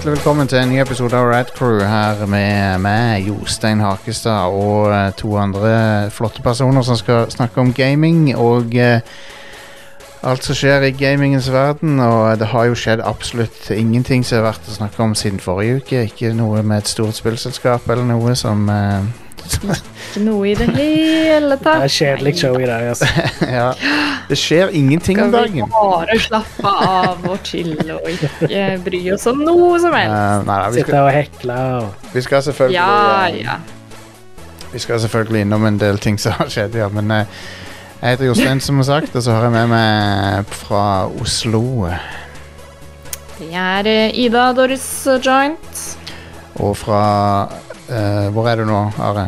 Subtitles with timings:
[0.00, 4.86] hjertelig velkommen til en ny episode av Rad Crew her med meg, Jostein Hakestad, og
[4.96, 5.72] eh, to andre
[6.08, 9.04] flotte personer som skal snakke om gaming og eh,
[10.24, 12.00] alt som skjer i gamingens verden.
[12.00, 15.82] Og det har jo skjedd absolutt ingenting som er verdt å snakke om siden forrige
[15.82, 16.06] uke.
[16.08, 19.04] Ikke noe med et stort spillselskap eller noe som eh,
[20.10, 21.82] Ikke noe i det hele tatt.
[21.84, 23.08] Det er kjedelig show i dag, altså.
[23.58, 23.68] Ja.
[24.30, 25.72] Det skjer ingenting om Skal vi dagen.
[25.74, 30.14] bare slappe av og chille og ikke bry oss om noe som helst?
[30.14, 33.58] Uh, nei, vi, Sitte og hekle og vi skal selvfølgelig Ja, eh, ja.
[34.70, 36.86] Vi skal selvfølgelig innom en del ting som har skjedd, ja.
[36.94, 37.42] Men uh,
[38.00, 40.84] jeg heter Jostein, som har sagt, og så har jeg med meg fra
[41.20, 41.90] Oslo.
[43.40, 44.86] Det er eh, Ida Doris
[45.24, 45.82] Joint.
[46.60, 47.02] Og fra
[47.90, 49.26] eh, Hvor er du nå, Are?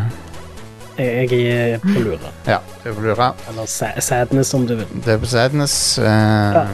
[0.98, 2.30] jeg, er på lura.
[2.46, 3.32] Ja, du er på Lura.
[3.48, 3.66] Eller
[4.00, 4.86] sadness, om du vil.
[5.04, 5.98] Det er på Sadness.
[5.98, 6.66] Uh, Ja.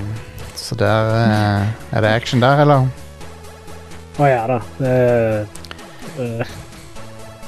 [0.59, 2.89] Så der uh, Er det action der, eller?
[4.19, 4.59] Å ja da.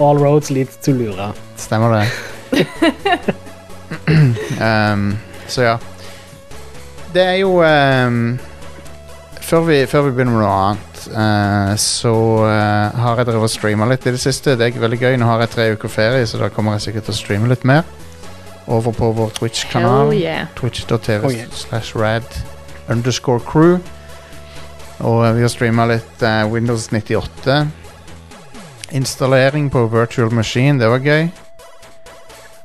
[0.01, 1.33] All roads lead to lura.
[1.57, 2.07] Stemmer det?
[4.61, 5.79] um, så ja.
[7.13, 8.39] Det er jo um,
[9.43, 12.13] før, vi, før vi begynner med noe annet, eh, så
[12.45, 14.57] uh, har jeg drevet og streama litt i det siste.
[14.59, 15.17] Det er veldig gøy.
[15.21, 17.67] Nå har jeg tre uker ferie, så da kommer jeg sikkert til å streame litt
[17.69, 17.85] mer.
[18.71, 20.15] Over på vår Twitch-kanal.
[20.15, 20.49] Yeah.
[20.59, 21.51] Twitch.tv Oh, yeah.
[21.55, 22.27] slash rad
[22.89, 23.79] underscore crew.
[25.01, 27.61] Og uh, vi har streama litt Windows 98.
[28.91, 31.31] Installering på virtual machine, det var gøy.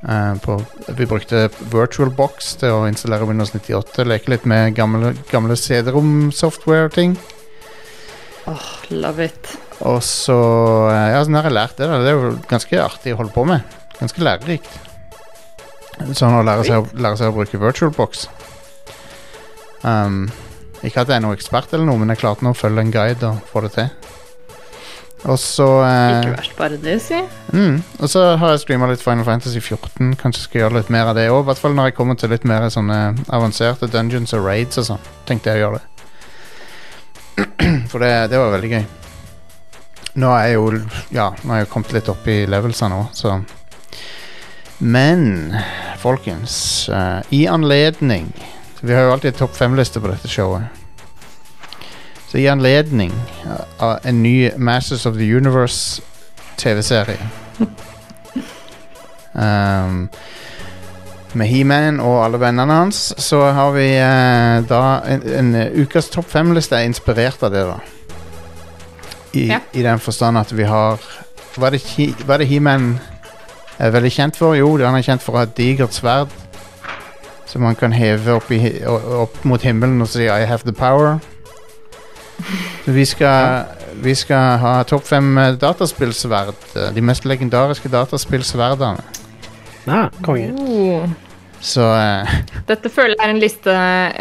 [0.10, 4.06] Eh, på, vi brukte VirtualBox til å installere Windows 98.
[4.06, 7.16] Leke litt med gamle, gamle CD-rom-software-ting.
[8.48, 9.52] Åh, love it.
[9.82, 10.36] Og så
[10.92, 11.88] eh, Ja, sånn har jeg lært det.
[11.90, 11.98] da.
[12.04, 13.64] Det er jo ganske artig å holde på med.
[14.00, 14.70] Ganske lærerikt.
[16.14, 18.28] Sånn å lære seg, å- lære seg å bruke VirtualBox.
[19.86, 20.26] Um,
[20.84, 22.92] ikke at jeg er noen ekspert, eller noe men jeg klarte nå å følge en
[22.94, 23.90] guide og få det til.
[25.26, 27.18] Og så eh, Ikke verst, bare det, si.
[27.50, 30.12] mm, Og så har jeg streama litt Final Fantasy 14.
[30.22, 31.40] Kanskje skal gjøre litt mer av det òg.
[31.42, 33.00] I hvert fall når jeg kommer til litt mer sånne
[33.34, 35.08] avanserte dungeons og raids og sånn.
[35.26, 35.95] Tenkte jeg å gjøre det.
[37.92, 38.86] For det, det var veldig gøy.
[40.16, 40.66] Nå er jeg jo
[41.16, 43.42] Ja, nå har jeg kommet litt opp i levelsa nå, så
[44.80, 45.56] Men,
[46.00, 46.56] folkens
[46.92, 48.32] uh, I anledning
[48.82, 50.68] Vi har jo alltid topp fem-liste på dette showet.
[52.28, 53.14] Så i anledning
[53.80, 56.02] av en ny Masters of the Universe
[56.60, 57.30] TV-serie
[59.34, 60.10] um,
[61.36, 64.82] Med He-Man og alle vennene hans, så har vi eh, da
[65.12, 67.80] en, en eh, ukas topp fem-liste er inspirert av det, da.
[69.36, 69.60] I, Ja.
[69.76, 71.02] I den forstand at vi har
[71.58, 71.76] Hva er
[72.40, 73.00] det, He-Man
[73.80, 74.56] er veldig kjent for?
[74.56, 76.32] Jo, han er kjent for å ha et digert sverd
[77.46, 81.20] som han kan heve opp, i, opp mot himmelen og si 'I have the power'.
[82.86, 83.66] Så vi skal,
[84.04, 86.56] vi skal ha topp fem eh, dataspillsverd.
[86.76, 89.04] eh, De mest legendariske dataspillsverdene.
[89.88, 90.52] Ah, konge.
[90.58, 91.10] Oh.
[91.66, 92.36] Så uh...
[92.70, 93.76] Dette føler jeg er en liste,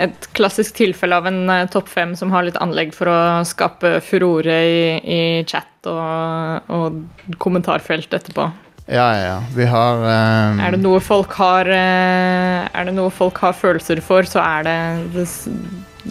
[0.07, 3.99] et klassisk tilfelle av en uh, topp fem som har litt anlegg for å skape
[4.05, 8.49] furore i, i chat og, og kommentarfelt etterpå.
[8.89, 9.37] ja, ja, ja.
[9.57, 10.63] Vi har um...
[10.65, 14.65] Er det noe folk har uh, Er det noe folk har følelser for, så er
[14.69, 14.79] det
[15.13, 15.43] this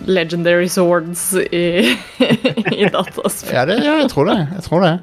[0.05, 1.97] legendary swords i,
[2.77, 3.53] i dataspill.
[3.57, 4.39] ja, det, ja, jeg tror det.
[4.53, 4.95] Jeg tror det.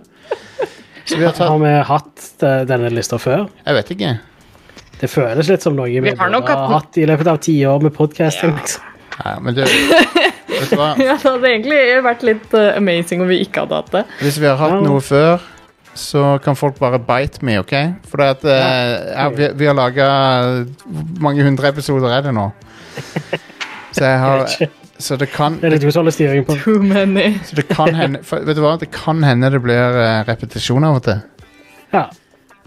[1.10, 2.26] Så vi har tatt Har vi hatt
[2.70, 3.48] denne lista før?
[3.64, 4.18] Jeg vet ikke.
[5.00, 7.54] Det føles litt som noe vi, Vi har nok burde hatt- i løpet av ti
[7.66, 8.50] år med podcasting.
[8.52, 8.60] Ja.
[8.60, 8.82] Liksom.
[9.24, 9.64] Ja, men det,
[10.50, 10.90] Vet du hva?
[11.00, 14.04] Ja, det hadde egentlig vært litt uh, amazing om vi ikke hadde hatt det.
[14.20, 14.80] Hvis vi har hatt Ja.
[14.84, 15.40] noe før,
[15.94, 17.72] så kan folk bare bite me, OK?
[18.08, 20.06] For at eh, ja, vi, vi har laga
[20.86, 22.44] Hvor mange hundre episoder er det nå?
[23.90, 24.46] Så jeg har
[25.00, 26.54] Så det kan Det er styring på.
[26.62, 27.34] Too many.
[27.44, 28.76] Så det kan hende for, Vet du hva?
[28.78, 31.20] Det kan hende det blir eh, repetisjon av og til.
[31.92, 32.06] Ja.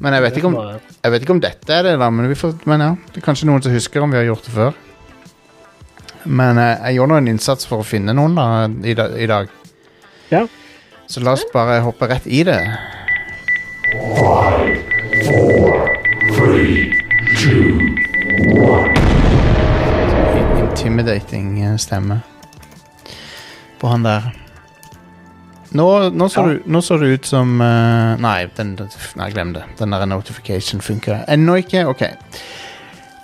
[0.03, 0.55] Men jeg vet, ikke om,
[0.99, 2.09] jeg vet ikke om dette er det, da.
[2.11, 4.49] Men, vi får, men ja, det er kanskje noen som husker om vi har gjort
[4.49, 4.73] det før.
[6.25, 8.47] Men eh, jeg gjorde nå en innsats for å finne noen da,
[8.83, 9.47] i, da, i dag.
[10.31, 10.43] Ja.
[11.07, 12.59] Så la oss bare hoppe rett i det.
[20.37, 22.19] In- Intimidating eh, stemme
[23.79, 24.42] på han der.
[25.73, 26.47] Nå, nå, så, Ja.
[26.47, 28.75] du, nå så det ut som uh, Nei, den,
[29.17, 29.63] nei, glem det.
[29.79, 31.87] Den der notification funker ennå ikke.
[31.89, 32.03] OK.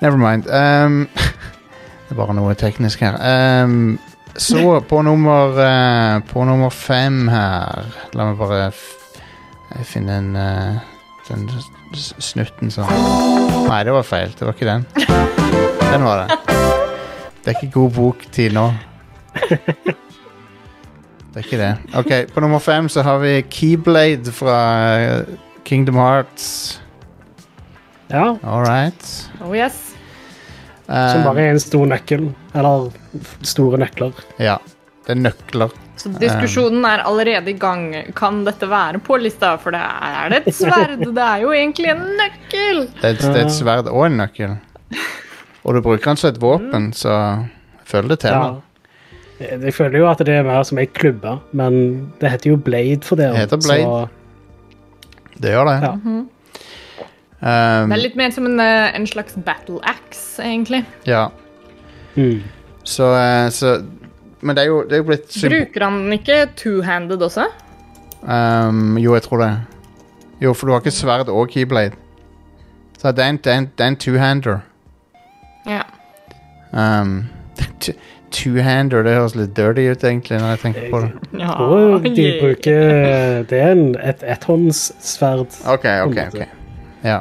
[0.01, 0.47] Never mind.
[0.49, 1.07] Um,
[2.07, 3.19] det er bare noe teknisk her.
[3.63, 3.99] Um,
[4.33, 8.69] så på nummer uh, På nummer fem her La meg bare
[9.85, 10.77] finne en uh,
[11.27, 11.47] Den
[11.97, 12.89] snutten sånn
[13.69, 14.33] Nei, det var feil.
[14.33, 14.85] Det var ikke den.
[15.91, 16.37] Den var det.
[17.43, 18.69] Det er ikke god bok til nå.
[21.33, 21.71] Det er ikke det.
[21.95, 24.55] Ok, På nummer fem så har vi Keyblade fra
[24.99, 25.35] eh,
[25.65, 26.79] Kingdom Hearts.
[28.09, 29.29] Ja, All right.
[29.45, 29.77] Oh yes.
[30.87, 32.31] som Eh, bare er en stor nøkkel.
[32.57, 32.87] Eller
[33.45, 34.13] store nøkler.
[34.41, 34.55] Ja.
[35.05, 35.69] Det er nøkler.
[35.99, 37.91] Så diskusjonen er allerede i gang.
[38.17, 39.51] Kan dette være på lista?
[39.61, 41.03] For det er, er det et sverd?
[41.19, 42.81] Det er jo egentlig en nøkkel!
[43.01, 44.55] Det er, et- det er et sverd og en nøkkel.
[45.67, 47.13] Og du bruker den som et våpen, så
[47.85, 48.31] følg det til.
[48.33, 48.55] Ja.
[49.39, 53.05] Jeg føler jo at det er mer som ei klubbe, men det heter jo Blade
[53.07, 53.29] for det.
[53.31, 54.09] Det heter Blade.
[55.39, 55.75] Det gjør det.
[55.85, 55.91] Ja.
[57.39, 60.85] Um, Det er litt mer som en, eh, en slags battle axe, egentlig.
[61.07, 61.27] ja.
[62.15, 62.41] Så, mm.
[62.83, 63.85] Så, eh, så
[64.41, 67.45] Men det er jo, det er jo blitt symb- Bruker han den ikke two-handed også?
[68.23, 69.57] um, Jo, jeg tror det.
[70.41, 71.91] Jo, for du har ikke sverd og keyblade.
[72.97, 74.59] Så det er en, en, en two-hander.
[75.67, 75.81] Ja.
[76.73, 77.25] Um,
[78.31, 81.09] two-hander, det høres litt dirty ut, egentlig, når jeg tenker på det.
[81.39, 81.51] ja.
[81.63, 82.79] Og de bruker
[83.49, 85.59] Det er en, et etthåndssverd.
[85.65, 86.17] OK, OK.
[86.33, 86.47] ok
[87.03, 87.19] Ja.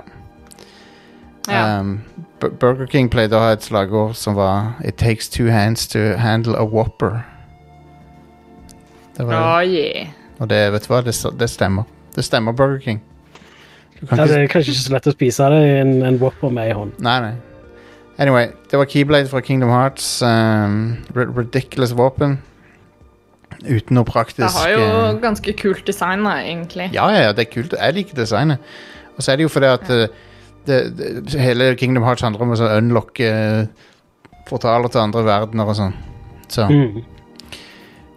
[1.49, 2.01] Um,
[2.41, 6.55] Burger King pleide å ha et slagord som var It takes two hands to handle
[6.57, 7.25] a whopper.
[9.17, 9.41] Det var det.
[9.41, 10.09] Oh, yeah.
[10.39, 11.89] Og det, vet du hva, det, det stemmer.
[12.15, 13.01] Det stemmer, Burger King.
[14.01, 15.95] Du kan Ja, ikke det er kanskje ikke så lett å spise det i en,
[16.07, 16.93] en Whopper med ei hånd.
[17.03, 17.33] Nei, nei.
[18.19, 20.23] Anyway, det var Keyblade fra Kingdom Hearts.
[20.23, 22.39] Um, ridiculous våpen.
[23.63, 26.91] Uten noe praktisk Det har jo eh, ganske kult design, da, egentlig.
[26.95, 27.75] Ja, ja, ja, det er kult.
[27.79, 28.59] Jeg liker designet.
[29.17, 30.07] Og så er det jo fordi at ja.
[30.67, 33.87] det, det, hele Kingdom Hearts handler om å unlocke eh,
[34.51, 35.97] portaler til andre verdener og sånn.
[36.49, 37.03] Så, Mm.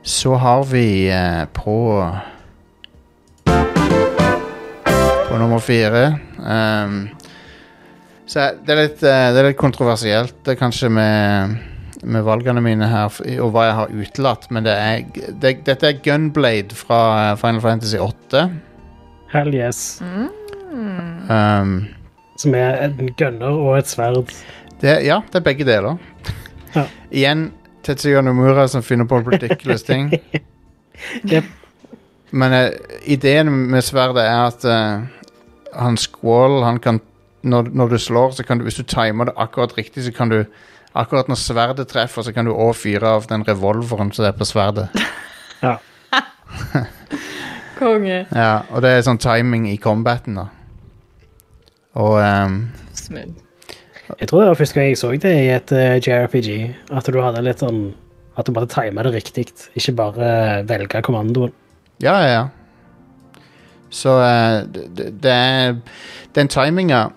[0.04, 1.78] så har vi uh, på
[5.28, 7.10] På nummer fire ehm,
[8.32, 11.56] Så det er litt, eh, det er litt kontroversielt er kanskje med,
[12.08, 15.02] med valgene mine her, f- og hva jeg har utelatt, men det er,
[15.44, 18.46] det, dette er Gunblade fra eh, Final Fantasy 8.
[19.34, 19.82] Hell yes.
[20.02, 21.74] Um,
[22.40, 24.32] Som er en gunner og et sverd.
[24.82, 26.00] det, ja, det er begge deler.
[26.72, 26.86] Ja.
[27.12, 27.50] Igjen
[27.84, 30.06] Tetsuya Nomura som finner på ridiculous ting.
[31.28, 31.50] Jep.
[32.32, 32.70] Men eh,
[33.12, 35.02] ideen med sverdet er at eh,
[35.76, 37.02] han Squall han kan
[37.44, 40.30] når, når du slår, så kan du Hvis du timer det akkurat riktig, så kan
[40.30, 40.44] du
[40.94, 44.44] Akkurat når sverdet treffer, så kan du òg fyre av den revolveren som er på
[44.44, 44.90] sverdet.
[45.64, 45.78] Ja.
[47.80, 48.26] Konge.
[48.36, 50.48] Ja, Og det er sånn timing i combaten, da.
[52.00, 52.58] Og ehm,
[54.20, 56.50] Jeg tror det var første gang jeg så det i et uh, JRPG.
[56.92, 57.82] At du hadde litt sånn
[58.36, 60.30] At du måtte time det riktig, ikke bare
[60.68, 61.52] velge kommandoen.
[62.04, 62.44] Ja, ja, ja.
[63.92, 65.74] Så eh, det, det- det er
[66.36, 67.10] Den timinga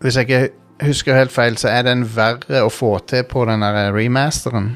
[0.00, 0.48] Hvis jeg ikke
[0.86, 4.74] husker helt feil, så er den verre å få til på den der remasteren.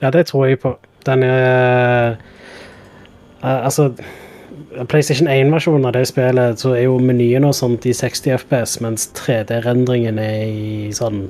[0.00, 0.76] Ja, det tror jeg på.
[1.06, 2.16] Den er
[3.42, 3.90] uh, Altså
[4.88, 9.06] PlayStation 1-versjonen av det spillet, så er jo menyen og sånt i 60 FPS, mens
[9.16, 11.22] 3D-rendringen er i sånn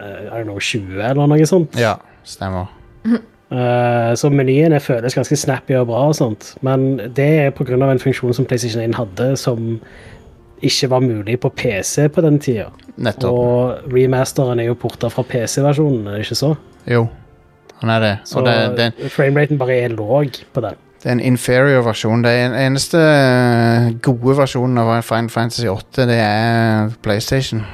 [0.00, 1.76] eh, I don't know, 20 eller noe sånt.
[1.80, 2.70] Ja, stemmer.
[3.04, 6.54] Uh, så menyen er- føles ganske snappy og bra, og sånt.
[6.62, 7.76] men det er pga.
[7.90, 9.80] en funksjon som PlayStation 1 hadde, som
[10.62, 12.68] ikke var mulig på PC på den tida.
[13.02, 13.32] Nettopp.
[13.32, 16.54] Og remasteren er jo porta fra PC-versjonen, er det ikke så?
[16.90, 17.06] Jo,
[17.80, 18.14] han er det.
[18.28, 20.78] Så det, det, frameraten bare er låg på den.
[21.02, 22.22] det er en inferior versjon.
[22.22, 27.64] Det er den eneste eh, gode versjonen av Final Fantasy 8, det er PlayStation.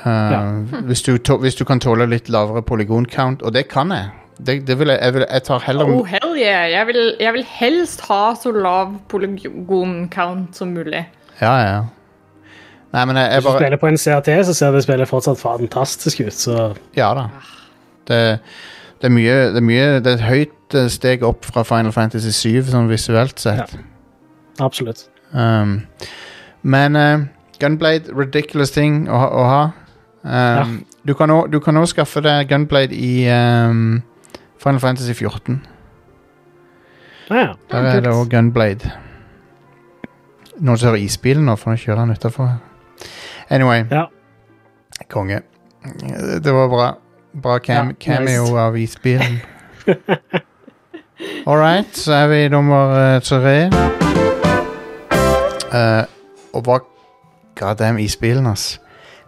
[0.00, 0.40] Uh, Ja.
[0.88, 4.08] hvis, du to, hvis du kan tåle litt lavere polygon count, og det kan jeg.
[4.40, 6.70] Det, det vil jeg, jeg, vil, jeg tar heller Oh, hell yeah.
[6.72, 11.04] Jeg vil, jeg vil helst ha så lav polygon-count som mulig.
[11.40, 11.70] Ja, ja.
[11.74, 11.80] ja.
[12.92, 15.38] Nei, men jeg, jeg Hvis du spiller på en CRT, så ser det spillet fortsatt
[15.38, 16.32] fantastisk ut.
[16.34, 16.56] Så
[16.96, 17.28] Ja da.
[18.08, 18.18] Det,
[19.00, 21.92] det, er mye, det er mye Det er et høyt eh, steg opp fra Final
[21.94, 23.76] Fantasy 7 sånn visuelt sett.
[24.58, 25.04] absolutt.
[25.32, 25.84] Um,
[26.62, 27.20] men uh,
[27.62, 29.60] Gunblade, ridiculous ting å, ha- å ha.
[30.24, 34.02] Um, Du kan også- du kan òg skaffe deg Gunblade i um,
[34.58, 35.60] Final Fantasy 14.
[37.30, 37.54] Ja ja.
[37.70, 38.90] Der er det òg Gunblade.
[40.60, 42.50] Noen som hører isbilen nå, for nå kjører han utafor.
[43.50, 44.06] Anyway, ja.
[45.08, 45.40] konge.
[46.44, 46.88] Det var bra.
[47.32, 48.58] Bra cam Ja, cameo nice.
[48.58, 49.40] av isbilen.
[51.46, 53.70] All right, så er vi i nummer uh, tre.
[55.70, 56.04] Uh,
[56.52, 56.80] og hva
[57.60, 58.80] God damn isbilen, ass.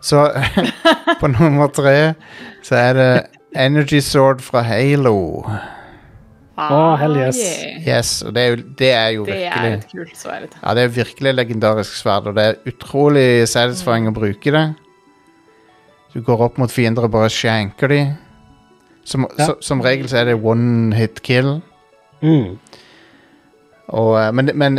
[0.02, 0.24] Så
[1.20, 2.14] på nummer tre
[2.62, 3.10] så er det
[3.56, 5.44] Energy Sword fra Halo.
[6.60, 7.38] Ah, hell yes.
[7.40, 7.78] yeah.
[7.86, 10.52] Yes, og det er jo, det er jo Det er et kult sverd.
[10.62, 14.66] Ja, det er virkelig legendarisk sverd, og det er utrolig satisfying å bruke det.
[16.12, 18.02] Du går opp mot fiender og bare shanker de.
[19.04, 19.46] Som, Ja.
[19.46, 21.62] så, som regel så er det one hit kill.
[22.22, 22.58] Mm.
[23.88, 24.78] Og, eh, men, men,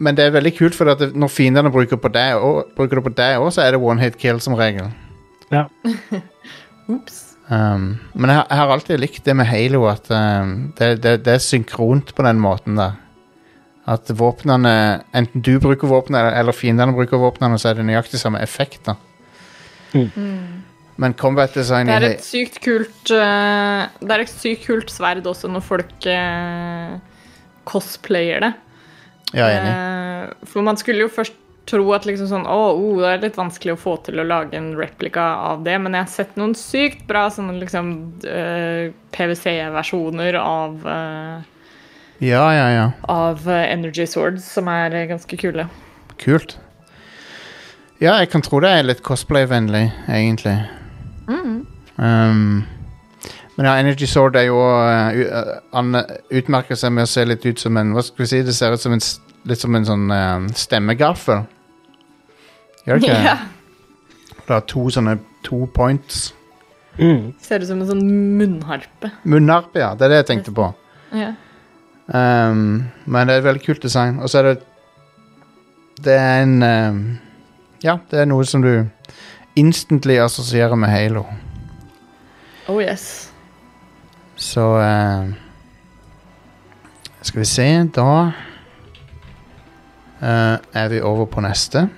[0.00, 3.00] men det er veldig kult, for at det, når fiendene bruker, på deg og, bruker
[3.00, 4.92] det på deg òg, så er det one hit kill som regel.
[5.52, 5.64] Ja.
[6.92, 7.33] Ops.
[7.50, 11.18] Um, men jeg, har- jeg har alltid likt det med Halo, at um, det, det,
[11.26, 12.94] det er synkront på den måten der.
[13.86, 18.40] At våpnene Enten du bruker våpnene, eller, fiendene bruker våpnene, så er det nøyaktig samme
[18.40, 18.86] effekt.
[18.88, 18.94] da
[20.96, 25.26] Men combat design Det er et sykt kult uh, Det er et sykt kult sverd
[25.26, 26.96] også når folk uh,
[27.68, 28.52] cosplayer det.
[29.34, 29.72] Ja, enig.
[29.74, 31.36] Uh, for man skulle jo først
[31.68, 34.56] tro at liksom sånn, å, oh, det er litt vanskelig å få til å lage
[34.58, 37.94] en replika av det, men jeg har sett noen sykt bra sånne liksom
[38.26, 41.80] uh, PwC-versjoner av, uh,
[42.20, 42.84] Ja, ja, ja.
[43.10, 45.66] av uh, Energy Swords som er eh, ganske kule.
[46.20, 46.58] Kult.
[48.02, 50.58] Ja, jeg kan tro det er litt cosplay-vennlig, egentlig.
[51.96, 52.64] Um,
[53.54, 55.94] men ja, Energy Sword er jo Han
[56.34, 58.40] utmerker seg med å se litt ut som en Hva skal vi si?
[58.42, 59.02] Det ser ut som en,
[59.46, 61.44] litt som en sånn uh, stemmegaffel.
[62.84, 63.20] Gjør det ikke?
[63.24, 63.36] Ja.
[64.44, 66.34] Det har to sånne to points.
[66.98, 67.32] Mm.
[67.42, 68.04] Ser ut som en sånn
[68.38, 69.10] munnharpe.
[69.24, 69.94] Munnharpe, ja.
[69.98, 70.68] Det er det jeg tenkte på.
[71.16, 71.32] Ja.
[72.06, 74.20] Um, men det er et veldig kult design.
[74.20, 74.56] Og så er det
[76.04, 77.18] Det er en um,
[77.84, 78.84] Ja, det er noe som du
[79.56, 81.24] instantly assosierer med Halo.
[82.68, 83.30] Oh yes.
[84.36, 85.32] Så eh,
[87.22, 88.32] Skal vi se, da
[90.22, 91.88] uh, er vi over på neste,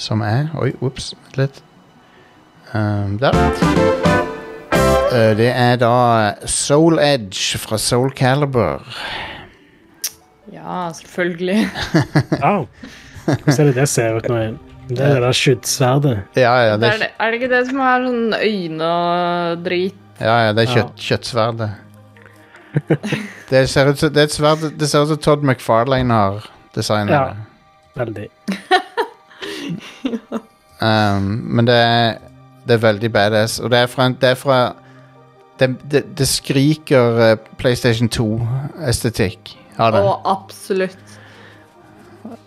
[0.00, 1.60] som er Oi, ops, vent litt.
[2.72, 3.34] Um, der.
[5.10, 5.92] Eh, det er da
[6.48, 8.84] Soul Edge fra Soul Caliber.
[10.54, 11.68] Ja, selvfølgelig.
[12.42, 12.66] wow.
[13.26, 14.58] Hvordan er det det ser ut nå igjen?
[14.90, 16.16] Det er det der skuddsverdet.
[16.34, 19.60] Ja, ja, Det er, er, det, er det ikke det som har sånn øyne og
[19.66, 19.98] drit?
[20.20, 21.70] ja, ja, det er kjøtt, kjøttsverdet.
[23.50, 26.44] Det ser ut som det er et sverd Det ser ut som Todd McFarlane har
[26.76, 27.22] designet Ja.
[27.32, 27.46] det.
[27.98, 28.26] Veldig.
[30.80, 32.14] Um, men det er,
[32.64, 33.58] det er veldig badass.
[33.60, 34.58] Og det er fra, det, er fra
[35.60, 40.00] det, det, det skriker eh, PlayStation 2-estetikk av det.
[40.00, 41.16] Å, absolutt.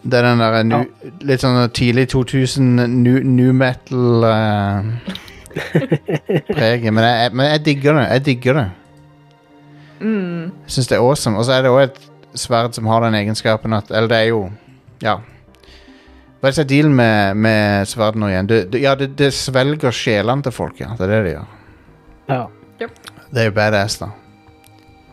[0.02, 5.14] Det er den der eh, nu, litt sånn tidlig 2000 nu, new metal uh,
[6.56, 6.90] preget.
[6.90, 8.08] Men, jeg, men jeg digger det.
[8.16, 8.66] Jeg digger det.
[10.02, 10.50] Mm.
[10.66, 11.38] Jeg syns det er awesome.
[11.38, 12.02] Og så er det òg et
[12.34, 14.42] sverd som har den egenskapen at Eller det er jo
[15.04, 15.20] Ja.
[16.44, 18.48] Hva er dealen med, med sverd nå igjen?
[18.50, 20.90] Det, det, ja, det, det svelger sjelene til folk, ja.
[21.00, 21.54] Det er det det gjør.
[22.28, 22.40] Ja,
[23.30, 24.10] Det er jo badass, da.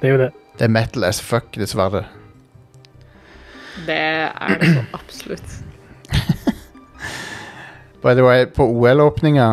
[0.01, 0.29] det er jo det.
[0.59, 2.03] Det er metal as fuck, det sverdet.
[3.87, 5.55] Det er det så absolutt.
[8.03, 9.49] By the way, på OL-åpninga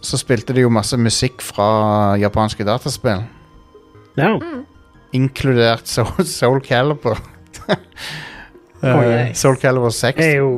[0.00, 3.26] så spilte de jo masse musikk fra japanske dataspill.
[4.14, 4.36] Ja.
[5.12, 7.18] Inkludert Soul, Soul Calibur.
[8.82, 9.40] Eh, nice.
[9.40, 10.16] Soul Calibur 6.
[10.18, 10.52] Det er jo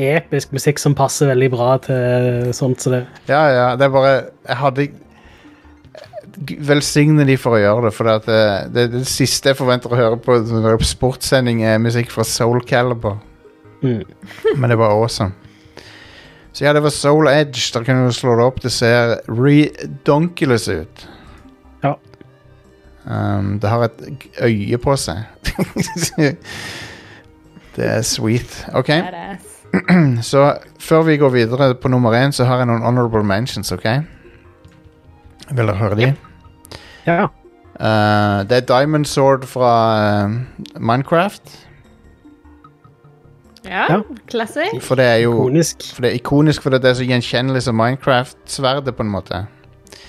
[0.00, 3.04] episk musikk som passer veldig bra til sånt som det.
[3.28, 4.12] Ja, ja, det er bare
[4.46, 4.88] Jeg hadde
[6.70, 9.92] Velsigne de for å gjøre det, for det, at det, det, det siste jeg forventer
[9.92, 13.18] å høre på en sportssending, er musikk fra Soul Calibur.
[13.82, 14.04] Mm.
[14.56, 15.34] Men det var awesome.
[16.52, 17.70] Så ja, det var Soul Edge.
[17.74, 18.62] Der kan du slå det opp.
[18.62, 21.04] Det ser redonkulous ut.
[21.84, 21.94] Ja.
[23.04, 25.26] Um, det har et øye på seg.
[27.76, 28.66] det er sweet.
[28.74, 28.90] OK,
[30.30, 33.84] så før vi går videre på nummer én, så har jeg noen honorable mentions, OK?
[35.50, 36.12] Vil dere høre de?
[37.06, 37.24] Ja.
[37.80, 39.70] Uh, det er Diamond Sword fra
[40.26, 40.34] uh,
[40.80, 41.66] Minecraft.
[43.64, 44.00] Ja, Ja.
[44.30, 44.80] classic.
[44.82, 45.94] For det er jo Ikonisk.
[45.94, 49.46] For det er ikonisk fordi det er så gjenkjennelig som Minecraft-sverdet, på en måte.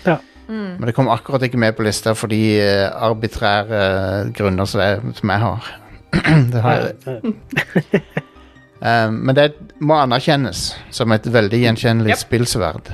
[0.07, 0.17] Ja.
[0.51, 5.29] Men det kom akkurat ikke med på lista fordi uh, arbitrære grunner som jeg, som
[5.29, 5.69] jeg har.
[6.51, 7.23] Det har jeg.
[8.81, 12.21] Um, men det må anerkjennes som et veldig gjenkjennelig Yep.
[12.25, 12.91] spillsverd.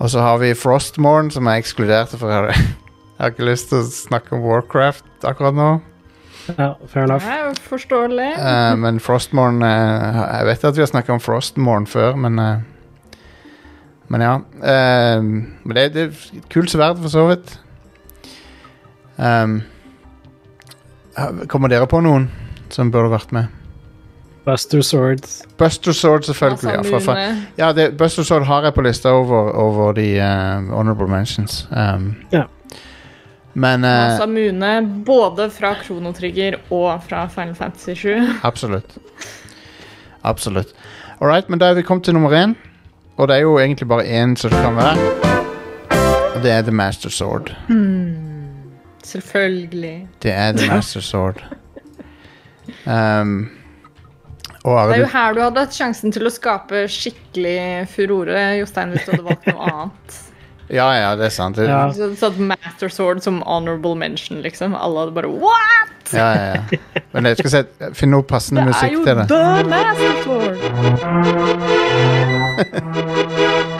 [0.00, 2.14] Og så har vi Frostmorn, som er ekskludert.
[2.16, 2.56] For jeg
[3.20, 5.70] har, ikke lyst til å snakke om Warcraft akkurat nå.
[6.56, 7.26] ja, fair enough.
[7.28, 8.30] Er forståelig.
[8.40, 12.54] Uh, men Frostmorn uh, Jeg vet at vi har snakka om Frostmorn før, men uh,
[14.10, 14.30] Men ja.
[14.66, 17.52] eh, men det, det er et kult sverd, for så vidt.
[19.22, 19.60] Um,
[21.48, 22.28] kommer dere på noen
[22.70, 23.56] som burde vært med?
[24.44, 25.42] Buster Swords.
[25.58, 26.90] Buster Sword, selvfølgelig.
[26.92, 27.16] Ja, fra,
[27.58, 31.66] ja det, Buster Sword har jeg på lista over, over de uh, honorable mentions.
[31.70, 32.46] Um, Ja.
[33.52, 38.08] Men eh, Masamune, både fra Krono Trigger og fra Final Fantasy 7.
[38.42, 38.98] Absolutt.
[40.22, 40.74] Absolutt.
[41.20, 42.54] All right, men da er vi kommet til nummer én.
[43.16, 44.96] Og det er jo egentlig bare én som det kan være.
[46.36, 47.50] Og det er The Master Sword.
[49.02, 50.08] Selvfølgelig.
[50.22, 51.44] Det er The Master Sword.
[52.86, 53.50] Um,
[54.64, 58.90] og Det er jo her du hadde hatt sjansen til å skape skikkelig furore, Jostein,
[58.92, 60.18] hvis du hadde valgt noe annet.
[60.78, 61.56] ja, ja, det er sant.
[61.56, 61.92] Det, Ja.
[61.96, 64.76] Så Satt Master Sword som honorable mention, liksom.
[64.76, 65.96] Alle hadde bare What?!
[66.12, 67.00] ja, ja, ja.
[67.12, 67.64] Men jeg skal se,
[67.94, 69.62] finne noe passende musikk til Det Det er jo.
[69.62, 70.56] The Master Sword!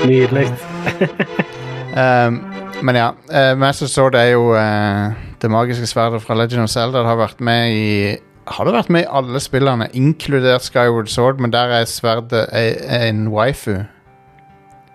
[0.07, 0.49] Nydelig.
[1.91, 6.69] Um, men ja, uh, Master Sword er jo uh, det magiske sverdet fra Legend of
[6.73, 6.99] Zelda.
[6.99, 8.17] Det har vært med i
[8.51, 12.81] Har det vært med i alle spillene, inkludert Skyward Sword, men der er sverdet er-
[12.89, 13.77] er en waifu.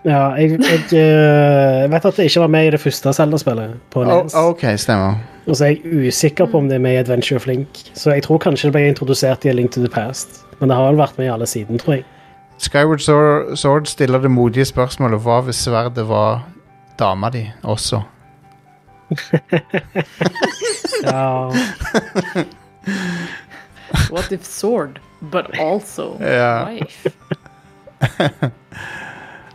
[0.04, 3.70] Ja, jeg, jeg, eh, jeg vet at det ikke var med i det første Zelda-spillet
[3.90, 5.16] på Oh, ok, stemmer.
[5.48, 7.68] Og så er jeg usikker på om det er med i Adventure of Link.
[7.94, 10.44] Så jeg tror kanskje det ble introdusert i A Link to the Past.
[10.60, 12.04] Men det har vel vært med i alle siden, tror jeg.
[12.58, 16.44] Skyward Sword, Sword stiller det modige spørsmålet hva hvis sverdet var
[16.98, 18.02] dama di også?
[21.06, 21.52] Ja,
[24.10, 26.64] What if sword, but also Ja.
[26.66, 27.10] wife?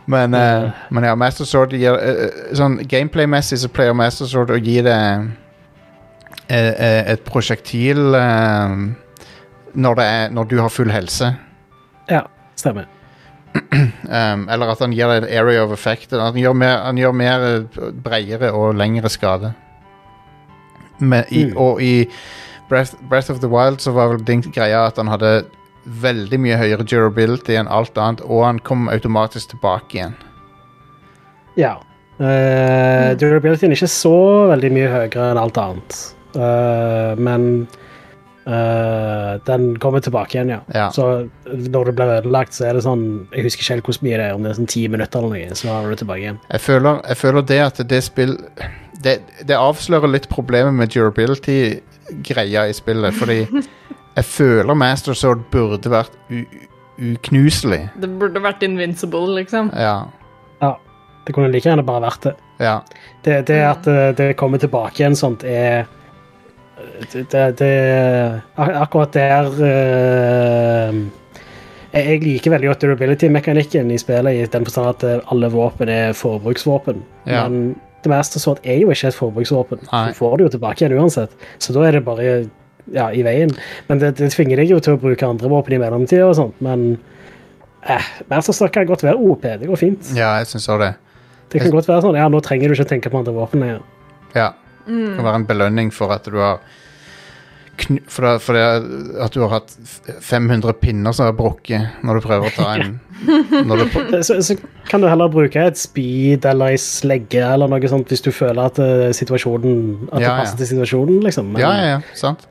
[0.06, 4.56] Men, uh, men ja, Master Sword gir eh, Sånn gameplay-messig så pleier Master Sword å
[4.58, 4.96] gi det
[6.48, 11.30] eh, eh, et prosjektil når, det er, når du har full helse.
[12.10, 12.24] ja
[12.58, 12.84] stemmer.
[13.52, 16.12] Um, eller at han gir deg et area of effect.
[16.12, 19.52] Han gjør mer, han gjør mer eh, bredere og lengre skade.
[20.98, 21.56] Men i, Mm.
[21.56, 22.08] Og i
[22.68, 25.44] Breath, Breath of the Wild så var vel din greia at han hadde
[25.84, 30.14] veldig mye høyere durability enn alt annet, og han kom automatisk tilbake igjen.
[31.56, 31.74] Ja.
[32.20, 34.16] Uh, durabilityen er ikke så
[34.52, 35.98] veldig mye høyere enn alt annet.
[36.36, 37.66] Uh, men
[38.46, 40.60] eh, den kommer tilbake igjen, ja.
[40.74, 40.88] Ja.
[40.94, 44.18] Så når det blir ødelagt, så er det sånn Jeg husker ikke helt hvor mye
[44.18, 46.24] det er, om det er sånn ti minutter eller noe, så har du det tilbake
[46.24, 46.40] igjen.
[46.50, 48.36] Jeg føler, jeg føler det at det spill
[49.02, 49.16] det,
[49.48, 53.40] det avslører litt problemet med durability-greia i spillet, fordi
[54.18, 56.44] jeg føler Master Sword burde vært u
[57.02, 57.86] uknuselig.
[57.98, 59.70] Det burde vært invincible, liksom.
[59.74, 60.04] Ja.
[60.60, 60.74] Ja.
[61.26, 62.32] Det kunne like gjerne bare vært det.
[62.62, 62.76] ja.
[63.24, 65.88] Det, det at eh, det kommer tilbake igjen sånt, er
[67.12, 67.72] det, det,
[68.56, 71.00] Akkurat der uh,
[71.92, 75.90] jeg, jeg liker veldig godt durability-mekanikken i spillet, i den forstand at eh, alle våpen
[75.92, 77.02] er forbruksvåpen.
[77.28, 77.44] Ja.
[77.44, 79.84] Men det meste sånt er jo ikke et forbruksvåpen.
[79.84, 81.34] Du får det jo tilbake igjen uansett.
[81.62, 82.24] Så da er det bare
[82.90, 83.52] ja, i veien.
[83.90, 86.64] Men det, det tvinger deg jo til å bruke andre våpen i mellomtida og sånt,
[86.64, 86.94] men
[87.84, 89.44] eh, Master Sword kan godt være OP.
[89.44, 90.14] Det går fint.
[90.16, 90.94] ja, jeg syns òg det.
[91.52, 93.82] Det kan godt være sånn, ja, nå trenger du ikke tenke på andre våpen lenger.
[94.32, 94.54] Ja.
[94.86, 96.62] Det kan være en belønning for at du har
[97.82, 98.64] for, det, for det,
[99.24, 99.72] at du har hatt
[100.20, 102.98] 500 pinner som har brukket når du prøver å ta en
[103.66, 103.96] når du,
[104.28, 104.56] Så, så
[104.88, 108.60] kan du heller bruke et speed eller ei slegge eller noe sånt hvis du føler
[108.66, 110.60] at uh, situasjonen At Ja, det passer ja.
[110.60, 111.52] til situasjonen, liksom.
[111.54, 112.00] Men, Ja, ja, ja.
[112.18, 112.46] Sant.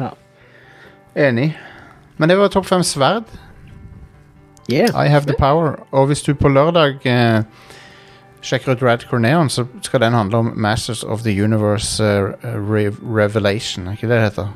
[0.00, 0.12] Ja.
[1.28, 1.52] Enig.
[2.20, 3.30] Men det var topp fem sverd.
[4.70, 4.92] Yeah.
[4.94, 5.80] I have the power.
[5.90, 7.42] Og hvis du på lørdag eh,
[8.42, 12.90] sjekker ut Rad Corneon, så skal den handle om Masters of the Universe uh, Re
[13.02, 13.88] Revelation.
[13.88, 14.52] Er ikke det det heter?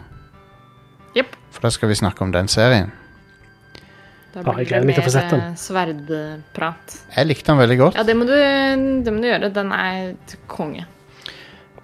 [1.16, 1.36] Yep.
[1.54, 2.92] For da skal vi snakke om den serien.
[4.34, 6.96] Da Ja, jeg blir det mer eh, sverdprat.
[7.14, 7.98] Jeg likte den veldig godt.
[8.00, 9.50] Ja, det må, du, det må du gjøre.
[9.54, 10.88] Den er et konge.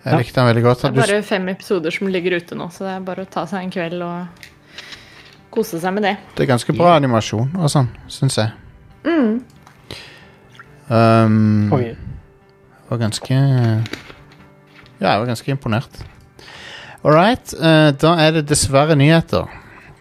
[0.03, 0.83] Jeg likte den veldig godt.
[0.83, 3.45] Det er bare fem episoder som ligger ute nå, så det er bare å ta
[3.47, 4.49] seg en kveld og
[5.55, 6.17] kose seg med det.
[6.35, 8.53] det er ganske bra animasjon og sånn, syns jeg.
[9.07, 9.41] Mm.
[10.91, 11.93] Um, Konge.
[12.91, 13.35] var ganske
[15.01, 16.01] Ja, jeg var ganske imponert.
[17.05, 17.55] All right.
[17.55, 19.47] Uh, da er det dessverre nyheter.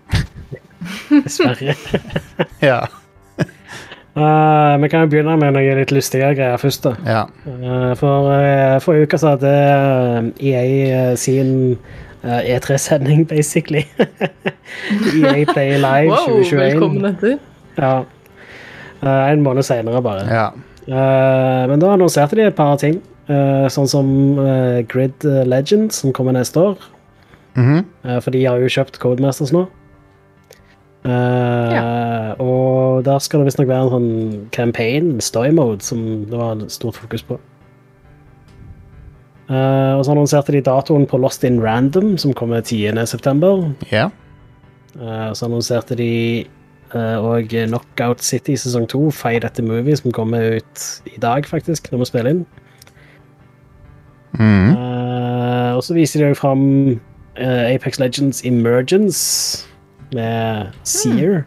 [1.24, 1.76] Dessverre.
[2.72, 2.82] Ja.
[4.20, 6.84] Eh, vi kan jo begynne med noe litt lystige greier først.
[6.84, 6.92] da.
[7.08, 7.20] ja.
[7.46, 9.52] Uh, for uh, forrige uke så hadde
[10.44, 11.78] EA sin
[12.26, 13.86] eh, E3-sending, basically.
[15.14, 16.58] EA Play Live Wow, 2021.
[16.66, 17.38] velkommen etter.
[17.78, 17.94] Ja.
[19.06, 20.26] Eh, en måned seinere, bare.
[20.28, 20.50] ja.
[20.90, 23.02] Eh, men da annonserte de et par ting.
[23.30, 24.08] eh, sånn som
[24.42, 26.78] eh, Grid Legend, som kommer neste år.
[27.56, 27.86] Mhm.
[28.06, 29.68] Eh, for de har jo kjøpt Codemasters nå.
[31.06, 32.36] Ja.
[32.44, 37.00] Og der skal det visstnok være en sånn campaign, story mode, som det var stort
[37.00, 37.38] fokus på.
[39.50, 43.74] Uh, og så annonserte de datoen på Lost in Random, som kommer 10.9.
[43.90, 44.12] Yeah.
[44.94, 46.46] Uh, så annonserte de
[46.96, 51.92] òg Knockout City sesong 2, Fight at the Movie, som kommer ut i dag, faktisk,
[51.92, 52.46] når vi spiller inn.
[54.40, 54.74] Mm.
[54.74, 56.64] Uh, og så viser de òg fram
[57.40, 59.68] uh, Apex Legends Emergence
[60.14, 61.44] med Seer,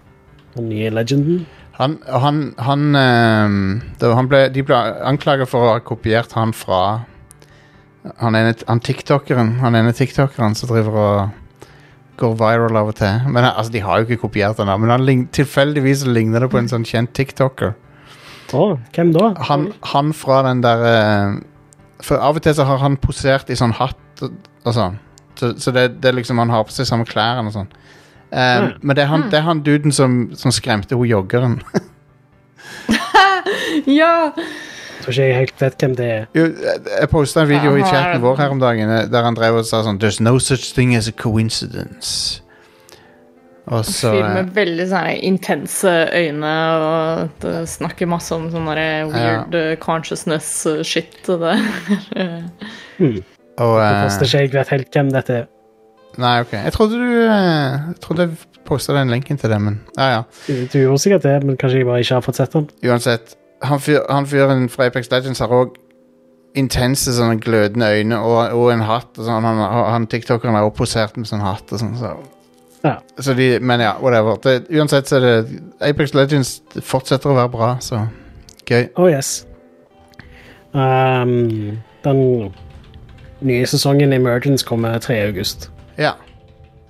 [0.57, 1.46] den nye legenden.
[1.78, 4.76] Han, han, han, uh, han ble, De ble
[5.09, 6.83] anklaget for å ha kopiert han fra
[8.20, 11.38] Han ene han tiktokeren Han ene tiktokeren som driver og
[12.20, 13.22] går viral av og til.
[13.29, 16.59] Men altså, De har jo ikke kopiert han, men han lign, tilfeldigvis ligner det på
[16.61, 17.72] en sånn kjent tiktoker.
[18.53, 19.31] Oh, hvem da?
[19.48, 21.38] Han, han fra den der eh,
[22.05, 24.35] For av og til så har han posert i sånn hatt og,
[24.66, 24.98] og sånn.
[25.40, 27.70] Så, så det, det er liksom han har på seg samme klærne og sånn.
[28.33, 28.68] Eh, Mm.
[28.83, 31.59] Men det er han, det er han duden som, som skremte hun joggeren.
[33.87, 34.33] Ja!
[35.03, 36.27] Tror ikke jeg helt vet hvem det er.
[36.35, 39.59] Jo, jeg- posta en video i chatten vår her om dagen eh, der han drev
[39.59, 42.41] og sa sånn There's no such thing as a coincidence.
[43.67, 48.67] Og så Fyr eh, med veldig sånne intense øyne og det snakker masse om sånn
[48.67, 49.75] weird ja.
[49.83, 51.19] consciousness eh, shit.
[51.27, 51.57] Det.
[52.99, 53.21] mm.
[53.59, 55.51] og, Jeg eh, ikke jeg vet helt hvem dette er.
[56.21, 56.57] Nei, ok.
[56.59, 60.25] Jeg trodde du Jeg trodde jeg posta den lenken til det, men ja, ja.
[60.47, 62.69] Du, du gjorde sikkert det, men kanskje jeg bare ikke har fått sett den.
[62.87, 63.37] Uansett.
[63.62, 65.77] Han, fyr, han fyren fra Apex Legends har òg
[66.59, 69.12] intense sånne glødende øyne og, og en hatt.
[69.16, 69.46] Og sånn.
[69.46, 69.61] Han,
[69.94, 71.94] han TikTokeren er opposert posert med sånn hatt og sånn.
[72.01, 72.14] Så.
[72.83, 72.96] Ja.
[73.22, 74.38] så de Men ja, whatever.
[74.42, 78.07] Det, uansett så er det Apex Legends fortsetter å være bra, så
[78.66, 78.88] gøy.
[78.98, 79.44] Oh yes.
[80.72, 82.22] Um, den
[83.44, 85.20] nye sesongen Emergence kommer 3.
[85.29, 85.70] august.
[85.98, 86.16] Ja.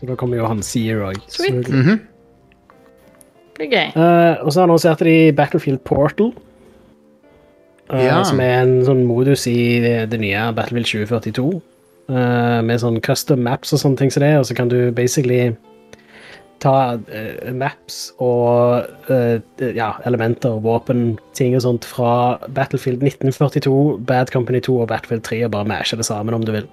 [0.00, 1.20] Så da kommer jo han Seer òg.
[1.28, 1.68] Sweet.
[1.68, 1.98] -hmm.
[3.54, 3.92] blir gøy.
[3.96, 6.32] Uh, og så annonserte de Battlefield Portal.
[7.92, 8.22] Eh, Ja.
[8.24, 11.60] Som er en sånn modus i det, det nye Battlefield 2042.
[12.12, 15.54] eh, med sånn custom maps og sånne ting som det, og så kan du basically
[16.62, 19.40] ta eh, maps og eh,
[19.74, 25.44] ja, elementer, våpen, ting og sånt fra Battlefield 1942, Bad Company 2 og Battlefield 3
[25.46, 26.68] og bare mashe det sammen om du vil.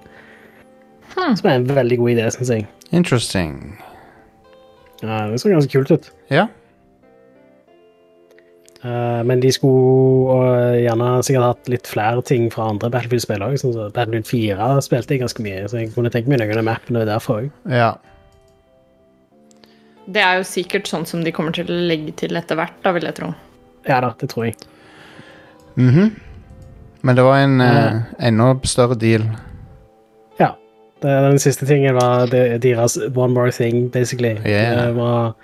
[1.16, 1.34] Hmm.
[1.36, 2.66] Som er en veldig god idé, syns jeg.
[2.92, 3.78] Interesting.
[5.02, 6.10] Ja, det så ganske kult ut.
[6.30, 6.46] Ja.
[8.82, 13.58] Eh, men de skulle gjerne sikkert hatt litt flere ting fra andre Battlefield-spill òg.
[13.60, 16.68] Sånn så Battlefield 4 spilte jeg ganske mye, så jeg kunne tenke meg noen av
[16.70, 17.50] mappene derfor òg.
[17.72, 17.96] ja.
[20.10, 22.90] Det er jo sikkert sånn som de kommer til å legge til etter hvert, da,
[22.96, 23.28] vil jeg tro.
[23.86, 24.56] Ja da, det tror jeg.
[25.76, 26.08] Mhm.
[27.06, 29.22] Men det var en eh, enda større deal.
[30.40, 30.50] Ja.
[31.00, 34.34] Det, den siste tingen var deres One More Thing, basically.
[34.44, 34.88] Yeah.
[34.88, 35.34] Det var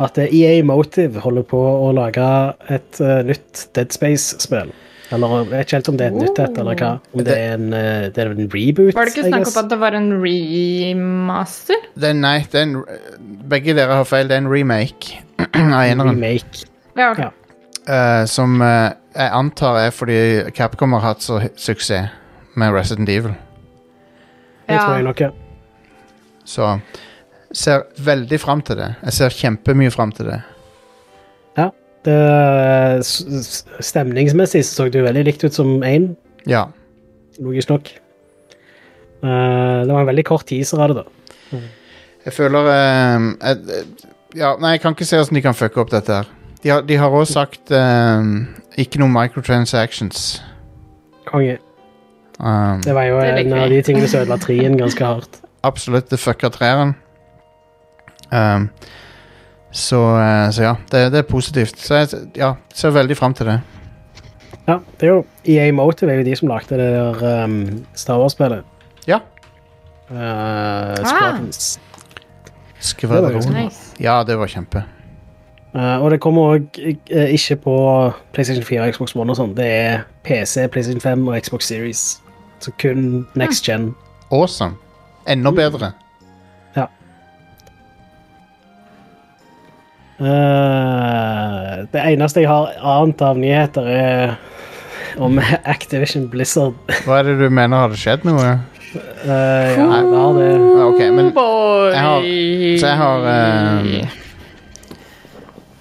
[0.00, 2.28] at EA Motive holder på å lage
[2.72, 4.72] et uh, nytt Dead Space-spill.
[5.10, 6.90] Eller jeg vet ikke helt om det er et nytt et, eller hva.
[7.10, 8.92] Om det er en, eh, det er en reboot.
[8.94, 11.88] Var det ikke snakk om at det var en remaster?
[11.98, 12.76] Det er, nei, det er en,
[13.50, 14.30] begge dere har feil.
[14.30, 15.18] Det er en remake
[15.50, 16.14] av eneren.
[16.14, 16.62] Remake.
[16.94, 17.26] Ja, okay.
[17.26, 17.34] Ja.
[17.90, 20.18] Eh, som uh, jeg antar er fordi
[20.54, 22.12] Capcom har hatt så suksess
[22.60, 23.34] med Resident Evil.
[24.68, 24.84] Det Ja.
[24.84, 25.30] tror jeg nok, ja.
[26.46, 26.78] Så
[27.52, 28.94] ser veldig fram til det.
[29.02, 30.40] Jeg ser kjempemye fram til det.
[32.00, 32.14] Det,
[33.04, 36.16] s- s- stemningsmessig så, det jo veldig likt ut som én,
[36.48, 36.62] Ja.
[37.38, 37.90] logisk nok.
[39.22, 41.58] Eh, det var en veldig kort teaser av det, da.
[42.24, 43.84] Jeg føler eh, jeg,
[44.34, 46.24] Ja, nei, jeg kan ikke se hvordan de kan fucke opp dette her.
[46.62, 48.24] De har, òg også sagt eh,
[48.78, 50.40] ikke noe microtransactions.
[51.26, 51.58] Konge.
[52.40, 55.40] Um, Det var jo Det en av de tingene som ødela trien ganske hardt.
[55.64, 56.94] absolutt, det fucka treeren.
[58.30, 58.70] Um,
[59.70, 61.78] så, eh, så ja, det, det er positivt.
[61.78, 63.60] Så jeg ja, ser veldig fram til det.
[64.68, 68.18] Ja, det er jo EA Motive er jo de som lagde det der um, Star
[68.18, 68.64] Wars-spillet.
[69.06, 69.20] Ja.
[70.10, 70.94] Uh,
[72.80, 73.46] Squadrons.
[73.46, 73.64] Ah.
[73.64, 73.94] Nice.
[74.00, 74.84] Ja, det var kjempe.
[75.74, 77.76] Uh, og det kommer òg ikke på
[78.32, 79.54] PlayStation 4 og Xbox One og sånn.
[79.54, 82.04] Det er PC, PlayStation 5 og Xbox Series.
[82.60, 83.92] Så kun next gen.
[84.30, 84.74] Awesome.
[85.30, 85.92] Enda bedre.
[90.20, 94.34] Uh, det eneste jeg har annet av nyheter, er
[95.20, 96.76] om Activision Blizzard.
[97.06, 97.80] Hva er det du mener?
[97.86, 98.58] Har det skjedd noe?
[98.90, 100.48] Uh, ja, det har det.
[100.86, 102.26] Ok, men jeg har-
[102.80, 104.16] så jeg har, uh,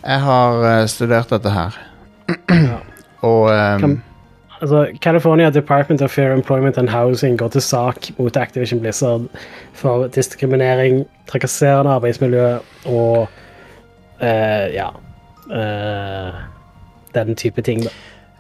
[0.10, 1.76] Jeg har eh, studert dette her.
[3.22, 3.50] Og
[3.84, 4.02] um,
[4.62, 9.28] Altså, California Department of Fair Employment and Housing går til sak mot Activision Blizzard
[9.74, 13.30] for diskriminering, trakasserende arbeidsmiljø og
[14.22, 14.90] eh, ja
[15.50, 16.30] Uh,
[17.16, 17.90] den type ting, da.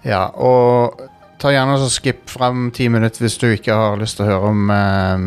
[0.06, 1.00] Ja, og
[1.42, 4.52] ta gjerne og skip frem ti minutter hvis du ikke har lyst til å høre
[4.52, 5.18] om uh,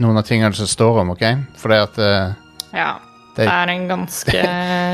[0.00, 1.24] noen av tingene som står om, OK?
[1.60, 2.32] For det at eh,
[2.78, 2.94] Ja.
[3.36, 4.40] Det- er en ganske,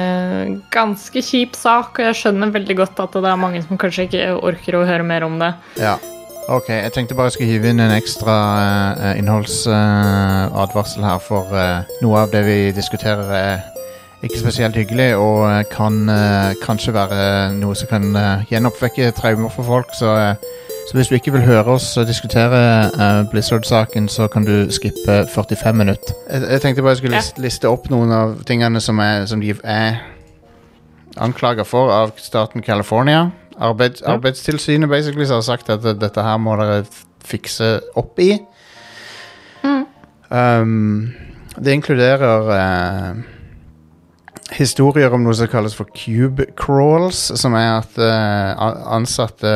[0.75, 4.25] ganske kjip sak, og jeg skjønner veldig godt at det er mange som kanskje ikke
[4.43, 5.53] orker å høre mer om det.
[5.79, 5.95] Ja.
[6.51, 8.35] OK, jeg tenkte bare jeg skulle hive inn en ekstra
[8.99, 13.63] uh, innholdsadvarsel her, for uh, noe av det vi diskuterer, er
[14.23, 19.51] ikke spesielt hyggelig, og eh, kan uh, kanskje være noe som kan uh, gjenoppvekke traumer
[19.51, 19.91] for folk.
[19.99, 20.53] Så, uh,
[20.89, 22.59] så hvis du ikke vil høre oss eh, diskutere
[22.91, 26.15] eh, Blizzard-saken, så kan du skippe 45 minutter.
[26.31, 27.21] Jeg, jeg tenkte bare jeg skulle Ja.
[27.21, 30.01] liste, liste opp noen av tingene som, er, som de er
[31.17, 33.31] anklaga for av staten California.
[33.59, 34.15] Arbeid, Ja.
[34.17, 36.83] Arbeidstilsynet basically, har sagt at eh, dette her må dere
[37.25, 38.41] fikse opp i.
[40.33, 41.13] Um,
[41.61, 43.23] det inkluderer eh,
[44.57, 48.62] historier om noe som kalles for cube crawls, som er at uh,
[48.97, 49.53] ansatte,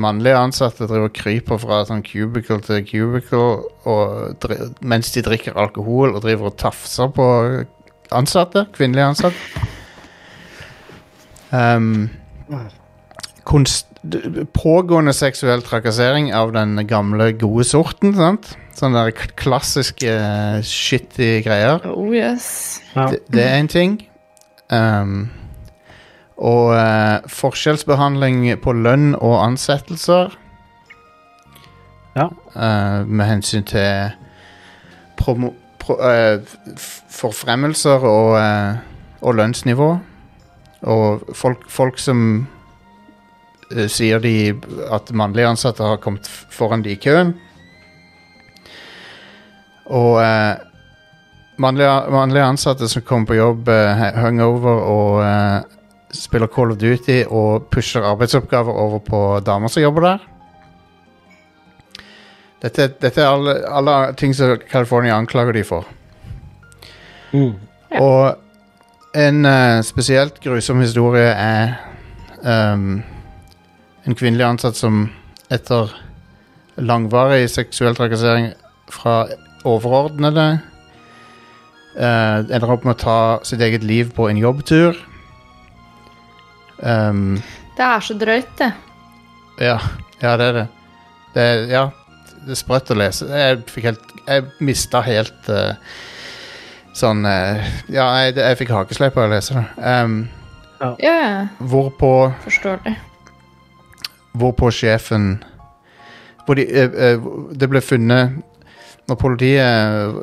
[0.00, 3.44] mannlige ansatte driver og kryper fra sånn cubicle til cubicle
[3.88, 4.48] og,
[4.80, 7.28] mens de drikker alkohol og driver og tafser på
[8.12, 9.68] ansatte, kvinnelige ansatte.
[11.52, 12.08] Um,
[13.48, 13.88] konst,
[14.54, 18.54] pågående seksuell trakassering av den gamle, gode sorten, sant?
[18.74, 21.84] Sånne der klassiske eh, shitty greier.
[21.86, 22.80] Oh yes.
[22.96, 23.10] Ja.
[23.12, 23.98] Det, det er en ting.
[24.72, 25.30] Um,
[26.42, 30.32] og uh, forskjellsbehandling på lønn og ansettelser.
[32.16, 32.30] Ja.
[32.56, 34.16] Uh, med hensyn til
[35.20, 36.40] promo, pro, uh,
[37.12, 38.40] forfremmelser og,
[39.20, 39.92] og lønnsnivå.
[40.82, 42.48] Og folk, folk som
[43.88, 44.52] sier de
[44.92, 47.34] at mannlige ansatte har kommet foran de i køen.
[49.92, 50.56] Og eh,
[51.62, 55.78] mannlige, mannlige ansatte som kommer på jobb eh, hungover og eh,
[56.12, 60.28] spiller Call of Duty og pusher arbeidsoppgaver over på damer som jobber der.
[62.62, 65.88] Dette, dette er alle, alle ting som California anklager de for.
[67.32, 67.56] Mm.
[67.98, 68.36] Og
[69.14, 71.74] en eh, spesielt grusom historie er
[72.44, 73.02] ehm,
[74.06, 75.04] en kvinnelig ansatt som
[75.52, 75.90] etter
[76.82, 78.50] langvarig seksuell trakassering
[78.92, 79.26] fra
[79.68, 80.46] overordnede
[81.94, 84.96] eh, ender opp med å ta sitt eget liv på en jobbtur.
[86.82, 87.36] Um,
[87.76, 88.72] Det er så drøyt, det.
[89.62, 89.76] ja,
[90.22, 90.64] ja, det er det.
[91.34, 91.84] Det er, ja,
[92.42, 93.28] det er sprøtt å lese.
[93.30, 95.72] Jeg fikk helt Jeg mista helt uh,
[96.94, 99.64] sånn uh, Ja, jeg, jeg fikk hakeslepp av å lese det.
[99.82, 100.18] Um,
[100.82, 101.46] Ja, ja.
[101.62, 102.96] hvorpå Forståelig.
[104.32, 105.44] Hvorpå sjefen
[106.46, 107.18] hvor de, eh,
[107.60, 108.42] Det ble funnet
[109.08, 110.14] Når politiet eh,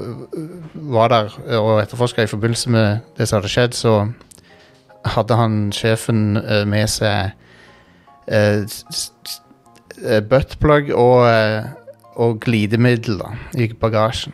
[0.74, 4.12] var der og etterforska i forbindelse med det som hadde skjedd, så
[5.06, 7.32] hadde han sjefen med seg
[8.28, 8.64] eh,
[10.30, 11.28] buttplug og,
[12.16, 14.34] og glidemiddel da, i bagasjen.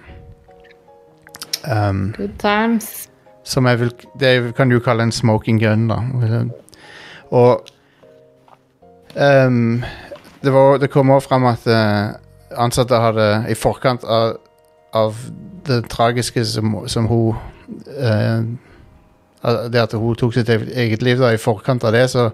[1.66, 3.10] Um, Good times.
[3.44, 6.00] som jeg vil Det kan du kalle en smoking gun, da.
[7.32, 7.66] Og
[9.16, 9.84] ehm,
[10.44, 12.16] det, var, det kom også fram at eh,
[12.62, 14.38] ansatte hadde i forkant av,
[14.94, 15.18] av
[15.68, 17.36] det tragiske som, som hun
[17.98, 18.46] uh,
[19.72, 22.30] Det at hun tok sitt eget- liv, da, i forkant av det, så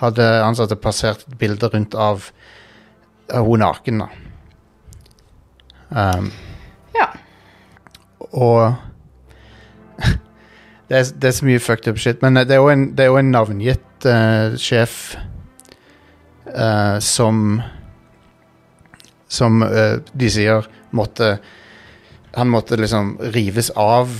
[0.00, 2.30] hadde ansatte passert et bilde rundt av
[3.34, 4.08] av hun naken, da.
[5.90, 6.30] Um,
[6.94, 7.06] Ja.
[8.32, 8.74] og
[10.88, 12.22] det, er, det er så mye fucked up shit.
[12.22, 15.16] Men eh, det er jo en, er en navngitt uh, sjef
[16.54, 17.62] eh, som
[19.28, 21.38] Som uh, de sier måtte
[22.36, 24.12] Han måtte liksom rives av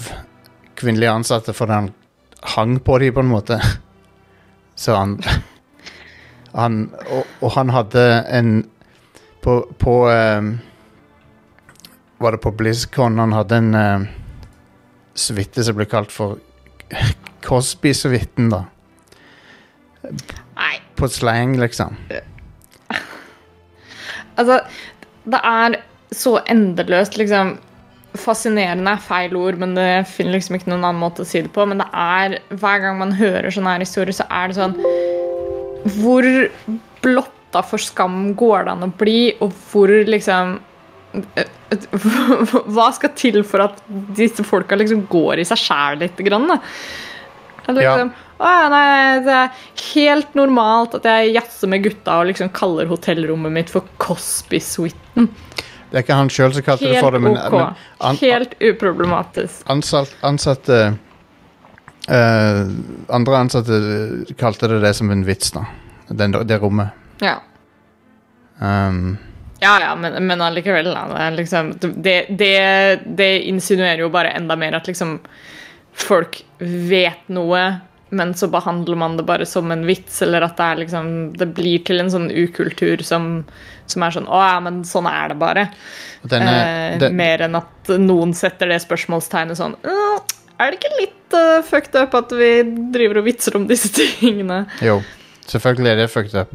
[0.76, 1.92] kvinnelige ansatte fordi han
[2.56, 3.60] hang på dem, på en måte.
[4.74, 5.18] Så han
[6.56, 8.50] han, og, og han hadde en
[9.44, 10.42] På, på eh,
[12.18, 14.06] Var det på BlizzCon han hadde en uh,
[15.14, 16.38] suite som ble kalt for
[17.46, 18.62] Cosby-suiten, da.
[20.56, 21.96] Nei, På slang, liksom.
[24.38, 24.60] altså
[25.26, 25.78] Det er
[26.14, 27.56] så endeløst, liksom
[28.16, 31.50] Fascinerende er feil ord, men det finner liksom ikke noen annen måte å si det
[31.52, 31.66] på.
[31.68, 34.76] Men det er hver gang man hører sånne her historier, så er det sånn
[35.98, 36.28] Hvor
[37.04, 40.56] blotta for skam går det an å bli, og hvor liksom
[42.76, 43.78] Hva skal til for at
[44.16, 46.18] disse folka liksom går i seg sjæl litt?
[46.26, 46.58] Grann, da?
[47.66, 49.60] Liksom, «Å, nei, det er
[49.94, 55.30] helt normalt at jeg jazzer med gutta og liksom kaller hotellrommet mitt for Cosby-suiten.
[55.90, 57.54] Det er ikke han sjøl som kalte det for det, men, ok.
[57.54, 59.62] men an, Helt uproblematisk.
[59.72, 60.80] ansatt, ansatte
[62.10, 62.62] uh,
[63.08, 63.78] Andre ansatte
[64.36, 65.64] kalte det det som en vits, da.
[66.08, 66.92] Den, det rommet.
[67.24, 67.38] Ja.
[68.60, 69.16] Um,
[69.60, 70.84] Ja, ja, men, men allikevel.
[70.92, 71.06] Da.
[71.08, 75.16] Det, liksom, det, det, det insinuerer jo bare enda mer at liksom
[75.96, 77.62] folk vet noe,
[78.10, 81.48] men så behandler man det bare som en vits, eller at det er liksom Det
[81.56, 83.44] blir til en sånn ukultur som,
[83.90, 85.64] som er sånn Å ja, men sånn er det bare.
[86.22, 86.52] denne,
[86.92, 90.20] eh, den, mer enn at noen setter det spørsmålstegnet sånn «Øh,
[90.60, 92.62] Er det ikke litt uh, fucked up at vi
[92.94, 94.62] driver og vitser om disse tingene.
[94.80, 95.00] Jo,
[95.50, 96.54] selvfølgelig er det fucked up.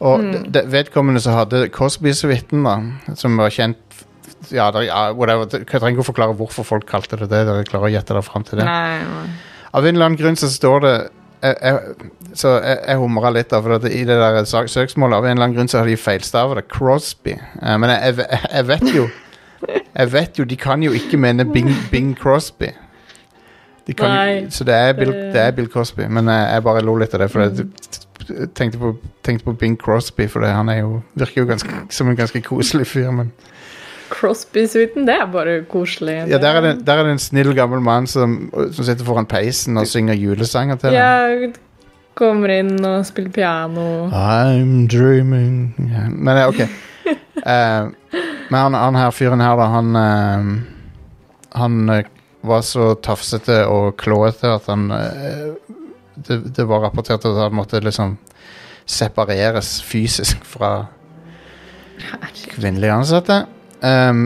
[0.00, 0.50] Og Mm.
[0.52, 3.78] det- vedkommende som hadde Cosby-suiten, da, som var kjent
[4.50, 5.46] Ja, der, ja whatever.
[5.48, 7.46] Jeg trenger ikke å forklare hvorfor folk kalte det det.
[7.46, 8.66] Dere klarer å gjette dere fram til det.
[8.66, 9.28] Nei, nei.
[9.74, 10.94] Av en eller annen grunn så står det
[11.44, 15.34] jeg, jeg, Så jeg, jeg humra litt, da, for i det der søksmålet Av en
[15.34, 16.68] eller annen grunn så har de feilstavet det.
[16.72, 17.34] Crosby.
[17.60, 19.08] Uh, men jeg, jeg, vet jo
[19.66, 22.70] Jeg vet jo, De kan jo ikke mene Bing, Bing Crosby.
[23.84, 26.84] De kan, Nei, så det er, Bill, det- er Bill Crosby, Men jeg, jeg bare
[26.84, 27.30] lo litt av det.
[27.30, 28.94] For jeg tenkte på,
[29.26, 32.86] tenkte på Bing Crosby, for det, han jo, virker jo ganske, som en ganske koselig
[32.88, 33.10] fyr.
[33.12, 33.32] Men
[34.12, 36.16] Crosby-suiten, det er bare koselig.
[36.28, 39.26] ja, der er, det, der er det en snill gammel mann som, som sitter foran
[39.26, 40.96] peisen og synger julesanger til.
[40.96, 41.52] Ja,
[42.18, 44.08] kommer inn og spiller piano.
[44.14, 45.74] I'm dreaming
[46.14, 47.90] Men eh, ok uh,
[48.50, 50.52] Men han, han her fyren her da Han uh,
[51.58, 52.04] Han uh,
[52.44, 54.90] var så tafsete og klåete At han
[56.14, 58.18] det, det var rapportert at han måtte liksom
[58.84, 60.74] Separeres fysisk Fra
[62.52, 63.38] kvinnelige ansatte
[63.84, 64.24] um,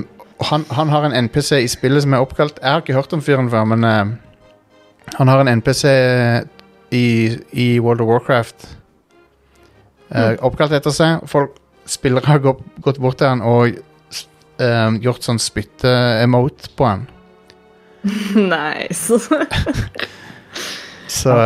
[0.48, 3.22] han, han har en NPC i spillet som er oppkalt Jeg har ikke hørt om
[3.24, 4.12] fyren før Men uh,
[5.18, 5.84] han har en NPC
[6.94, 8.68] i, i World of Warcraft
[10.14, 11.24] uh, oppkalt etter seg.
[11.28, 11.56] Folk,
[11.88, 13.76] spillere har gått, gått bort til han og
[14.60, 17.06] eh, gjort sånn spytte-emote på han.
[18.54, 19.18] nice.
[21.08, 21.34] Så.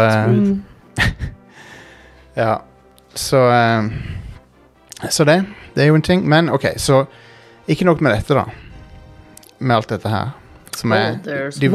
[2.32, 2.62] Ja.
[3.12, 3.38] Så
[5.10, 5.44] Så det.
[5.74, 6.22] Det er jo en ting.
[6.28, 7.04] Men OK, så
[7.68, 8.44] ikke nok med dette, da.
[9.60, 10.32] Med alt dette her.
[10.76, 11.68] Som er Oh, de-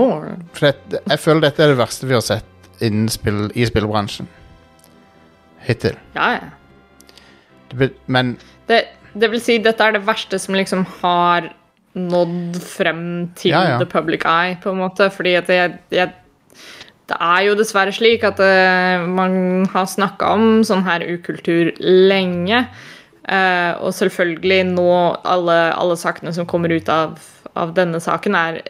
[0.53, 2.45] For det, jeg føler dette er det verste vi har sett
[2.81, 4.27] innen spill, i spillbransjen.
[5.67, 5.95] Hittil.
[6.15, 6.39] Ja, ja.
[7.69, 11.49] Det, men Det, det vil si, dette er det verste som liksom har
[11.97, 13.77] nådd frem til Ja, ja.
[13.81, 15.09] the public eye, på en måte.
[15.11, 16.11] Fordi at jeg, jeg
[17.07, 22.65] Det er jo dessverre slik at uh, man har snakka om sånn her ukultur lenge.
[23.27, 24.91] Eh, og selvfølgelig nå
[25.27, 27.17] alle, alle sakene som kommer ut av,
[27.59, 28.61] av denne saken, er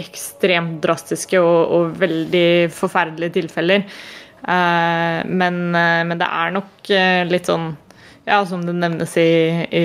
[0.00, 3.84] ekstremt drastiske og, og veldig forferdelige tilfeller.
[4.40, 6.94] Eh, men, eh, men det er nok
[7.28, 7.74] litt sånn
[8.24, 9.30] Ja, som det nevnes i,
[9.74, 9.82] i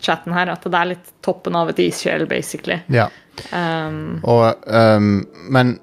[0.00, 2.78] chatten her, at det er litt toppen av et isfjell, basically.
[2.92, 3.08] Ja.
[3.52, 5.78] Um, Og, um, men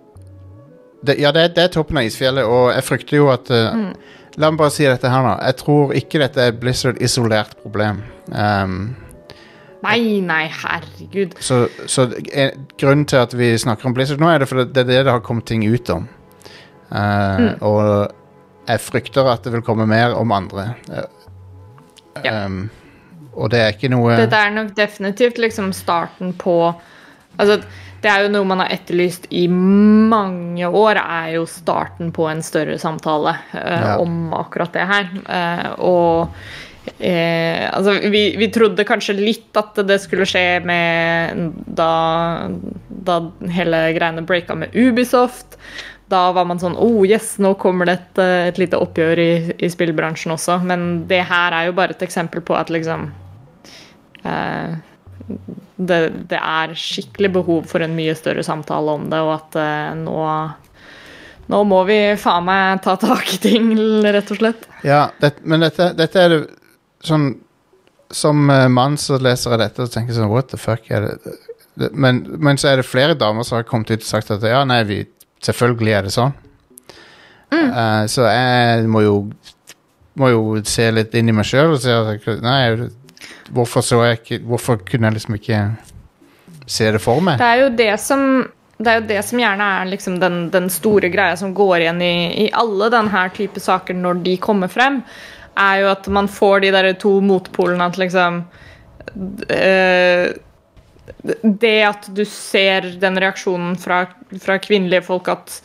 [1.05, 3.81] det, Ja, det, det er toppen av isfjellet, og jeg frykter jo at eh,
[4.37, 5.33] La meg bare si dette her, nå.
[5.47, 8.01] Jeg tror ikke dette er et Blizzard isolert problem.
[8.27, 8.95] Um,
[9.85, 11.37] nei, nei, herregud.
[11.39, 14.83] så så en, grunnen til at vi snakker om Blizzard nå, er det fordi det
[14.83, 16.07] er det det har kommet ting ut om.
[16.91, 18.11] Eh, Og
[18.67, 20.73] jeg frykter at det vil komme mer om andre.
[20.89, 21.05] Uh,
[22.23, 22.45] Ja.
[22.45, 22.69] um,
[23.35, 26.73] og det er ikke noe Dette er nok definitivt liksom starten på
[27.37, 27.57] Altså,
[28.03, 32.43] det er jo noe man har etterlyst i mange år, er jo starten på en
[32.45, 33.97] større samtale eh, Ja.
[34.03, 35.09] om akkurat det her.
[35.25, 36.29] Eh, og
[36.99, 41.89] eh, altså, vi, vi trodde kanskje litt at det skulle skje med da,
[42.87, 43.19] da
[43.57, 45.57] hele greiene breaka med Ubisoft.
[46.11, 49.31] Da var man sånn Oh, yes, nå kommer det et, eh, et lite oppgjør i,
[49.57, 50.59] i spillbransjen også.
[50.61, 53.07] Men det her er jo bare et eksempel på at liksom
[54.23, 54.75] eh,
[55.75, 59.97] det, det er skikkelig behov for en mye større samtale om det, og at eh,
[60.03, 60.19] nå
[61.45, 63.67] nå må vi faen meg ta tak i ting,
[64.01, 64.63] rett og slett.
[64.85, 66.39] Ja, det, men dette, dette er det
[67.05, 67.35] sånn
[68.13, 71.35] Som uh, mann så leser jeg dette og tenker sånn What the fuck er det?
[71.77, 74.45] det men, men så er det flere damer som har kommet ut og sagt at
[74.45, 74.99] ja, nei, vi,
[75.45, 76.33] selvfølgelig er det sånn.
[77.53, 79.15] Eh, så jeg må jo
[80.15, 82.87] må jo se litt inn i meg sjøl og si at Nei,
[83.53, 85.61] hvorfor så jeg ikke Hvorfor kunne jeg liksom ikke
[86.67, 87.39] se det for meg?
[87.41, 88.29] Det er jo det som
[88.75, 92.01] det er jo det som gjerne er liksom den, den store greia som går igjen
[92.03, 94.99] i, i alle denne type saker når de kommer frem,
[95.55, 98.41] er jo at man får de der to motpolene at liksom
[99.47, 100.35] eh,
[101.55, 104.03] Det at du ser den reaksjonen fra,
[104.43, 105.61] fra kvinnelige folk at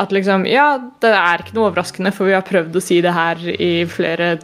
[0.00, 3.10] at liksom, ja, det er ikke noe overraskende, for vi har prøvd å si det
[3.10, 4.36] her i flere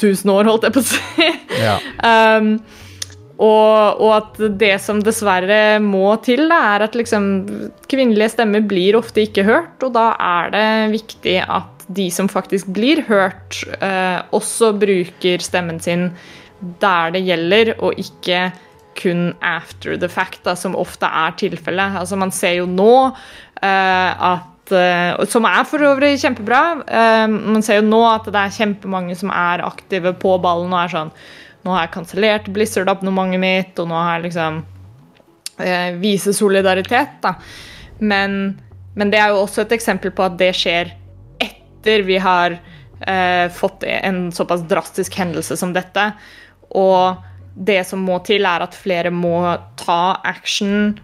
[0.00, 1.26] tusen år, holdt jeg på å si.
[2.04, 2.50] Um,
[3.36, 7.26] og, og at det som dessverre må til, da, er at liksom
[7.90, 12.72] kvinnelige stemmer blir ofte ikke hørt, og da er det viktig at de som faktisk
[12.74, 16.10] blir hørt, eh, også bruker stemmen sin
[16.80, 18.48] der det gjelder, og ikke
[18.96, 22.00] kun after the fact, da, som ofte er tilfellet.
[22.00, 22.92] Altså, man ser jo nå
[23.60, 26.62] eh, at eh, Som er for øvrig kjempebra.
[27.28, 30.94] man ser jo nå at det er kjempemange som er aktive på ballen og er
[30.94, 31.12] sånn
[31.66, 34.60] Nå har jeg kansellert Blizzard-abonnementet mitt, og nå har jeg liksom
[35.58, 37.34] eh, Vise solidaritet, da.
[37.98, 38.54] Men
[38.96, 40.94] Men det er jo også et eksempel på at det skjer
[41.42, 46.06] etter vi har eh, fått en såpass drastisk hendelse som dette.
[46.72, 47.20] Og
[47.52, 49.42] det som må til, er at flere må
[49.76, 50.96] ta action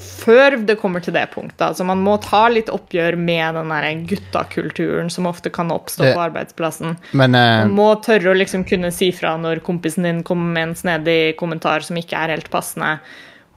[0.00, 1.62] før det kommer til det punktet.
[1.70, 6.14] Altså Man må ta litt oppgjør med den der guttakulturen som ofte kan oppstå Det-
[6.16, 6.96] på arbeidsplassen.
[7.12, 10.68] Men uh, Man må tørre å liksom kunne si fra når kompisen din kommer med
[10.68, 12.98] en snedig kommentar som ikke er helt passende.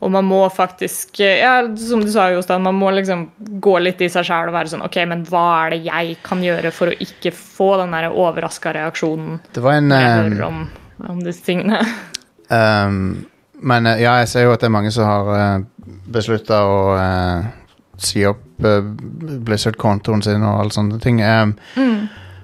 [0.04, 3.30] Og man må faktisk, ja, som du sa, Jostein, man må liksom
[3.64, 6.44] gå litt i seg sjæl og være sånn OK, men hva er det jeg kan
[6.44, 10.44] gjøre for å ikke få den der overraska reaksjonen det var en jeg eh, hører
[10.50, 10.66] om,
[11.08, 11.80] om disse tingene?
[12.54, 13.24] Um,
[13.64, 16.80] men eh, ja, jeg ser jo at det er mange som har uh, beslutta å
[17.00, 17.52] eh,
[18.04, 18.82] si opp eh,
[19.48, 21.22] Blizzard-kontoen sin og alle sånne ting.
[21.24, 21.56] Um,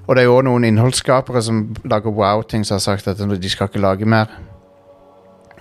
[0.09, 3.49] Og det er jo også noen innholdsskapere som lager wow-ting, som har sagt at de
[3.51, 4.31] skal ikke lage mer.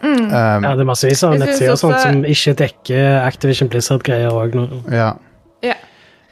[0.00, 3.26] Um, Ja, det er massevis av Jeg synes nettsider og sånt også- som ikke dekker
[3.26, 4.82] Activision Blizzard-greier òg nå.
[4.94, 5.12] ja.
[5.62, 5.74] Ja.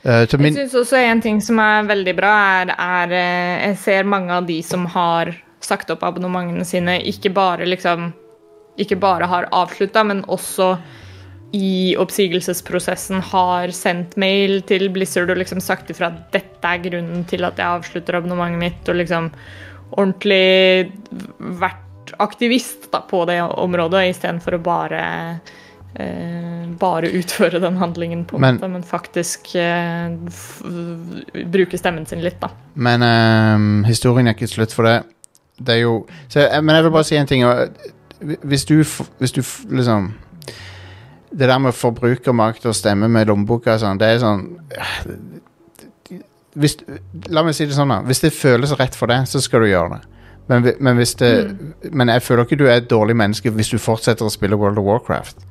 [0.05, 3.66] Eh, til Jeg min, syns også en ting som er veldig bra, er, er eh,
[3.68, 8.12] Jeg ser mange av de som har sagt opp abonnementene sine, ikke bare liksom
[8.83, 10.74] Ikke bare har avslutta, men også
[11.57, 17.22] i oppsigelsesprosessen har sendt mail til Blizzard og liksom sagt ifra at dette er grunnen
[17.31, 19.31] til at jeg avslutter abonnementet mitt, og liksom
[19.97, 20.91] ordentlig
[21.39, 25.03] vært aktivist da, på det området, istedenfor å bare
[25.95, 30.12] eh, bare utføre den handlingen, på Men- måte, men faktisk eh,
[31.55, 32.51] bruke stemmen sin litt, da.
[32.74, 34.99] men eh, historien er ikke slutt for det.
[35.57, 35.93] Det er jo
[36.29, 37.47] så, Men jeg vil bare si en ting.
[37.49, 37.70] og,
[38.21, 38.79] Hvis du,
[39.19, 39.43] hvis du
[39.77, 40.14] liksom
[41.31, 44.45] Det der med forbrukermakt og stemme med lommeboka og sånn, det er sånn
[46.57, 46.79] hvis,
[47.29, 47.99] La meg si det sånn, da.
[48.07, 50.14] Hvis det føles rett for deg, så skal du gjøre det.
[50.49, 51.31] Men, men, hvis det,
[51.93, 54.79] men jeg føler ikke du er et dårlig menneske hvis du fortsetter å spille World
[54.81, 55.43] of Warcraft.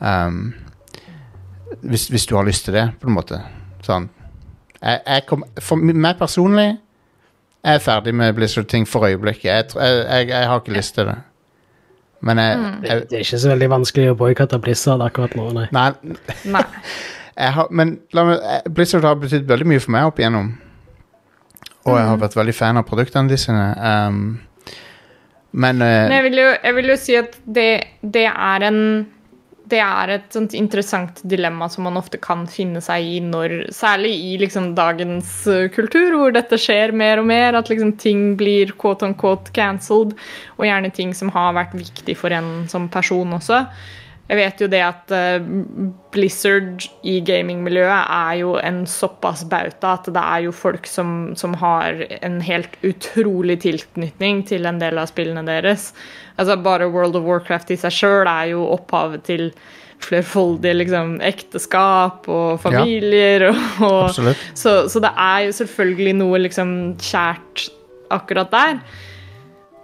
[0.00, 0.54] Um,
[1.84, 3.38] hvis, hvis du har lyst til det, på en måte.
[3.86, 4.08] Sånn.
[4.80, 6.72] Jeg, jeg kom, for meg personlig
[7.62, 9.44] jeg er ferdig med Blizzard-ting for øyeblikket.
[9.44, 11.20] Jeg, jeg, jeg har ikke lyst til det.
[12.22, 15.48] Men jeg, Det, jeg det er ikke så veldig vanskelig å boikotte Blizzard akkurat nå,
[15.56, 15.66] nei.
[15.74, 15.88] Nei,
[16.54, 16.62] Nei.
[17.42, 20.52] jeg har, men la meg, eh, Blizzard har betydd veldig mye for meg opp igjennom.
[21.82, 23.64] Og jeg har vært veldig fan av produktene de sine.
[23.82, 24.20] Um,
[25.52, 27.70] men uh, Men jeg vil jo, jeg vil jo si at det,
[28.14, 28.78] det er en
[29.72, 34.12] det er et sånt interessant dilemma som man ofte kan finne seg i når Særlig
[34.12, 37.56] i liksom dagens uh, kultur, hvor dette skjer mer og mer.
[37.58, 40.14] At liksom ting blir quote on quote cancelled.
[40.58, 43.64] Og gjerne ting som har vært viktig for en som person også.
[44.30, 45.48] Jeg vet jo det at uh,
[46.14, 51.56] Blizzard i gamingmiljøet er jo en såpass bauta at det er jo folk som, som
[51.60, 55.90] har en helt utrolig tilknytning til en del av spillene deres.
[56.38, 59.50] Altså Bare World of Warcraft i seg sjøl er jo opphavet til
[60.02, 63.50] flerfoldige liksom, ekteskap og familier.
[63.52, 67.68] Og, og, så, så det er jo selvfølgelig noe liksom kjært
[68.12, 68.78] akkurat der.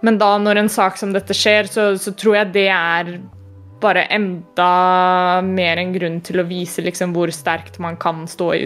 [0.05, 3.19] Men da når en sak som dette skjer, så, så tror jeg det er
[3.81, 8.63] bare enda mer en grunn til å vise liksom hvor sterkt man kan stå i,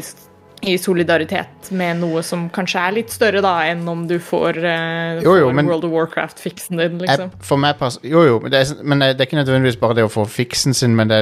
[0.64, 5.22] i solidaritet med noe som kanskje er litt større da enn om du får, uh,
[5.24, 7.30] Jo, jo, får men- World of Warcraft-fiksen din, liksom.
[7.34, 10.00] jeg, for meg pass, Jo, jo, men det, er, men det er ikke nødvendigvis bare
[10.00, 11.22] det å få fiksen sin, men det,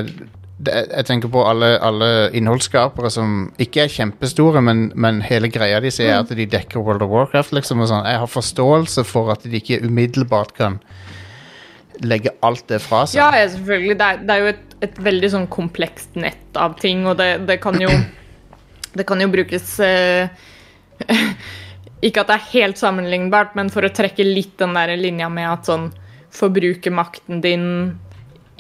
[0.62, 5.80] det Jeg tenker på alle, alle innholdsskapere som ikke er kjempestore, men, men hele greia
[5.82, 7.82] de sier, er at de dekker World of Warcraft, liksom.
[7.82, 8.06] Og sånn.
[8.06, 10.78] Jeg har forståelse for at de ikke umiddelbart kan
[12.06, 13.20] legge alt det fra seg.
[13.20, 13.98] Ja, ja, selvfølgelig.
[14.00, 17.32] Det er, det er jo et, et veldig sånn komplekst nett av ting, og det,
[17.50, 17.92] det kan jo
[18.92, 20.28] Det kan jo brukes eh,
[22.08, 25.48] Ikke at det er helt sammenlignbart, men for å trekke litt den der linja med
[25.48, 25.92] at sånn
[26.32, 27.66] Forbrukermakten din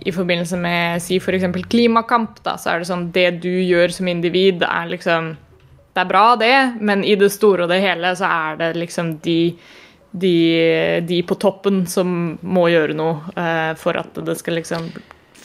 [0.01, 1.45] i forbindelse med si f.eks.
[1.69, 5.33] klimakamp, da, så er det sånn Det du gjør som individ, er liksom
[5.93, 9.17] Det er bra, det, men i det store og det hele så er det liksom
[9.25, 9.39] de
[10.11, 14.89] de, de på toppen som må gjøre noe eh, for at det skal liksom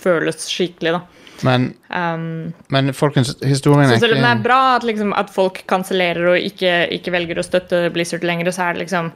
[0.06, 1.04] føles skikkelig, da.
[1.44, 5.30] Men, Um, men folkens, historien så er selv om det er bra at, liksom, at
[5.32, 9.12] folk kansellerer og ikke, ikke velger å støtte Blizzard lenger, så er det liksom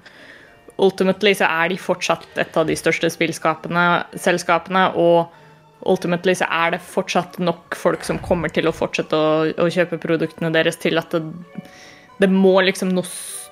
[0.80, 3.82] Ultimately så er de fortsatt et av de største spillselskapene,
[4.16, 5.28] selskapene, og
[5.92, 10.00] ultimately så er det fortsatt nok folk som kommer til å fortsette å, å kjøpe
[10.00, 11.20] produktene deres til at det,
[12.22, 13.04] det må liksom noe,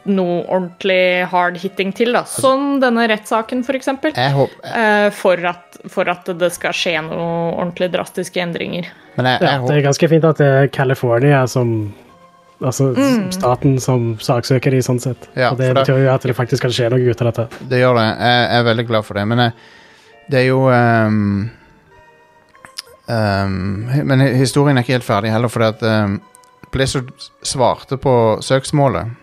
[0.09, 2.23] noe ordentlig hard hitting til, da.
[2.25, 4.15] Som denne rettssaken, for eksempel.
[4.15, 8.89] håper, eh, for, at, for at det skal skje noe ordentlig drastiske endringer.
[9.19, 11.95] Men jeg, Ja, det er ganske fint at det er California som
[12.59, 12.89] Altså
[13.31, 15.29] staten som saksøker de, sånn sett.
[15.39, 17.29] Ja, og det for da- betyr jo at det faktisk kan skje noe ut av
[17.31, 17.45] dette.
[17.71, 18.07] Det gjør det.
[18.19, 19.23] Jeg, jeg er veldig glad for det.
[19.31, 19.53] Men jeg,
[20.27, 21.51] det er jo um,
[23.07, 26.19] um, Men historien er ikke helt ferdig heller, for at um,
[26.75, 27.15] Blizzard
[27.47, 29.15] svarte på søksmålet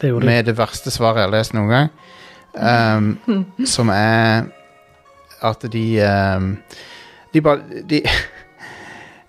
[0.00, 0.26] Det de.
[0.26, 1.90] med det verste svaret jeg har lest noen gang.
[2.54, 3.44] Um,
[3.74, 4.48] som er
[5.42, 6.56] at de um,
[7.34, 8.02] De bare De,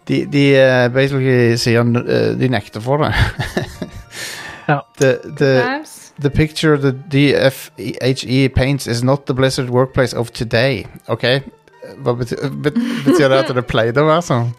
[0.08, 3.14] de, de uh, basically sier eh, De nekter for det.
[4.68, 4.80] Ja.
[4.98, 5.84] the, the,
[6.20, 10.86] the picture the DFHE paints is not the Blizzard workplace of today.
[11.08, 11.24] Ok?
[11.98, 14.52] Hva betyr, bet, betyr det at det pleide å være sånn?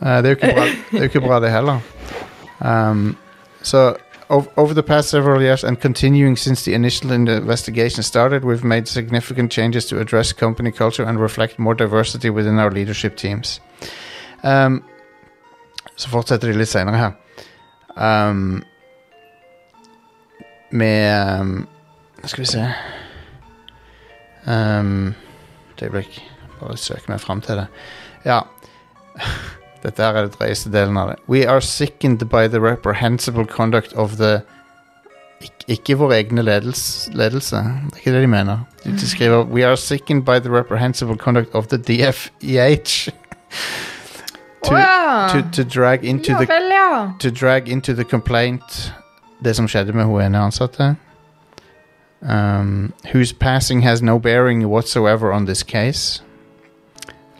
[0.00, 1.82] Uh, det, er jo ikke bra, det er jo ikke bra, det heller.
[2.60, 3.16] Um,
[3.60, 8.64] so, ov- over the past several years and continuing since the initial investigation started, we've
[8.64, 13.60] made significant changes to address company culture and reflect more diversity within our leadership teams.
[14.42, 14.82] Um,
[15.96, 17.12] så fortsetter de litt senere her.
[17.96, 18.64] Um,
[20.70, 21.68] med um,
[22.24, 22.72] Skal vi se
[24.46, 25.14] um,
[25.76, 26.20] Et øyeblikk.
[26.60, 27.66] Bare søke meg fram til det.
[28.24, 28.40] Ja.
[29.86, 31.16] Dette er den drøyeste delen av det.
[31.30, 34.42] We are sickened by the reprehensible conduct of the
[35.40, 37.56] Ik Ikke vår egne ledels ledelse.
[37.56, 38.58] Det er ikke det de mener.
[38.84, 43.10] De, skriver We are sickened by the reprehensible conduct of the DFEH.
[44.64, 45.28] to, Å ja.
[45.28, 47.12] to, to drag into ja the vel, ja.
[47.20, 48.94] to drag into the complaint
[49.44, 50.96] det som skjedde med hun ene ansatte.
[52.22, 56.22] Um, whose passing has no bearing whatsoever on this case.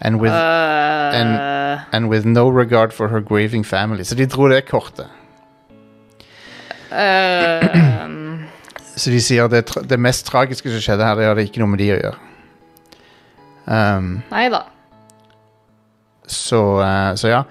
[0.00, 4.04] And with, uh, and with no regard for her grieving family.
[4.04, 5.06] Så de dro det kortet.
[6.92, 8.44] Uh,
[8.96, 11.82] Så de sier det, det mest tragiske som skjedde her, det hadde ikke noe med
[11.82, 12.20] de å gjøre.
[13.66, 14.62] Um, Nei da.
[16.30, 17.42] så, uh, så ja.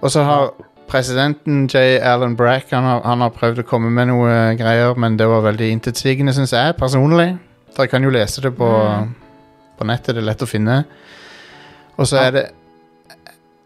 [0.00, 0.54] Og så har
[0.88, 1.98] presidenten J.
[2.00, 5.26] Allen Brack han har, han har prøvd å komme med noe eh, greier, men det
[5.28, 7.32] var veldig intetsigende, syns jeg personlig.
[7.76, 9.10] Dere kan jo lese det på, Mm.
[9.76, 10.76] på nettet, det er lett å finne.
[11.96, 12.46] Og så er det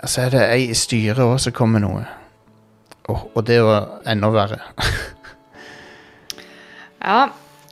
[0.06, 2.04] Så er det ei i styret òg som kommer med noe.
[3.10, 4.62] Og, og det var enda verre.
[7.00, 7.30] Ja,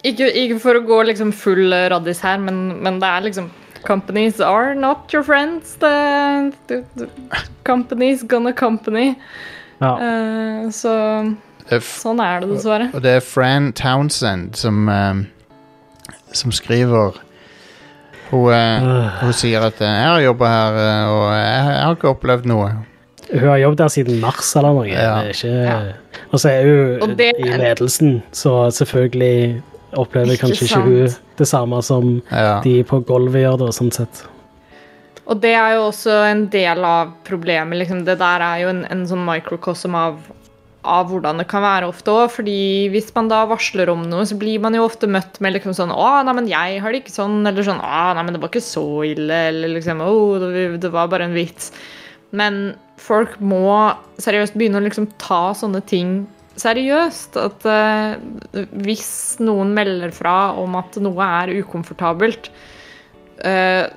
[0.08, 3.50] ikke, ikke for å gå liksom full raddis her, men, men det er liksom
[3.84, 5.76] Companies are not your friends.
[5.80, 7.08] The, the, the
[7.64, 9.14] companies gonna company.
[9.80, 9.92] Ja.
[10.00, 10.94] Uh, så
[11.70, 12.88] er sånn er det dessverre.
[12.96, 15.22] Og det er Fran Townsend som, um,
[16.32, 17.20] som skriver
[18.30, 21.94] hun, Øh, hun sier at eh, 'jeg har jobba her, eh, og jeg, jeg har
[21.96, 22.72] ikke opplevd noe'.
[23.32, 24.86] Hun har jobbet der siden mars eller noe.
[24.88, 24.94] Ja.
[24.94, 25.64] Det er ikke...
[25.64, 25.78] Ja.
[26.32, 29.62] Og så er hun Og det- i ledelsen, så selvfølgelig
[29.92, 31.08] opplever Ikke kanskje ikke hun
[31.38, 32.60] det samme som Ja.
[32.64, 34.24] de på gulvet gjør, da, sånn sett.
[35.26, 37.78] Og det er jo også en del av problemet.
[37.78, 38.04] Liksom.
[38.04, 40.16] Det der er jo en, en sånn microcosm av,
[40.86, 42.30] av hvordan det kan være ofte òg.
[42.30, 45.74] fordi hvis man da varsler om noe, så blir man jo ofte møtt med liksom
[45.74, 48.40] sånn 'Å, nei, men jeg har det ikke sånn.' Eller sånn 'Å, nei, men det
[48.40, 51.72] var ikke så ille.' Eller liksom 'Å, det, var bare en vits'.
[52.30, 56.26] Men folk må seriøst begynne å liksom ta sånne ting
[56.58, 57.36] seriøst.
[57.36, 58.18] At uh,
[58.84, 62.50] hvis noen melder fra om at noe er ukomfortabelt,
[63.44, 63.88] uh,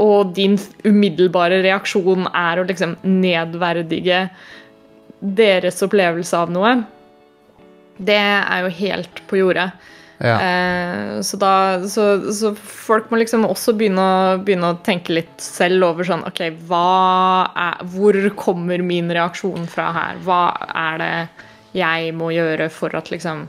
[0.00, 4.30] og din umiddelbare reaksjon er å liksom nedverdige
[5.20, 6.74] deres opplevelse av noe,
[8.00, 9.68] det er jo helt på jordet.
[10.20, 10.36] Ja.
[10.36, 11.52] Eh, så, da,
[11.88, 16.26] så, så folk må liksom også begynne å, begynne å tenke litt selv over sånn
[16.28, 20.20] OK, hva er, hvor kommer min reaksjon fra her?
[20.26, 20.42] Hva
[20.76, 21.14] er det
[21.76, 23.46] jeg må gjøre for at liksom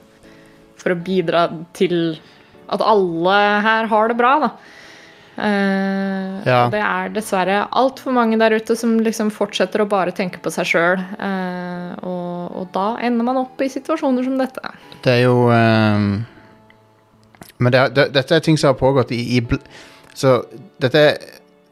[0.80, 1.48] For å bidra
[1.78, 2.16] til
[2.72, 4.50] at alle her har det bra, da.
[5.38, 6.66] Eh, Ja.
[6.66, 10.52] og Det er dessverre altfor mange der ute som liksom fortsetter å bare tenke på
[10.52, 11.04] seg sjøl.
[12.02, 14.74] og, og da ender man opp i situasjoner som dette.
[15.04, 16.26] Det er jo ehm,
[17.60, 19.42] Men det, det, dette er ting som har pågått i, i
[20.14, 20.44] Så
[20.82, 21.18] dette er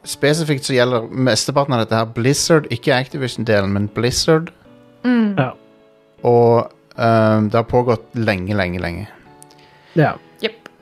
[0.04, 4.50] spesifikt så gjelder mesteparten av dette her Blizzard, ikke Activision-delen, men Blizzard.
[5.04, 5.50] Ja.
[6.22, 9.08] Og ehm, det har pågått lenge, lenge, lenge.
[9.94, 10.14] ja.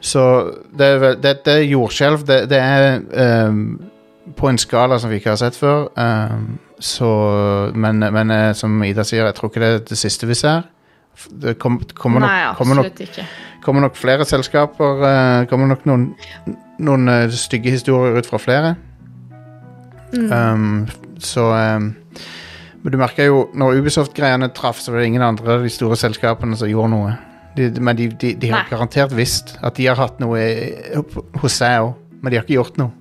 [0.01, 0.22] Så
[0.78, 2.24] det er, det, det er jordskjelv.
[2.26, 3.80] Det, det er um,
[4.38, 5.88] på en skala som vi ikke har sett før.
[5.99, 7.09] Um, så,
[7.74, 10.62] men men eh, som Ida sier, jeg tror ikke det er det siste vi ser.
[11.28, 13.18] Det kom, kommer, Nei, nok, kommer, nok,
[13.64, 15.03] kommer nok flere selskaper.
[15.03, 16.12] Uh, kommer nok noen,
[16.78, 18.76] noen uh, stygge historier ut fra flere.
[20.14, 20.30] Mm.
[20.32, 21.90] Um, så um,
[22.80, 25.99] Men du merker jo Når Ubisoft-greiene traff, så var det ingen andre av de store
[26.01, 27.16] selskapene som gjorde noe.
[27.59, 28.70] De, de- men de, de, de har Nei.
[28.70, 30.38] garantert visst at de har hatt noe
[31.42, 31.92] hos seg òg,
[32.22, 32.94] men de har ikke gjort noe.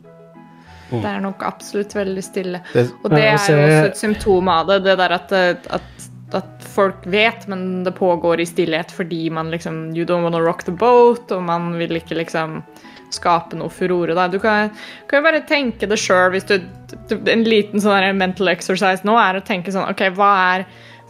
[0.88, 2.62] Det er nok absolutt veldig stille.
[2.72, 5.34] Det, Og det er jo også et symptom av det, det der at,
[5.76, 6.06] at,
[6.40, 10.64] at folk vet, men det pågår i stillhet fordi man liksom You don't wanna rock
[10.64, 12.62] the boat, og man vil ikke liksom
[13.12, 14.16] skape noe furore.
[14.16, 14.30] Da.
[14.32, 14.72] Du kan,
[15.08, 16.58] kan jo bare tenke det sjøl hvis du,
[17.12, 20.66] du En liten sånn mental exercise nå er å tenke sånn OK, hva er,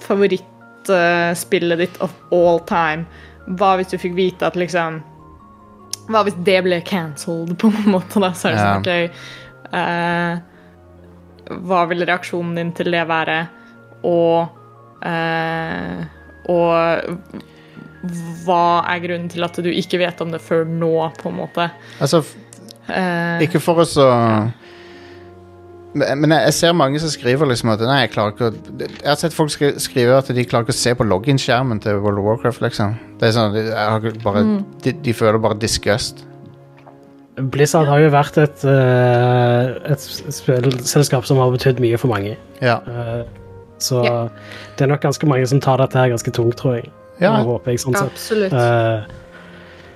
[0.05, 3.05] favorittspillet ditt of all time,
[3.47, 5.01] hva hvis du fikk vite at liksom
[6.11, 8.19] Hva hvis det ble cancelled, på en måte?
[8.19, 8.91] da, Så er det sånn, OK
[9.73, 10.33] eh,
[11.67, 13.37] Hva vil reaksjonen din til det være?
[14.07, 14.49] Og
[15.07, 16.03] eh,
[16.51, 17.31] Og
[18.47, 21.65] hva er grunnen til at du ikke vet om det før nå, på en måte?
[21.99, 22.21] Altså,
[22.87, 24.05] Eh, ikke for å så
[25.93, 28.79] Men men jeg, jeg ser mange som skriver liksom at Nei, jeg klarer ikke å
[28.83, 32.19] Jeg har sett folk skrive at de klarer ikke å se på login-skjermen til World
[32.19, 32.97] of Warcraft, liksom.
[33.19, 34.43] Det er sånn, jeg har ikke bare,
[34.83, 36.25] de, de føler bare disgust.
[37.37, 42.33] Blizzard har jo vært et, eh, et spillselskap som har betydd mye for mange.
[42.65, 42.79] Ja.
[42.89, 43.27] Eh,
[43.77, 44.29] så yeah.
[44.77, 46.89] det er nok ganske mange som tar dette her ganske tungt, tror jeg.
[47.21, 47.35] Ja.
[47.37, 48.09] Det håper jeg, sånn sett.
[48.17, 48.53] absolutt.
[48.53, 49.05] Uh,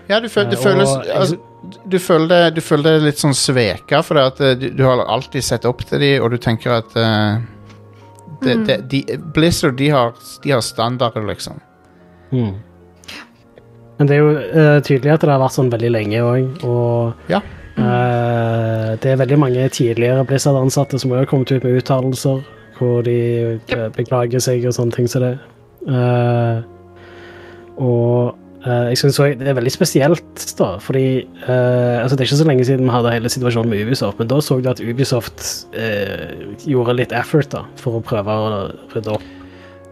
[0.09, 3.35] Ja, du, føl, det føles og- altså, du, føler deg, du føler deg litt sånn
[3.37, 6.79] sveka, for at eh, du, du har alltid sett opp til dem, og du tenker
[6.79, 7.37] at uh,
[8.41, 9.03] de, det, de,
[9.35, 11.61] Blizzard de har, de har standarder, liksom.
[12.33, 12.53] mm.
[13.99, 17.29] Men det er jo uh, tydelig at det har vært sånn veldig lenge òg, og
[17.29, 17.43] Ja.
[17.77, 22.41] eh, det er veldig mange tidligere Blizzard-ansatte som har kommet ut med uttalelser
[22.81, 23.17] hvor de
[23.61, 25.35] eh, beklager seg og sånne ting som det.
[25.85, 26.63] Eh,
[27.77, 32.27] og eh, jeg synes også det er veldig spesielt, da, fordi uh, altså Det er
[32.29, 34.81] ikke så lenge siden vi hadde hele situasjonen med Ubisoft, men da så du at
[34.85, 39.25] Ubisoft uh, gjorde litt effort da, for å prøve å rydde opp.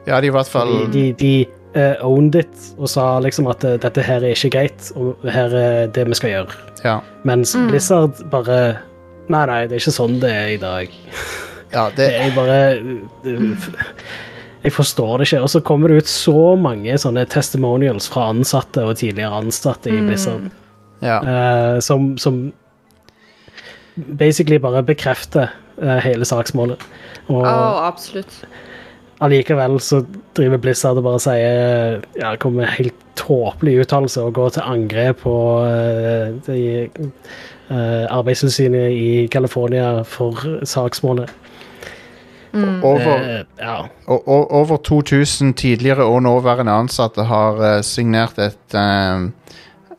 [0.08, 1.34] Ja, de i hvert fall De, de, de
[1.76, 5.54] uh, owned it og sa liksom at eh, dette her er ikke greit, og her
[5.54, 6.62] er det vi skal gjøre.
[6.86, 8.60] Ja, Mens Blizzard bare
[9.30, 10.94] Nei, nei, det er ikke sånn det er i dag.
[11.74, 12.60] ja Det det, er bare
[14.64, 15.44] Jeg forstår det ikke.
[15.46, 20.02] Og så kommer det ut så mange sånne testimonials fra ansatte og tidligere ansatte i
[20.04, 20.50] Blizzard
[21.06, 21.20] ja.
[21.24, 22.50] uh, som, som
[23.96, 26.82] basically bare bekrefter uh, hele saksmålet.
[27.30, 28.42] Og oh, absolutt.
[29.22, 30.02] allikevel så
[30.38, 35.24] driver Blizzard og bare sier Ja, det kommer helt tåpelig uttalelse og går til angrep
[35.24, 36.90] på uh, de,
[37.70, 41.30] eh, Arbeidstilsynet i California for saksmålet.
[42.54, 43.76] Over, Eh, ja.
[44.08, 49.30] over 2000 tidligere og nåværende ansatte har eh, signert et eh,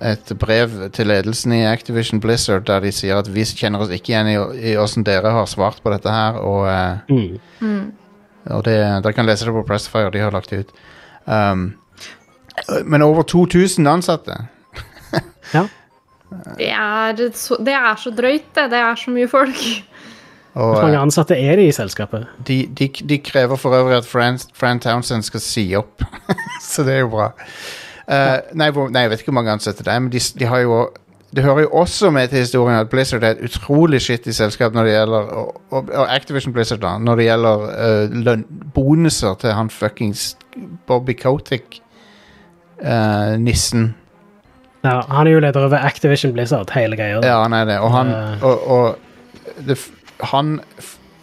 [0.01, 4.14] et brev til ledelsen i Activision Blizzard der de sier at vi kjenner oss ikke
[4.14, 4.36] igjen i,
[4.70, 7.92] i hvordan dere har svart på dette her, og, eh, Mm.
[8.51, 10.72] og det, dere kan lese det på Pressfire, de har lagt det ut.
[11.26, 11.74] Um,
[12.84, 14.38] men over 2000 ansatte.
[15.55, 15.66] ja.
[16.57, 18.70] Det er, så, det er så drøyt, det.
[18.70, 19.61] Det er så mye folk.
[20.55, 22.26] Og Hvor mange eh, ansatte er det i selskapet?
[22.46, 26.03] de, de, de krever for øvrig at Fran, Fran Townsend skal si opp.
[26.72, 27.30] Så det er jo bra.
[28.11, 30.59] Eh, nei, nei, jeg vet ikke hvor mange ansatte det er, men de, de har
[30.64, 30.88] jo
[31.30, 34.84] det hører jo også med til historien at Blizzard er et utrolig skittig selskap når
[34.88, 38.42] det gjelder og, og, og Activision Blizzard da Når det gjelder uh, løn,
[38.74, 40.32] bonuser til han fuckings
[40.86, 43.44] Bobby Kotick-nissen.
[43.44, 43.94] Nissen.
[44.84, 47.20] Ja, han er jo leder over Activision Blizzard, hele greia.
[47.22, 47.78] Ja, han er det.
[47.78, 48.42] Og han, Eh.
[48.42, 48.96] og,
[49.68, 49.76] det,
[50.22, 50.58] han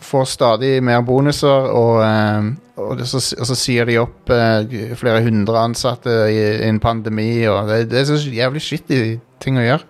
[0.07, 4.95] får stadig mer bonuser, og, eh, og, det, så, og så sier de opp eh,
[4.99, 9.01] flere hundre ansatte i, i en pandemi, og det, det er så jævlig shitty
[9.43, 9.83] ting å gjøre.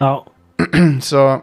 [0.00, 0.14] Ja.
[1.00, 1.40] Så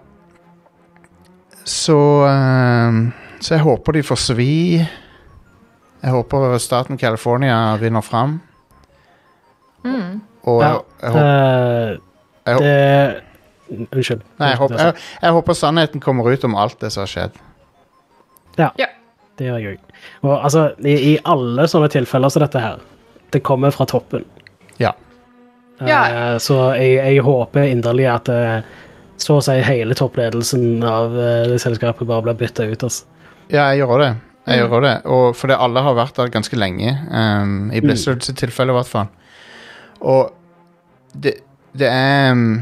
[1.68, 3.00] Så eh,
[3.42, 4.54] Så jeg håper de får svi.
[6.02, 8.40] Jeg håper staten California vinner fram.
[10.48, 10.68] Og ja.
[10.68, 11.98] jeg, jeg, håper, eh,
[12.46, 13.24] jeg, håper, det
[13.70, 14.22] Unnskyld.
[14.40, 17.42] nei, jeg, håper, jeg, jeg håper sannheten kommer ut om alt det som har skjedd.
[18.58, 18.88] Ja, Ja.
[19.38, 19.98] det gjør jeg òg.
[20.26, 22.80] Og altså, i, i alle sånne tilfeller som dette her,
[23.36, 24.26] det kommer fra toppen.
[24.82, 24.94] Ja.
[25.84, 26.00] Ja.
[26.08, 28.62] Eh, så jeg, jeg håper inderlig at uh,
[29.22, 32.88] så å si hele toppledelsen av uh, det selskapet bare blir bytta ut.
[32.88, 33.06] Altså.
[33.52, 34.14] Ja, jeg gjør det.
[34.48, 34.96] Jeg gjør det.
[35.12, 36.94] Og fordi alle har vært der ganske lenge.
[37.12, 38.38] Um, I Blizzards mm.
[38.40, 39.10] tilfelle, i hvert fall.
[40.08, 40.32] Og
[41.14, 41.34] det,
[41.78, 42.62] det er um,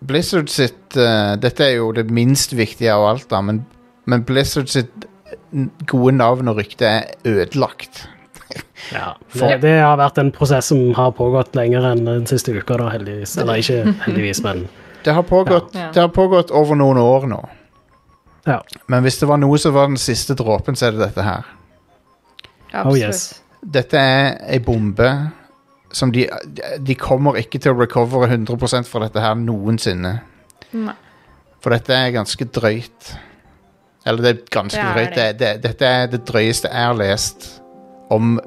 [0.00, 3.62] Blizzard sitt uh, Dette er jo det minst viktige av alt, da, men,
[4.08, 5.06] men Blizzard sitt
[5.90, 8.06] gode navn og rykte er ødelagt.
[8.90, 9.12] Ja.
[9.36, 12.88] Det, det har vært en prosess som har pågått lenger enn den siste uka, da,
[12.90, 13.36] heldigvis.
[13.38, 14.64] Eller ikke heldigvis, men
[15.04, 15.90] Det har pågått, Ja.
[15.94, 17.38] det har pågått over noen år nå.
[18.48, 18.56] ja.
[18.90, 21.44] Men hvis det var noe som var den siste dråpen, så er det dette her.
[22.72, 23.04] Oh, absolutt.
[23.04, 23.22] yes.
[23.76, 24.26] Dette er
[24.56, 25.10] ei bombe
[25.92, 26.26] som de
[26.80, 30.20] De kommer ikke til å recovere 100% fra dette her noensinne.
[30.72, 30.96] Nei.
[31.60, 33.14] For dette er ganske drøyt.
[34.06, 35.16] Eller det er ganske Det er drøyt.
[35.16, 35.38] Det.
[35.38, 37.50] Det, dette er det drøyeste jeg har lest
[38.10, 38.38] om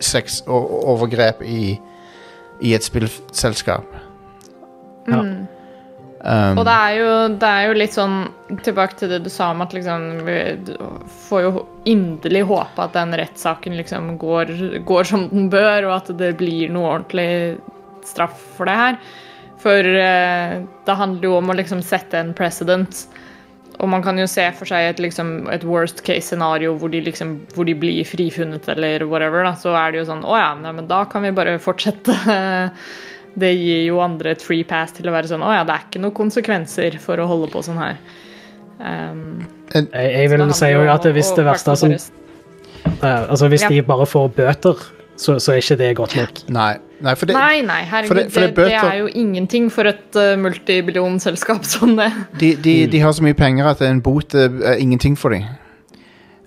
[0.00, 1.78] sex og og overgrep i,
[2.60, 3.84] i et spillselskap.
[5.08, 5.22] Ja.
[6.24, 8.14] Um, Og det er, jo, det er jo litt sånn
[8.64, 10.36] Tilbake til det du sa om at liksom Vi
[11.26, 14.54] får jo inderlig håpe at den rettssaken liksom går,
[14.88, 17.58] går som den bør, og at det blir noe ordentlig
[18.08, 18.96] straff for det her.
[19.60, 20.54] For eh,
[20.88, 23.04] det handler jo om å liksom sette en precedent.
[23.82, 27.00] Og man kan jo se for seg et, liksom, et worst case scenario hvor de,
[27.04, 29.44] liksom, hvor de blir frifunnet eller whatever.
[29.44, 29.54] Da.
[29.60, 32.16] Så er det jo sånn Å ja, nei, men da kan vi bare fortsette.
[33.36, 35.86] Det gir jo andre et free pass til å være sånn Å ja, det er
[35.88, 37.96] ikke noen konsekvenser for å holde på sånn her.
[38.78, 43.62] Um, Jeg, jeg vil si jo at hvis det verste som sånn eh, Altså, hvis
[43.62, 43.68] Ja.
[43.70, 44.80] de bare får bøter,
[45.16, 46.40] så, så er ikke det godt nok.
[46.58, 48.08] Nei, nei, for det, Nei, nei, herregud.
[48.10, 52.10] for det- for det bøter, det, er jo ingenting for et uh, multibillionselskap som det.
[52.40, 55.46] de, de, de har så mye penger at en bot er er ingenting for dem.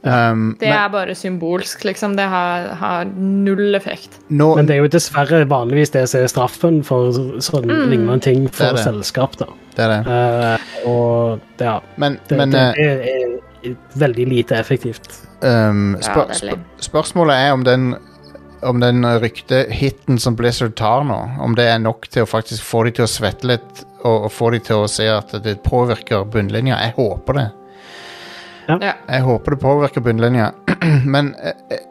[0.08, 2.16] Um, Det men er bare symbolsk, liksom.
[2.16, 4.20] Det har, har null effekt.
[4.30, 7.12] nå, Men det er jo dessverre vanligvis det som er straffen for
[7.44, 7.90] sånn Mm.
[7.92, 8.84] lignende ting for det.
[8.86, 9.46] selskap, da.
[9.76, 10.02] det er det.
[10.08, 13.40] Uh, og ja, Men, det, men det, eh, er,
[13.72, 15.10] er veldig lite effektivt.
[15.42, 17.96] um, spør, det er spør, spørsmålet er om den
[18.64, 22.84] om den ryktehiten som Blizzard tar nå, om det er nok til å faktisk få
[22.88, 26.26] de til å svette litt og, og få de til å se at det påvirker
[26.26, 26.80] bunnlinja.
[26.82, 27.46] Jeg håper det.
[28.68, 28.94] Ja.
[29.08, 30.52] Jeg håper det påvirker bunnlinja.
[31.16, 31.84] Men eh, eh,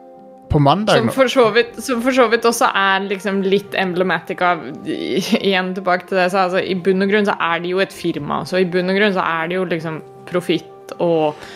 [0.49, 4.41] på mandag Som for, så vidt, som for så vidt også er liksom litt emblematic
[4.45, 7.81] av Igjen tilbake til det, så altså, i bunn og grunn så er det jo
[7.83, 8.43] et firma.
[8.47, 11.47] Så i bunn og grunn så er det jo liksom profitt og,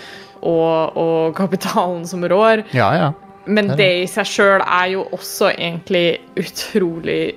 [0.41, 2.65] og, og kapitalen som rår.
[2.75, 3.11] Ja, ja.
[3.45, 7.35] Men Det det i seg sjøl er jo også egentlig utrolig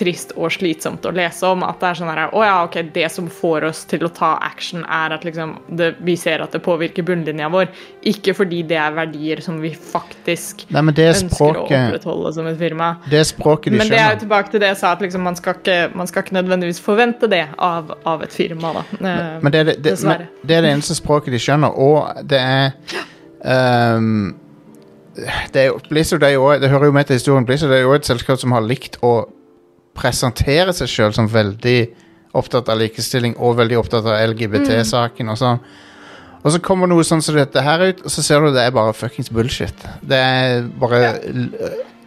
[0.00, 1.62] trist og slitsomt å lese om.
[1.66, 4.32] At det er sånn her Å ja, OK, det som får oss til å ta
[4.46, 7.70] action, er at liksom det, vi ser at det påvirker bunnlinja vår.
[8.10, 12.48] Ikke fordi det er verdier som vi faktisk Nei, ønsker er ønsker å opprettholde som
[12.50, 12.90] et firma.
[13.10, 15.24] det er språket de Men det er jo tilbake til det jeg sa, at liksom
[15.26, 18.72] man, skal ikke, man skal ikke nødvendigvis forvente det av, av et firma.
[18.80, 18.84] da.
[19.00, 20.28] Eh, Men det det, Dessverre.
[20.30, 22.72] men det er det eneste språket de skjønner, og det er
[23.94, 24.36] um,
[25.52, 27.46] det Blizzard er jo, det hører jo med til historien.
[27.46, 29.28] Blizzard er jo et selskap som har likt å
[29.96, 31.78] presentere seg sjøl som veldig
[32.38, 35.62] opptatt av likestilling og veldig opptatt av LGBT-saken og sånn.
[36.40, 38.72] Og så kommer noe sånn som dette her ut, og så ser du det er
[38.72, 39.86] bare fuckings bullshit.
[40.00, 41.00] Det er bare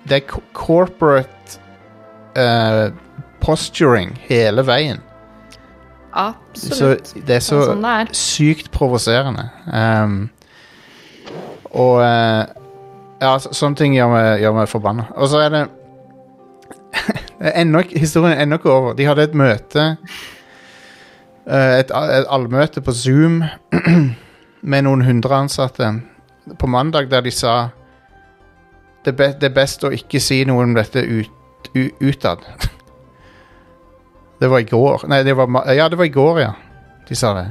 [0.04, 1.60] Det er corporate
[2.36, 2.90] uh,
[3.44, 5.04] posturing hele veien.
[6.14, 6.34] Så
[6.94, 7.14] Absolutt.
[7.28, 8.10] det er så Det er sånn det er.
[8.18, 9.48] sykt provoserende.
[9.70, 10.18] Um,
[11.74, 12.44] og uh,
[13.24, 15.06] Ja, sånne ting gjør meg, gjør meg forbanna.
[15.16, 15.64] Og så er det
[17.54, 18.94] ennå Historien er ennå ikke over.
[18.98, 19.86] De hadde et møte
[21.48, 23.42] eh, Et, et allmøte på Zoom
[24.74, 25.90] med noen hundre ansatte
[26.60, 27.70] på mandag, der de sa
[29.06, 32.44] det, be, det er best å ikke si noe om dette ut, u, utad.
[34.44, 35.06] Det var i går.
[35.08, 36.50] Nei, det var, ja, det var i går, ja.
[37.08, 37.44] De sa det.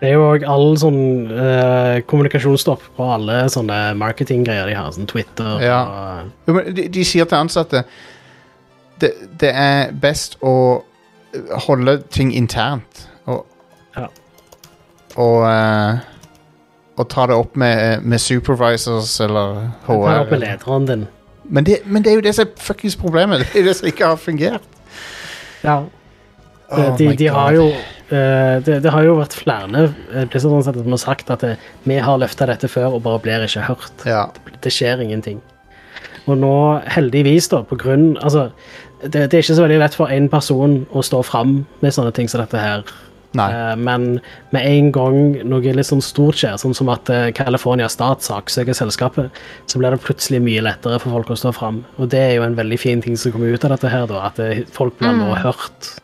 [0.00, 5.08] Det er jo òg all sånn eh, kommunikasjonsstopp på alle sånne marketinggreier de har, sånn
[5.10, 5.80] Twitter Ja.
[5.84, 7.82] og Jo, men de, de sier til ansatte
[9.00, 10.54] det, det er best å
[11.66, 13.06] holde ting internt.
[13.26, 13.44] Og,
[13.96, 14.06] Ja.
[15.16, 15.98] og, uh,
[16.98, 20.42] og ta det opp med, med supervisors eller Ta det opp med HR.
[20.44, 21.06] lederen din.
[21.50, 23.46] Men det, men det er jo det som er fuckings problemet.
[23.52, 24.62] Det er det som ikke har fungert.
[25.64, 25.80] Ja.
[26.70, 27.70] Oh de, de har jo
[28.10, 31.52] Uh, det, det har jo vært flere eh, Blizzard-ansatte som har sagt at det,
[31.86, 34.02] vi har løfta dette før og bare blir ikke hørt.
[34.02, 34.24] Ja.
[34.64, 35.38] Det skjer ingenting.
[36.26, 36.50] Og nå,
[36.90, 38.48] heldigvis, da, på grunn Altså,
[39.02, 42.12] det, det er ikke så veldig lett for én person å stå fram med sånne
[42.16, 42.84] ting som dette her.
[43.38, 43.46] Nei.
[43.54, 44.18] Eh, men
[44.50, 48.74] med en gang noe litt sånn stort skjer, sånn som at uh, California stat saksøker
[48.74, 49.40] selskapet,
[49.70, 51.84] så blir det plutselig mye lettere for folk å stå fram.
[51.98, 54.24] Og det er jo en veldig fin ting som kommer ut av dette her, da.
[54.30, 55.94] At eh, folk blir nå hørt.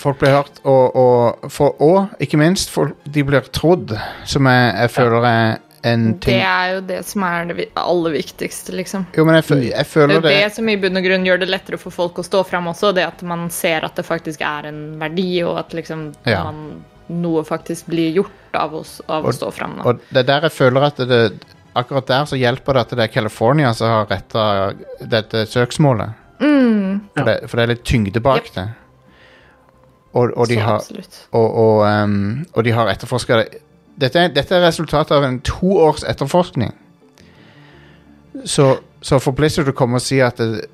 [0.00, 3.92] Folk blir hørt, og, og, for, og ikke minst, folk, de blir trodd,
[4.28, 8.74] som jeg, jeg føler er en Det er jo det som er det aller viktigste,
[8.76, 9.06] liksom.
[9.16, 11.48] Jo, men jeg, jeg Det er jo det, som i bunn og grunn gjør det
[11.48, 14.68] lettere for folk å stå fram også, det at man ser at det faktisk er
[14.68, 16.44] en verdi, og at liksom Ja.
[16.44, 19.80] man, noe faktisk blir gjort av, oss, av Og- å stå fram.
[19.84, 21.22] Og det er der jeg føler at det,
[21.74, 26.12] akkurat der så hjelper det at det er California som har retta dette søksmålet.
[26.40, 28.54] Mm, For, det, for det er litt tyngde bak Yep.
[28.54, 28.68] det.
[30.12, 30.80] Og, og, de så har,
[31.32, 33.60] og, og, um, og de har etterforska det.
[34.00, 36.72] Dette, er- dette er resultatet av en to års etterforskning.
[38.48, 40.64] Så, så for Blizzard å komme og si at det,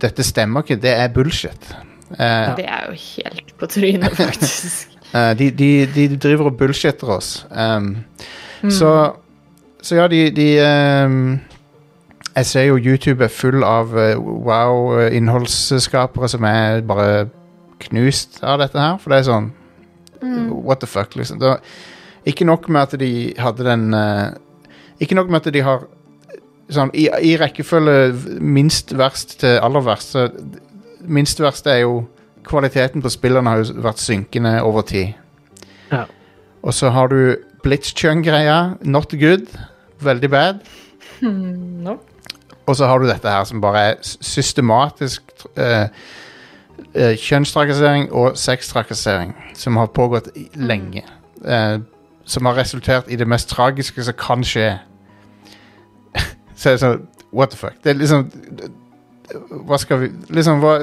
[0.00, 1.70] dette stemmer ikke, det er bullshit.
[2.14, 4.88] Uh, Det er jo helt på trynet, faktisk.
[5.14, 7.46] uh, de, de, de driver og bullshitter oss.
[7.50, 7.96] Um,
[8.64, 8.70] Mm.
[8.72, 8.90] så,
[9.84, 10.44] så ja, de, de
[11.04, 11.40] um,
[12.36, 14.14] Jeg ser jo YouTube er full av uh,
[14.46, 17.26] wow-innholdsskapere som er bare
[17.84, 19.50] knust av dette her, for det er sånn
[20.64, 21.36] What the fuck, liksom.
[21.42, 21.50] Det
[22.26, 24.32] ikke nok med at de hadde den eh,
[25.00, 25.86] Ikke nok med at de har
[26.72, 30.28] sånn I, i rekkefølge minst verst til aller verst, så
[31.04, 32.04] minst verst er jo
[32.44, 35.14] Kvaliteten på spillerne har jo vært synkende over tid.
[35.88, 36.02] Ja.
[36.60, 38.76] Og så har du Blitzchung-greia.
[38.84, 39.46] Not good.
[40.04, 40.60] Veldig bad.
[41.24, 41.96] No.
[42.66, 45.22] Og så har du dette her som bare er systematisk
[45.56, 45.88] eh,
[46.92, 51.04] eh, kjønnstrakassering og sextrakassering som har pågått lenge.
[51.44, 51.78] Eh,
[52.24, 54.70] som har resultert i det mest tragiske som kan skje.
[56.56, 57.02] så er sånn
[57.34, 57.74] What the fuck?
[57.82, 58.28] Det er liksom
[59.66, 60.74] Hva skal vi Liksom, hva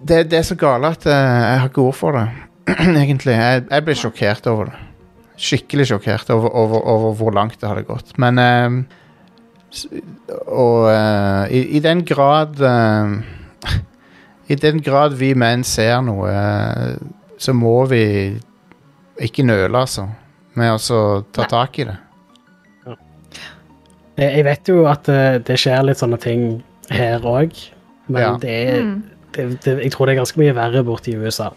[0.00, 2.24] Det, det er så gale at uh, jeg har ikke ord for det,
[3.02, 3.34] egentlig.
[3.36, 4.78] Jeg, jeg ble sjokkert over det.
[5.40, 8.14] Skikkelig sjokkert over, over, over hvor langt det hadde gått.
[8.16, 8.80] Men uh,
[10.48, 12.56] Og uh, i, i den grad
[14.52, 16.32] I den grad vi menn ser noe,
[17.38, 18.00] så må vi
[19.26, 20.08] ikke nøle, altså.
[20.58, 21.96] Med å ta tak i det.
[24.20, 26.62] Jeg vet jo at eh, det skjer litt sånne ting
[26.92, 27.54] her òg,
[28.10, 28.32] men Ja.
[28.42, 28.80] det er
[29.32, 31.52] det, det, Jeg tror det er ganske mye verre borte i USA.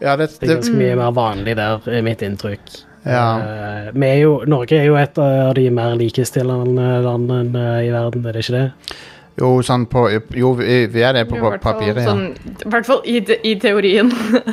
[0.00, 2.84] Ja, det, Det er ganske mye mer vanlig der, er mitt inntrykk.
[3.04, 3.26] Ja.
[3.42, 8.24] Uh, vi er jo, Norge er jo et av de mer likestillende landene i verden,
[8.26, 8.96] er det ikke det?
[9.38, 12.08] jo, sånn på Jo, vi, er det på fall papiret, ja.
[12.10, 12.32] sånn,
[12.66, 14.12] I hvert fall i, i teorien.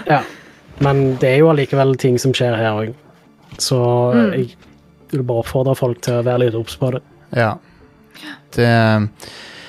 [0.10, 0.24] Ja.
[0.84, 2.94] Men det er jo allikevel ting som skjer her òg.
[3.58, 3.78] Så
[4.14, 4.32] Mm.
[4.34, 4.56] jeg
[5.12, 7.02] vil bare oppfordre folk til å være litt obs på det.
[7.36, 7.56] ja.
[8.56, 9.10] Det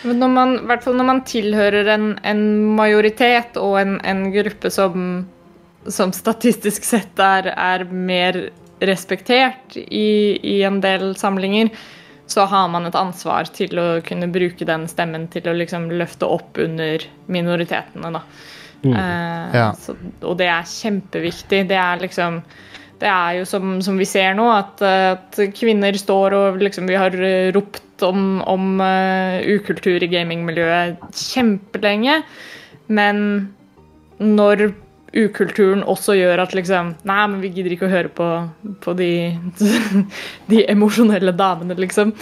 [0.05, 2.43] Men når man, i hvert fall når man tilhører en, en
[2.77, 5.27] majoritet og en, en gruppe som,
[5.89, 8.51] som statistisk sett er, er mer
[8.81, 11.71] respektert i, i en del samlinger,
[12.27, 16.27] så har man et ansvar til å kunne bruke den stemmen til å liksom løfte
[16.27, 18.13] opp under minoritetene.
[18.13, 18.23] Da.
[18.85, 19.73] Eh, Ja.
[19.73, 21.69] så, og det er kjempeviktig.
[21.69, 22.43] Det er liksom
[23.01, 26.97] det er jo som, som vi ser nå, at, at kvinner står og liksom Vi
[26.97, 32.19] har eh, ropt om, om uh, ukultur i gamingmiljøet kjempelenge.
[32.89, 33.21] Men
[34.21, 34.71] når
[35.15, 38.31] ukulturen også gjør at liksom Nei, men vi gidder ikke å høre på,
[38.83, 39.11] på de,
[40.51, 42.13] de emosjonelle damene, liksom.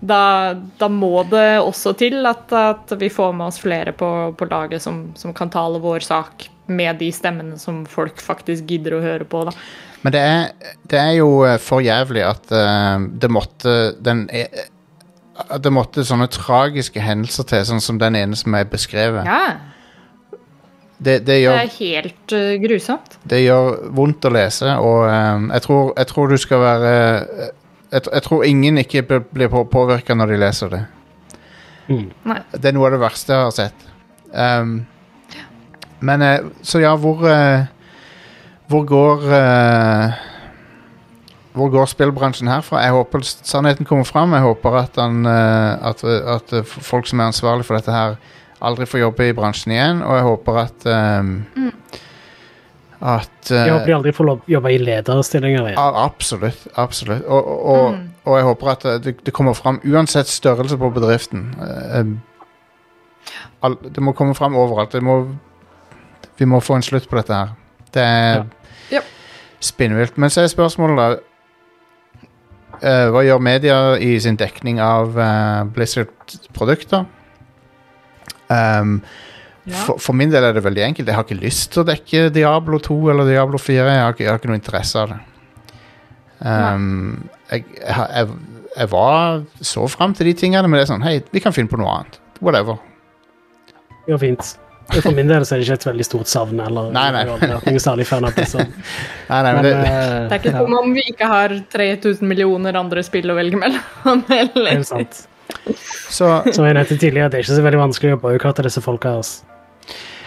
[0.00, 4.48] Da, da må det også til at, at vi får med oss flere på, på
[4.50, 9.04] laget som, som kan tale vår sak med de stemmene som folk faktisk gidder å
[9.04, 9.44] høre på.
[9.48, 9.54] da.
[10.02, 14.48] Men det er, det er jo eh, for jævlig at uh, det måtte den e-
[15.40, 19.24] At det måtte sånne tragiske hendelser til, sånn som den ene som er beskrevet.
[19.24, 19.69] Ja,
[21.00, 23.14] Det, det, det er helt uh, grusomt.
[23.24, 26.90] det gjør vondt å lese, og eh, jeg, tror, jeg tror du skal være
[27.24, 27.46] uh,
[27.90, 30.80] jeg, jeg tror ingen ikke blir- blir påvirka når de leser det.
[31.88, 32.36] Nei.
[32.52, 33.86] Det er noe av det verste jeg har sett.
[34.30, 34.74] Um,
[36.04, 37.24] men uh, Så ja, hvor
[38.70, 39.24] Hvor går
[41.56, 42.84] Hvor går spillbransjen herfra?
[42.84, 44.32] Jeg håper sannheten kommer fram.
[44.36, 48.14] Jeg håper at, han, at, at folk som er ansvarlig for dette her,
[48.60, 50.00] aldri får jobbe i bransjen igjen.
[50.06, 51.30] Og jeg håper at um,
[53.00, 55.78] At uh, Jeg håper de aldri får jobbe i lederstillinger igjen.
[55.78, 56.66] Ja, absolutt.
[56.76, 57.22] absolutt.
[57.24, 58.10] Og, og, og, Mm.
[58.24, 61.46] og jeg håper at det, det kommer fram uansett størrelse på bedriften.
[61.60, 62.04] uh,
[63.62, 64.92] all, det må komme fram overalt.
[64.92, 65.22] Det må,
[66.38, 67.56] vi må få en slutt på dette her.
[67.94, 68.44] Det er
[68.92, 69.00] Ja.
[69.60, 70.18] Spinnvilt.
[70.18, 71.16] Men så er spørsmålet, da
[72.80, 77.02] Uh, Hva gjør media i sin dekning av uh, Blizzard-produkter?
[78.50, 79.00] Um,
[79.70, 79.76] Ja.
[79.84, 81.06] for, for min del er det veldig enkelt.
[81.06, 83.84] Jeg har ikke lyst til å dekke Diablo 2 eller Diablo 4.
[83.84, 85.18] Jeg har ikke, jeg har ikke noe interesse av det.
[86.40, 88.30] Um, jeg, jeg, jeg,
[88.78, 91.68] jeg var så fram til de tingene, men det er sånn Hei, vi kan finne
[91.70, 92.16] på noe annet.
[92.40, 92.80] Whatever.
[94.06, 94.54] Det går fint.
[94.90, 96.58] For min del så er det ikke et veldig stort savn.
[96.64, 97.24] Eller, Nei, nei.
[97.28, 98.48] Noe særlig fan av det.
[98.56, 102.26] Nei, nei, men Men, det, eh, Det er ikke som om vi ikke har 3000
[102.26, 104.24] millioner andre spill å velge mellom.
[104.32, 104.82] helt Eller?
[104.88, 105.26] sant.
[106.10, 109.16] Så Som jeg nevnte tidligere, det er ikke så veldig vanskelig å boikotte disse folka.
[109.20, 109.42] Altså.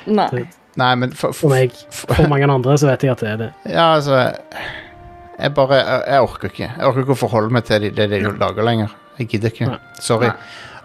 [0.08, 0.46] Nei.
[0.76, 3.38] Nei, men for, For for, meg, for mange andre, så vet jeg at det er
[3.44, 3.50] det.
[3.70, 4.18] Ja, altså
[5.40, 6.70] Jeg bare Jeg, jeg orker ikke.
[6.78, 8.94] Jeg orker ikke å forholde meg til de- det de lager lenger.
[9.20, 9.68] Jeg gidder ikke.
[9.70, 9.78] Nei.
[10.02, 10.28] Sorry.
[10.32, 10.36] Nei.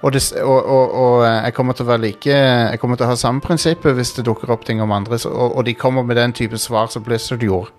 [0.02, 3.06] Og, det, og, og, og eh, jeg kommer til å være like Jeg kommer til
[3.08, 5.74] å ha samme prinsippet hvis det dukker opp ting om andre, så, og, og de
[5.74, 7.72] kommer med den type svar som Blizzard gjorde.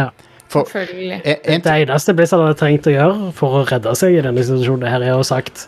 [0.00, 0.08] Ja.
[0.48, 1.20] For Selvfølgelig.
[1.44, 4.88] en, Det eneste Blizzard hadde trengt å gjøre for å redde seg i denne situasjonen,
[4.88, 5.66] her er å sagt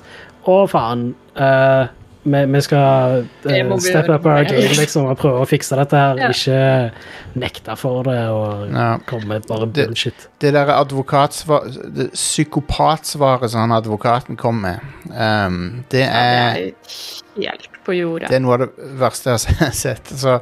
[0.49, 1.11] Å, faen.
[1.37, 1.85] Uh,
[2.25, 6.19] vi, vi skal uh, step up our game liksom, og prøve å fikse dette her.
[6.21, 6.31] Ja.
[6.33, 8.89] Ikke nekte for det og Ja.
[9.09, 10.27] komme med bare bullshit.
[10.41, 14.81] det der advokatsvar Det psykopatsvaret som han advokaten kom med,
[15.13, 16.75] um, det Ja, er det
[17.47, 18.29] er helt på jordet.
[18.29, 20.07] Det er noe av det verste jeg har sett.
[20.09, 20.41] Så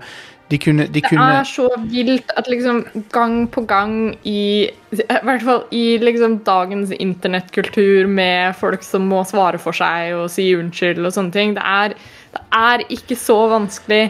[0.49, 2.81] de kunne, de Det er så vilt at liksom
[3.13, 9.21] gang på gang i I hvert fall i liksom dagens internettkultur med folk som må
[9.29, 11.97] svare for seg og si unnskyld og sånne ting, det er,
[12.33, 14.07] det er ikke så vanskelig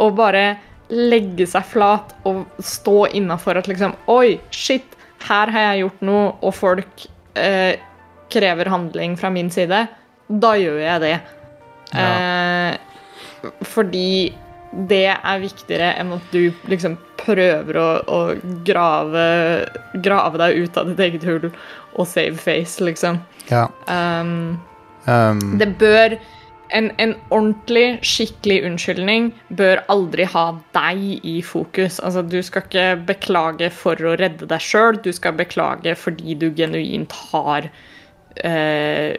[0.00, 0.44] å bare
[0.90, 6.28] legge seg flat og stå innafor at liksom Oi, shit, her har jeg gjort noe,
[6.42, 7.06] og folk
[7.38, 7.74] eh,
[8.30, 9.84] krever handling fra min side.
[10.30, 11.16] Da gjør jeg det.
[11.98, 12.78] Eh,
[13.66, 14.30] fordi
[14.70, 18.20] det er viktigere enn at du liksom prøver å, å
[18.66, 19.24] grave,
[20.02, 23.18] grave deg ut av ditt eget hull og save face, liksom.
[23.50, 23.66] Ja.
[23.90, 24.60] Um,
[25.08, 26.14] Um, det bør
[26.70, 30.44] en, en ordentlig, skikkelig unnskyldning bør aldri ha
[30.76, 31.98] deg i fokus.
[32.04, 36.50] Altså, du skal ikke beklage for å redde deg sjøl, du skal beklage fordi du
[36.56, 37.70] genuint har
[38.44, 39.16] eh,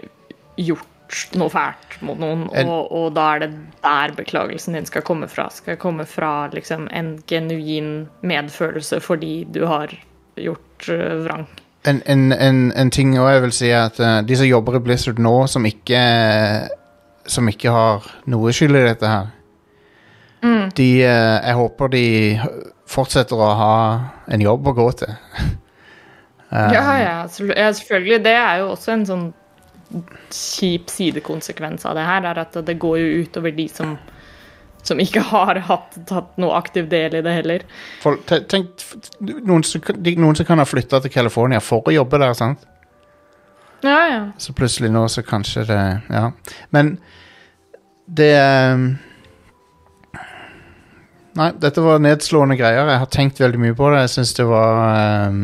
[0.62, 3.50] gjort noe fælt mot noen, En- og, og da er det
[3.84, 5.50] der beklagelsen din skal komme fra.
[5.54, 9.94] Skal komme fra liksom, en genuin medfølelse fordi du har
[10.38, 11.48] gjort uh, vrang.
[11.86, 14.76] en, en, en, en ting òg jeg vil si er at uh, de som jobber
[14.78, 16.02] i Blizzard nå, som ikke
[17.26, 19.28] Som ikke har noe skyld i dette her
[20.78, 22.06] De uh, Jeg håper de
[22.92, 23.76] fortsetter å ha
[24.28, 25.14] en jobb å gå til.
[26.52, 28.18] Um, Ja, ja, ja, selvfølgelig.
[28.26, 29.28] Det er jo også en sånn
[30.32, 33.96] kjip sidekonsekvens av det her, er at det går jo utover de som,
[34.84, 37.66] som ikke har hatt, tatt noe aktiv del i det heller.
[38.04, 38.86] For, tenk,
[39.22, 42.68] noen, som, kan- noen som kan ha flytta til California for å jobbe der, sant?
[43.82, 44.20] Ja, ja.
[44.38, 45.80] Så plutselig nå så kanskje det
[46.14, 46.28] Ja.
[46.70, 46.98] Men
[48.06, 48.92] det ehm,
[51.40, 52.90] Nei, dette var nedslående greier.
[52.92, 54.02] Jeg har tenkt veldig mye på det.
[54.04, 55.38] Jeg syns det var um,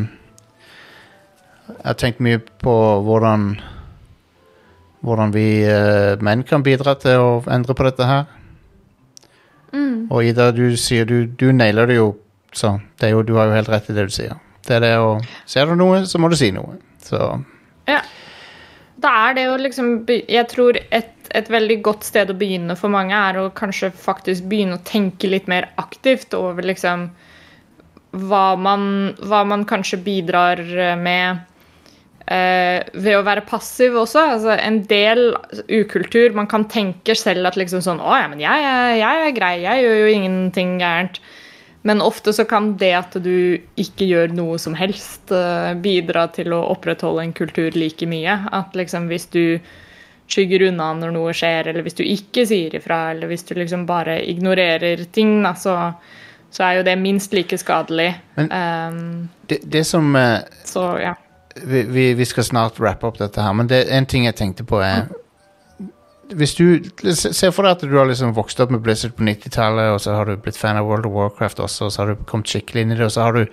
[1.69, 2.73] Jeg har tenkt mye på
[3.07, 3.45] hvordan
[5.07, 8.25] Hvordan vi eh, menn kan bidra til å endre på dette her.
[10.09, 12.11] Og Ida, du sier du, du nailer det jo,
[12.55, 14.37] så det er jo, du har jo helt rett i det du sier.
[14.67, 16.77] Det er det å Ser du noe, så må du si noe.
[17.03, 17.19] Så
[17.87, 18.01] ja.
[18.97, 22.91] Da er det jo liksom Jeg tror et, et veldig godt sted å begynne for
[22.91, 27.09] mange er å kanskje faktisk begynne å tenke litt mer aktivt over liksom
[28.17, 30.61] hva man, hva man kanskje bidrar
[30.97, 31.43] med
[32.27, 34.23] eh, ved å være passiv også.
[34.35, 35.33] Altså, en del
[35.69, 39.35] ukultur Man kan tenke selv at liksom sånn Å ja, men jeg, er- jeg er
[39.37, 41.19] grei, jeg gjør jo ingenting gærent.
[41.87, 46.51] Men ofte så kan det at du ikke gjør noe som helst, uh, bidra til
[46.51, 48.33] å opprettholde en kultur like mye.
[48.51, 49.59] At liksom hvis du
[50.27, 53.85] skygger unna når noe skjer, eller hvis du ikke sier ifra, eller hvis du liksom
[53.87, 55.77] bare ignorerer ting, da, så,
[56.51, 58.09] så er jo det minst like skadelig.
[58.35, 61.13] Men- um, det, det som uh, så ja.
[61.63, 64.65] Vi, vi, vi skal snart wrappe opp dette her, men det, en ting jeg tenkte
[64.67, 65.07] på er
[66.35, 66.83] Hvis du
[67.13, 70.01] Se se for deg at du har liksom vokst opp med Blizzard på 90-tallet, og
[70.03, 72.51] så har du blitt fan av World of Warcraft også, og så har du kommet
[72.51, 73.45] skikkelig inn i det, og så har du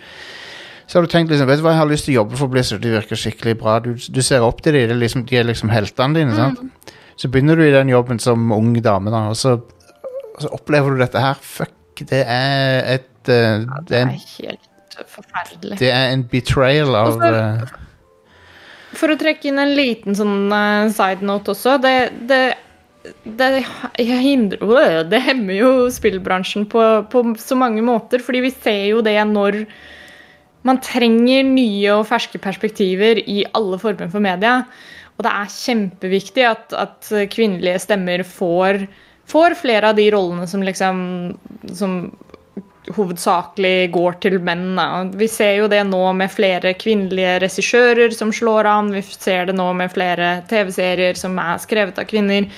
[0.86, 2.52] så har du tenkt liksom, vet du hva, jeg har lyst til å jobbe for
[2.52, 3.78] Blizzard, de virker skikkelig bra.
[3.80, 6.34] Du, du ser opp til dem, det er liksom, de er liksom heltene dine.
[6.36, 6.92] sant?
[7.16, 9.54] Så begynner du i den jobben som ung dame, da, og så,
[10.34, 11.38] og så opplever du dette her.
[11.40, 15.78] Fuck, det er et eh, det, Det er er en, helt forferdelig.
[15.80, 17.64] det er en betrayal av eh,
[18.98, 21.96] For å trekke inn en liten sånn eh, side note også Det,
[22.30, 22.42] det,
[23.24, 23.50] det,
[24.08, 29.18] hindrer, det hemmer jo spillbransjen på, på så mange måter, fordi vi ser jo det
[29.30, 29.64] når
[30.64, 34.62] man trenger nye og ferske perspektiver i alle former for media.
[35.18, 38.86] Og det er kjempeviktig at, at kvinnelige stemmer får,
[39.28, 41.02] får flere av de rollene som liksom
[41.76, 41.98] som
[42.92, 44.76] hovedsakelig går til menn.
[45.16, 48.92] Vi ser jo det nå med flere kvinnelige regissører som slår an.
[48.92, 52.50] Vi ser det nå med flere TV-serier som er skrevet av kvinner.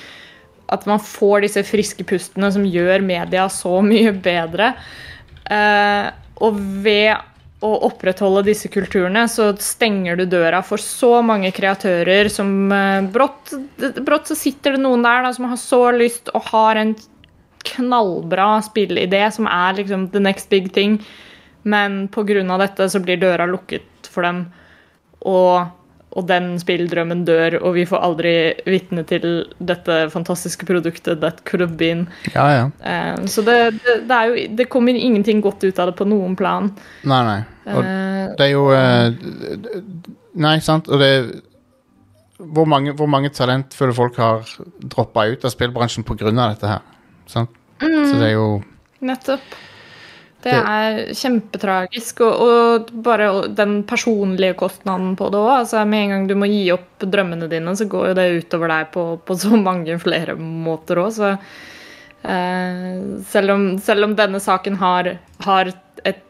[0.67, 4.73] At man får disse friske pustene som gjør media så mye bedre.
[5.47, 6.11] Eh,
[6.43, 7.15] og ved
[7.63, 13.55] å opprettholde disse kulturene, så stenger du døra for så mange kreatører som eh, brått,
[14.03, 16.93] brått så sitter det noen der da, som har så lyst og har en
[17.67, 20.99] knallbra spillidé som er liksom the next big thing,
[21.63, 22.57] men pga.
[22.57, 24.45] dette så blir døra lukket for dem,
[25.27, 25.67] og,
[26.15, 28.33] og den spilldrømmen dør, og vi får aldri
[28.65, 29.27] vitne til
[29.59, 32.07] dette fantastiske produktet that could have been.
[32.33, 32.65] Ja, ja.
[32.81, 36.07] Eh, så det, det, det, er jo, det kommer ingenting godt ut av det på
[36.07, 36.71] noen plan.
[37.03, 37.39] Nei, nei.
[37.67, 37.83] Og
[38.27, 39.11] Eh, det er jo eh,
[40.37, 40.89] Nei, sant.
[40.91, 41.11] Og det
[42.37, 44.45] hvor mange, hvor mange talentfulle folk har
[44.77, 46.29] droppa ut av spillbransjen pga.
[46.29, 46.81] dette her?
[47.27, 47.49] Sant?
[47.79, 48.49] Så det er jo
[49.05, 49.55] Nettopp.
[50.41, 52.21] Det- er kjempetragisk.
[52.25, 55.53] Og, og bare den personlige kostnaden på det òg.
[55.59, 58.71] Altså, med en gang du må gi opp drømmene dine, så går jo det utover
[58.73, 61.11] deg på, på så mange flere måter òg.
[61.17, 61.33] Så
[62.23, 65.73] eh, selv, om, selv om denne saken har, har
[66.05, 66.23] et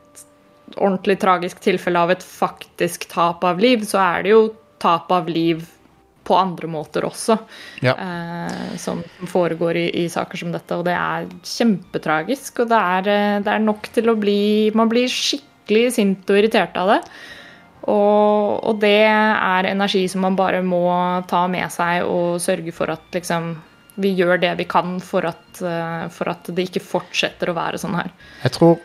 [0.75, 4.41] ordentlig tragisk tilfelle av et faktisk tap av liv, så er det jo
[4.83, 5.63] tap av liv
[6.27, 7.37] på andre måter også,
[7.85, 7.93] Ja.
[7.95, 8.99] eh, som
[9.31, 10.75] foregår i, i saker som dette.
[10.75, 14.89] Og det er kjempetragisk, og det er, eh, det er nok til å bli Man
[14.91, 17.01] blir skikkelig sint og irritert av det.
[17.87, 20.81] Og, og det er energi som man bare må
[21.29, 23.53] ta med seg og sørge for at liksom
[23.97, 27.79] vi gjør det vi kan for at, eh, for at det ikke fortsetter å være
[27.81, 28.11] sånn her.
[28.43, 28.75] Jeg tror,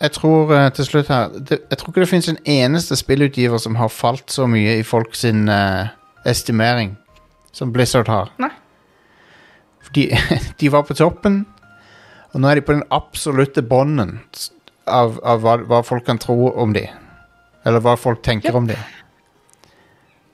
[0.00, 3.76] jeg tror eh, til slutt her Jeg tror ikke det finnes en eneste spillutgiver som
[3.78, 5.92] har falt så mye i folk sin eh,
[6.26, 6.94] estimering
[7.56, 8.30] som Blizzard har.
[8.42, 8.50] Nei.
[9.94, 10.10] De,
[10.60, 11.44] de var på toppen,
[12.32, 14.18] og nå er de på den absolutte bånden
[14.84, 16.84] av, av hva, hva folk kan tro om de.
[17.66, 18.58] Eller hva folk tenker yep.
[18.60, 18.76] om de.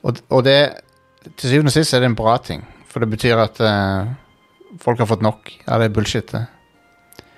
[0.02, 0.58] Og, og det
[1.38, 4.10] Til syvende og sist er det en bra ting, for det betyr at uh,
[4.82, 6.48] folk har fått nok av det bullshitet.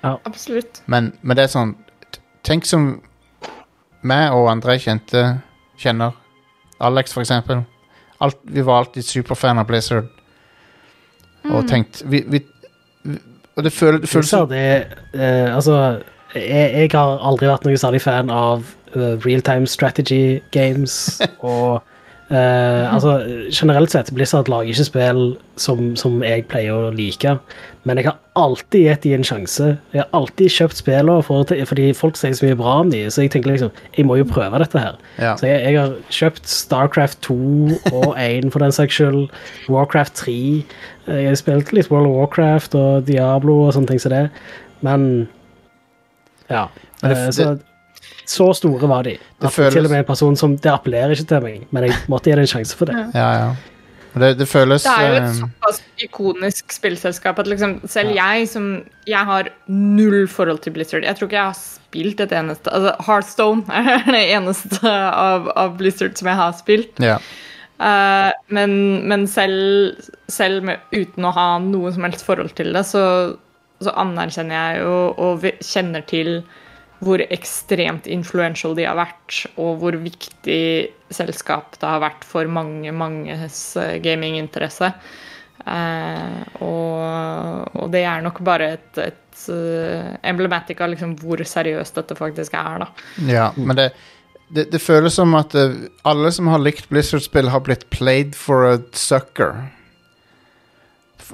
[0.04, 0.80] Absolutt.
[0.88, 1.74] Men, men det er sånn
[2.44, 2.88] Tenk som
[4.04, 5.20] meg og andre kjente
[5.80, 6.12] kjenner.
[6.84, 7.62] Alex, for eksempel.
[8.24, 10.10] Alt, vi var alltid superfan av Blizzard.
[11.44, 12.40] Og tenkt vi, vi,
[13.04, 13.18] vi,
[13.52, 15.74] Og det føles Blizzard er uh, Altså,
[16.32, 18.64] jeg, jeg har aldri vært noe særlig fan av
[18.96, 21.20] uh, real-time strategy games.
[21.52, 21.82] og
[22.30, 23.18] eh, altså,
[23.52, 25.22] generelt sett, Blizzard lager ikke spill
[25.60, 27.36] som, som jeg pleier å like.
[27.84, 29.66] Men jeg har alltid gitt dem en sjanse.
[29.92, 33.10] Jeg har alltid kjøpt spillene for, fordi folk sier så mye bra om dem.
[33.12, 34.96] Så jeg tenker liksom, jeg må jo prøve dette her.
[35.20, 35.34] Ja.
[35.36, 37.36] Så jeg, jeg har kjøpt Starcraft 2
[37.92, 39.28] og 1 for den saks skyld.
[39.68, 40.36] Warcraft 3.
[41.08, 44.24] Eh, Jeg har spilt litt World of Warcraft og Diablo og sånne ting som det.
[44.80, 45.28] Men
[46.50, 46.66] ja.
[47.02, 47.58] Men det- Eh, så,
[48.30, 49.18] så store var de.
[49.40, 51.84] Det At føles- Til og med en person som Det appellerer ikke til meg, men
[51.84, 52.96] jeg måtte gi det en sjanse for det.
[53.14, 53.54] Ja, ja.
[54.14, 58.48] Det, det føles Det er jo et eh, såpass ikonisk spillselskap at liksom, selv jeg
[58.48, 61.02] som Jeg har null forhold til Blizzard.
[61.02, 65.74] Jeg tror ikke jeg har spilt et eneste Altså, Heartstone er det eneste av, av
[65.78, 67.02] Blizzard som jeg har spilt.
[67.02, 67.18] Ja.
[67.74, 69.96] Uh, men men selv,
[70.30, 73.34] selv med, uten å ha noe som helst forhold til det, så,
[73.82, 76.36] så anerkjenner jeg jo og kjenner til
[77.04, 80.64] hvor ekstremt influential de har vært, og hvor viktig
[81.14, 84.90] selskap det har vært for mange, manges eh, gaminginteresse.
[85.64, 92.00] Eh, og, og det er nok bare et, et eh, emblematic av liksom hvor seriøst
[92.00, 92.90] dette faktisk er, da.
[93.30, 93.46] ja.
[93.56, 93.88] Men det,
[94.48, 98.68] det, det føles som at eh, alle som har likt Blizzard-spill, har blitt played for
[98.72, 99.64] a sucker.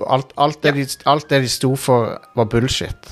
[0.06, 3.10] Alt, alt, det de, alt det de sto for, var bullshit.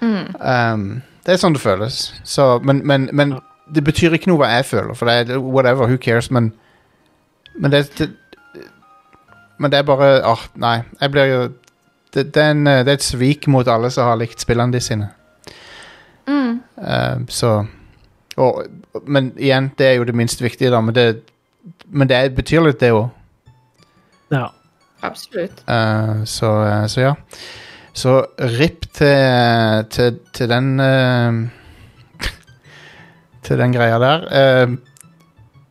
[0.00, 2.00] Um, det er sånn det føles.
[2.24, 3.36] Så, men, men, men
[3.74, 6.52] det betyr ikke noe hva jeg føler, for det er whatever, who cares, men
[7.56, 8.10] Men det, det
[9.58, 10.82] Men det er bare Åh, nei.
[11.00, 11.38] Jeg blir jo
[12.14, 14.80] det, det, er en, det er et svik mot alle som har likt spillene de
[14.80, 15.08] sine.
[16.76, 17.66] Um, så
[18.36, 18.64] og,
[19.06, 20.80] Men igjen, det er jo det minst viktige, da.
[20.80, 21.22] Men det,
[21.86, 23.08] men det betyr litt, det òg.
[24.32, 24.48] Ja.
[25.02, 25.62] Absolutt.
[25.68, 27.14] Uh, så, uh, så ja.
[27.96, 31.38] Så RIP til, til, til den uh,
[33.46, 34.26] Til den greia der.
[34.28, 34.76] Uh,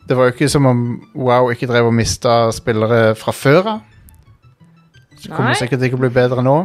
[0.09, 0.81] det var jo ikke som om
[1.15, 3.79] Wow ikke drev og mista spillere fra før av.
[5.17, 5.59] Så kommer Nei.
[5.59, 6.57] sikkert ikke å bli bedre nå.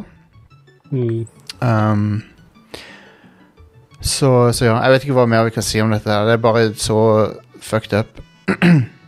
[0.90, 1.26] Mm.
[1.60, 2.22] Um,
[4.00, 6.08] så, så ja, jeg vet ikke hva mer vi kan si om dette.
[6.08, 7.00] her Det er bare så
[7.64, 8.20] fucked up.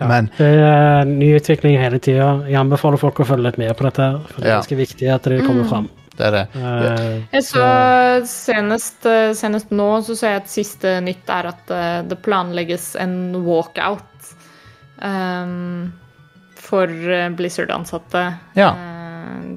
[0.00, 2.28] Men Det er ny utvikling hele tida.
[2.46, 4.10] Jeg anbefaler folk å følge litt med på dette.
[4.28, 4.60] For det er Ja.
[4.60, 5.88] ganske viktig at det kommer fram.
[6.18, 6.48] det er det.
[6.56, 11.70] Uh, Jeg så senest, eh, senest nå så ser jeg at siste nytt er at
[11.70, 14.34] eh, det planlegges en walkout
[15.00, 15.92] um,
[16.56, 18.38] for Blizzard-ansatte.
[18.56, 18.74] Ja.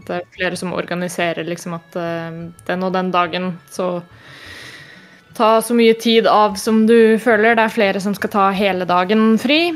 [0.06, 1.92] Det er flere som organiserer liksom at
[2.66, 4.02] den og den dagen så
[5.34, 7.56] Ta så mye tid av som du føler.
[7.56, 9.72] Det er flere som skal ta hele dagen fri.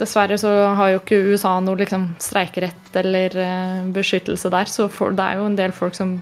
[0.00, 5.14] Dessverre så har jo ikke USA noe liksom streikerett eller eh, beskyttelse der, så for,
[5.14, 6.16] det er jo en del folk som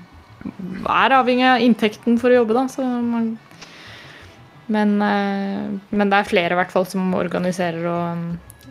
[0.90, 2.66] er avhengig av inntekten for å jobbe, da.
[2.68, 3.30] Så man,
[4.72, 8.22] men, eh, men det er flere i hvert fall som organiserer og,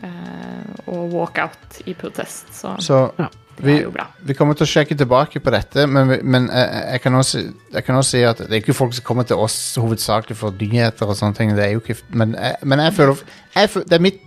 [0.04, 3.30] eh, og walkout i protest, så, Så Ja.
[3.58, 3.86] vi.
[4.26, 7.54] Vi kommer til å sjekke tilbake på dette, men, vi- men jeg, jeg, kan også,
[7.74, 10.52] jeg kan også si at det er ikke folk som kommer til oss hovedsakelig for
[10.52, 11.56] nyheter og sånne ting.
[11.56, 13.16] Det er jo ikke, men, jeg, men jeg føler
[13.56, 14.22] jeg, Det er mitt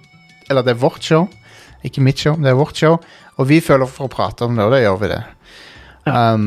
[0.50, 1.28] Eller det er vårt show.
[1.84, 2.98] Ikke mitt show, det er vårt show.
[3.38, 5.22] Og vi føler for å prate om det, og da gjør vi det.
[6.06, 6.46] Um,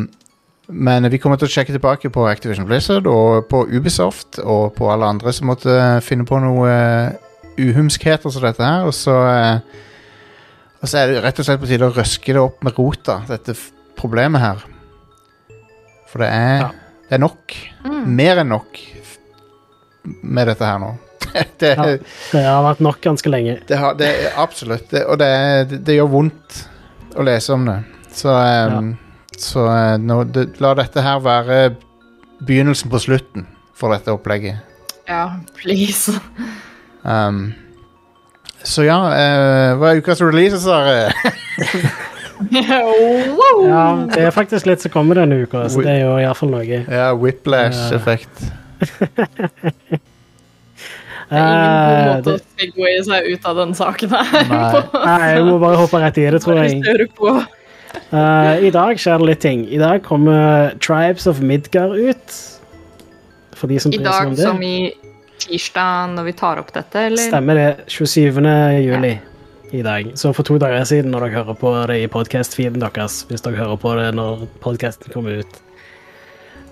[0.68, 4.90] men vi kommer til å sjekke tilbake på Activision Blizzard og på Ubisoft og på
[4.92, 8.86] alle andre som måtte finne på noe uh, uhumskheter som dette her.
[8.90, 9.84] Og så eh,
[10.78, 13.22] og så er det rett og slett på tide å røske det opp med rota,
[13.26, 13.56] dette
[13.98, 14.60] problemet her.
[16.12, 16.68] For det er, Ja.
[17.10, 17.56] det er nok.
[18.06, 18.78] Mer enn nok
[20.22, 20.92] med dette her nå.
[21.60, 21.86] det, Ja.
[22.32, 23.60] Det har vært nok ganske lenge.
[23.68, 26.64] det, har, det er absolutt det, Og det, er, det, det gjør vondt
[27.18, 27.78] å lese om det.
[28.14, 28.96] Så, um,
[29.38, 31.60] så uh, nå, det, la dette her være
[32.48, 34.62] begynnelsen på slutten for dette opplegget.
[35.08, 36.18] Ja, please.
[37.04, 37.54] Um,
[38.66, 41.12] så ja, uh, hva er ukas release, Sare?
[42.38, 43.64] wow.
[43.68, 46.84] Ja, det er faktisk litt som kommer denne uka, så det er jo iallfall noe.
[46.86, 48.46] ja, Whiplash-effekt.
[51.28, 54.36] Det er ingen god Eh, måte det, å segwaye seg ut av den saken her.
[54.48, 54.82] Nei.
[54.94, 57.10] nei, jeg må bare hoppe rett i det, tror jeg.
[57.20, 57.42] Uh.
[58.12, 59.66] Eh, I dag skjer det litt ting.
[59.68, 62.38] I dag kommer Tribes of Midgard ut.
[63.58, 64.46] For de som I dag om det.
[64.46, 64.94] som i
[65.42, 67.30] tirsdag når vi tar opp dette, eller?
[67.30, 67.70] Stemmer det.
[67.92, 68.40] 27.
[68.86, 69.18] juli
[69.76, 70.12] i dag.
[70.16, 73.60] Så for to dager siden, når dere hører på det i podcast-feeden deres, hvis dere
[73.60, 75.60] hører på det når podcasten kommer ut.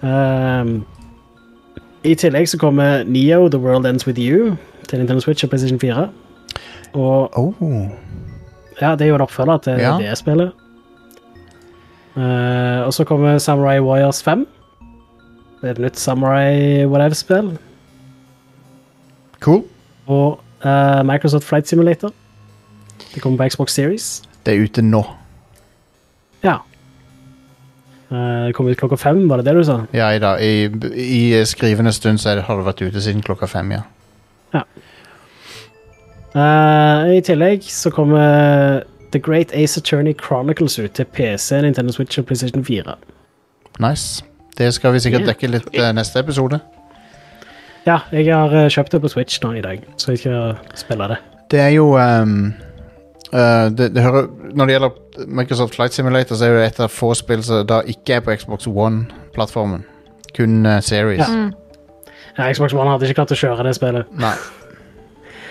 [0.05, 0.85] Ehm,
[2.05, 4.55] I tillegg så kommer Neo The World Ends With You
[4.89, 6.09] til Nintendo Switch og PlayStation 4.
[6.93, 7.53] Og Oh.
[8.81, 9.97] ja, det er jo en oppfølger til Ja.
[9.97, 10.51] det spillet.
[12.15, 14.47] Uh, og så kommer Samurai Warriors 5.
[15.61, 17.57] Det er et nytt Samurai whatever-spill.
[19.39, 19.63] Cool.
[20.07, 22.11] Og uh, Microsoft Flight Simulator.
[23.15, 24.23] Det kommer på Xbox Series.
[24.45, 25.03] Det er ute nå.
[28.09, 28.15] Ja.
[28.15, 29.79] kom det kommer ut klokka fem, var det det du sa?
[29.93, 33.47] Ja, i, dag, i, i skrivende stund så det, har det vært ute siden klokka
[33.49, 33.81] fem, ja.
[36.35, 42.19] Eh, I tillegg så kommer The Great Ace Attorney Chronicles ut til PC, Nintendo Switch
[42.19, 42.95] og PlayStation 4.
[43.79, 44.23] Nice.
[44.57, 45.33] Det skal vi sikkert Yeah.
[45.33, 46.59] dekke litt uh, neste episode.
[47.85, 51.17] Ja, jeg har kjøpt det på Switch nå i dag, så jeg skal spille det.
[51.51, 52.53] Det er jo ehm,
[53.35, 54.89] eh, det, det hører, Når det gjelder
[55.27, 58.35] Microsoft Flight Simulator, så er det et av få spill som da ikke er på
[58.35, 59.85] Xbox One-plattformen.
[60.35, 61.23] Kun uh, Series.
[61.23, 61.51] Ja.
[62.37, 64.33] Ja, Xbox One hadde ikke klart å kjøre det spillet, Nei.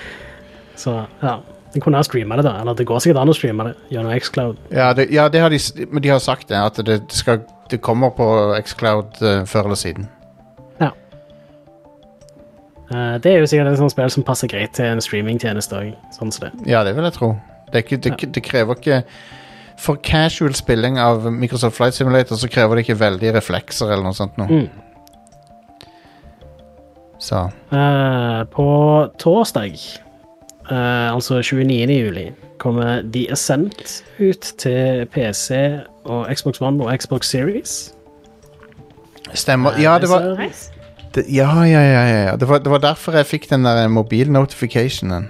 [0.83, 1.39] så ja.
[1.75, 2.59] Jeg kunne ha streama det, da.
[2.61, 4.61] Eller det går sikkert an å streame det gjennom Xcloud.
[4.71, 5.59] Ja, det, ja det har de,
[5.91, 7.41] men de har sagt det, at det, det, skal,
[7.73, 8.29] det kommer på
[8.63, 10.07] Xcloud uh, før eller siden.
[12.95, 15.93] Eh, det er jo sikkert et sånt spill som passer greit til en streamingtjeneste òg,
[16.15, 16.53] sånn som det.
[16.69, 17.33] Ja, det vil jeg tro.
[17.75, 19.01] Det, ikke, det, det krever ikke
[19.83, 24.15] For casual spilling av Microsoft Flight Simulator så krever det ikke veldig reflekser eller noe
[24.15, 24.63] sånt noe.
[24.63, 24.85] Mm.
[27.19, 28.67] Så Uh, på
[29.19, 29.75] torsdag,
[30.71, 31.91] uh, altså 29.
[31.91, 32.29] juli,
[32.63, 35.51] kommer The Ascent ut til PC
[36.05, 37.95] og Xbox One og Xbox Series.
[39.35, 39.75] Stemmer.
[39.81, 40.37] Ja, det var,
[41.15, 42.37] det, ja, ja, ja, ja, ja.
[42.37, 45.29] Det, var, det var derfor jeg fikk den der mobil-notificationen.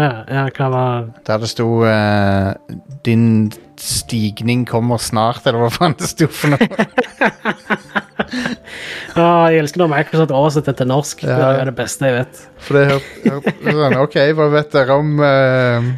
[0.00, 2.54] Ja, ja, hva var Der det sto eh,
[3.04, 3.50] 'Din
[3.80, 6.68] stigning kommer snart', eller hva faen det sto for noe.
[9.18, 11.24] Å, Jeg elsker når Microsoft oversetter til norsk.
[11.26, 12.42] Det er det beste jeg vet.
[12.62, 15.88] For det hørte hør, sånn, OK, hva vet dere om eh,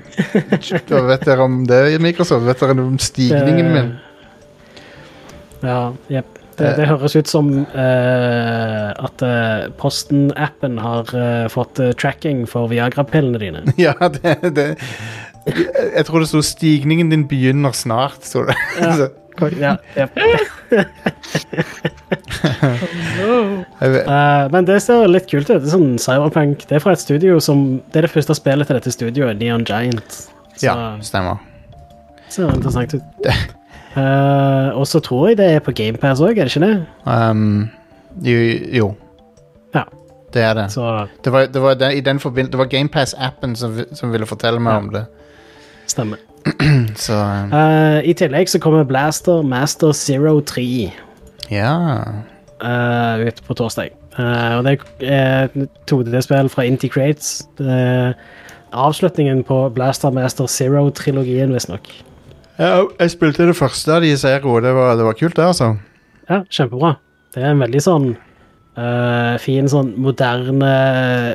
[0.88, 2.46] Hva vet dere om det i Microsoft?
[2.48, 3.90] Vet dere om stigningen min?
[5.62, 6.41] Ja, jepp.
[6.58, 12.68] Det, det høres ut som eh, at eh, Posten-appen har eh, fått eh, tracking for
[12.72, 13.64] Viagra-pillene dine.
[13.80, 14.68] Ja, det, det
[15.46, 18.22] Jeg tror det sto 'Stigningen din begynner snart'.
[18.28, 18.56] Sto det.
[18.80, 19.08] Ja.
[19.42, 19.76] Ja,
[23.80, 25.62] vet, Eh, men det ser litt kult ut.
[25.62, 26.66] Det er sånn Cyberpunk.
[26.68, 29.64] Det er fra et studio som Det er det første spillet til dette studioet, Neon
[29.64, 30.18] Giant.
[30.52, 31.40] Så ja, stemmer.
[32.28, 33.02] ser interessant ut.
[33.96, 36.86] Eh, og så tror jeg det er på GamePass òg, er det ikke det?
[37.04, 37.70] Um,
[38.24, 38.36] jo,
[38.72, 38.94] jo,
[39.74, 39.82] Ja.
[40.32, 40.70] det er det.
[40.72, 44.60] Så Det var, det var, den, i den det var GamePass-appen som, som ville fortelle
[44.60, 44.78] meg Ja.
[44.78, 45.04] om det.
[45.86, 46.16] stemmer.
[46.96, 50.92] Så um, uh, I tillegg så kommer Blaster Master Zero 3
[51.50, 52.00] ja.
[52.62, 53.90] Uh, ut på torsdag.
[54.18, 57.46] Og det er et 2D-spill fra Inti Creates.
[58.72, 61.88] Avslutningen på Blaster Master Zero-trilogien, visstnok.
[62.58, 62.82] Ja.
[63.00, 65.72] Jeg spilte det første av de i Zero, det var, det var kult, det, altså.
[66.28, 66.94] Ja, kjempebra.
[67.34, 68.06] Det er en veldig sånn
[68.76, 70.72] eh, fin, sånn moderne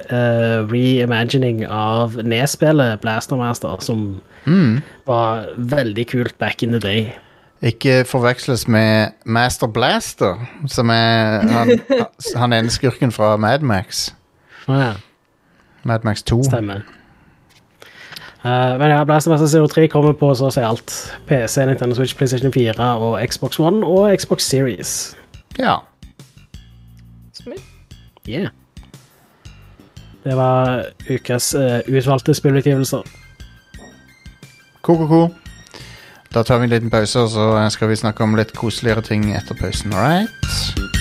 [0.09, 4.77] eh, reimagining av nedspillet Blaster Master, som Mm.
[5.05, 7.09] var veldig kult back in the day.
[7.61, 10.37] Ikke forveksles med Master Blaster,
[10.71, 11.71] som er han,
[12.39, 14.13] han ene skurken fra Mad Max.
[14.69, 14.93] Ja,
[15.83, 16.43] Mad Max 2.
[16.47, 16.85] stemmer.
[18.45, 20.93] Eh, men ja, Blast Master Zero 3 kommer på så å si alt.
[21.29, 24.93] PC, Nintendo Switch, PlayStation 4 og Xbox One og Xbox Series.
[25.57, 25.79] Ja.
[28.27, 28.51] Yeah.
[30.23, 33.01] Det var ukas uh, utvalgte spillutgivelser.
[34.81, 35.29] Ko-ko-ko.
[36.33, 39.01] Da tar vi en liten pause, og så eh, skal vi snakke om litt koseligere
[39.01, 39.95] ting etter pausen.
[39.95, 40.96] All right?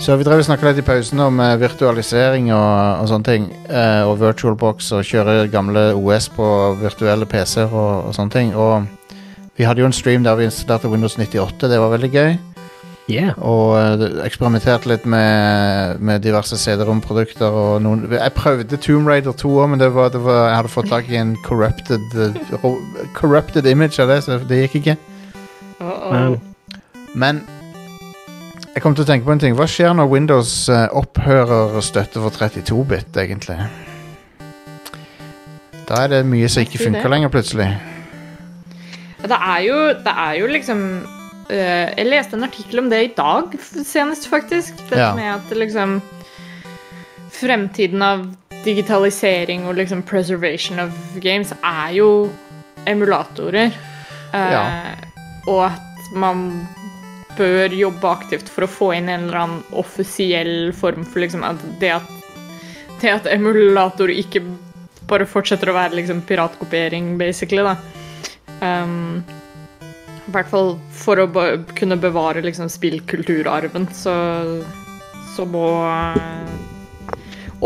[0.00, 3.48] Så vi drev og snakka litt i pausen om eh, virtualisering og, og sånne ting.
[3.68, 6.46] eh, og VirtualBox og kjøre gamle OS på
[6.80, 8.54] virtuelle PC-er og, og sånne ting.
[8.56, 8.86] Og
[9.60, 11.68] vi hadde jo en stream der vi installerte Windows 98.
[11.68, 12.32] Det var veldig gøy.
[13.10, 13.36] Yeah.
[13.44, 17.52] Og eh, eksperimenterte litt med, med diverse CD-rom-produkter.
[17.52, 20.74] og noen- Jeg prøvde Tomb Raider 2 òg, men det var, det var, jeg hadde
[20.78, 22.68] fått tak i en corrupted, eh,
[23.20, 24.96] corrupted image av det, så det gikk ikke.
[25.80, 26.12] Uh-oh.
[26.12, 26.40] Men
[27.14, 27.42] Men
[28.74, 29.54] jeg kom til å tenke på en ting.
[29.58, 33.58] Hva skjer når Windows eh, opphører støtte for 32-bit, egentlig?
[35.90, 37.10] Da er det mye som ikke funker det?
[37.10, 37.66] lenger, plutselig.
[39.20, 40.78] Det er jo, det er jo liksom
[41.50, 44.78] eh, Jeg leste en artikkel om det i dag senest, faktisk.
[44.86, 45.14] Dette Ja.
[45.18, 46.00] med at liksom
[47.30, 48.24] Fremtiden av
[48.64, 50.90] digitalisering og liksom preservation of
[51.22, 52.30] games er jo
[52.86, 53.70] emulatorer.
[54.34, 54.64] Eh, Ja.
[55.46, 56.68] Og at man
[57.38, 61.62] bør jobbe aktivt for å få inn en eller annen offisiell form for liksom at
[61.82, 62.16] det at
[63.00, 64.42] det at emulator ikke
[65.10, 67.76] bare fortsetter å være liksom piratkopiering, basically, da.
[68.60, 69.22] Um,
[70.28, 71.46] I hvert fall for å be
[71.78, 74.14] kunne bevare liksom spillkulturarven, så,
[75.34, 77.08] så må uh,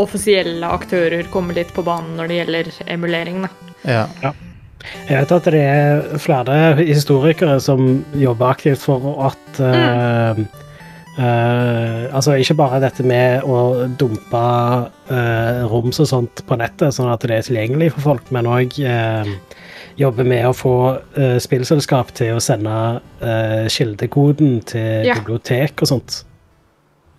[0.01, 3.53] offisielle aktører komme litt på banen når det gjelder emulering, da.
[3.85, 4.07] Ja.
[4.23, 4.33] Ja.
[5.09, 10.45] Jeg vet at det er flere historikere som jobber aktivt for at mm.
[10.45, 10.63] uh,
[11.19, 14.43] uh, Altså ikke bare dette med å dumpe
[15.11, 18.77] uh, roms og sånt på nettet, sånn at det er tilgjengelig for folk, men òg
[19.95, 20.75] jobbe med å få
[21.39, 22.99] spillselskap til å sende
[23.71, 25.13] kildekoden til Ja.
[25.15, 26.23] bibliotek og sånt.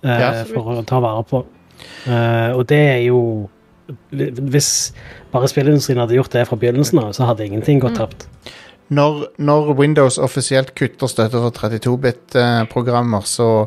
[0.04, 0.44] eh, Ja.
[0.44, 1.44] for å ta vare på.
[2.06, 3.48] Eh, og det er jo
[4.10, 4.70] Hvis
[5.32, 8.26] bare spillindustrien hadde gjort det fra begynnelsen av, så hadde ingenting gått tapt.
[8.88, 13.66] Når, når Windows offisielt kutter støtte for 32-bit-programmer, så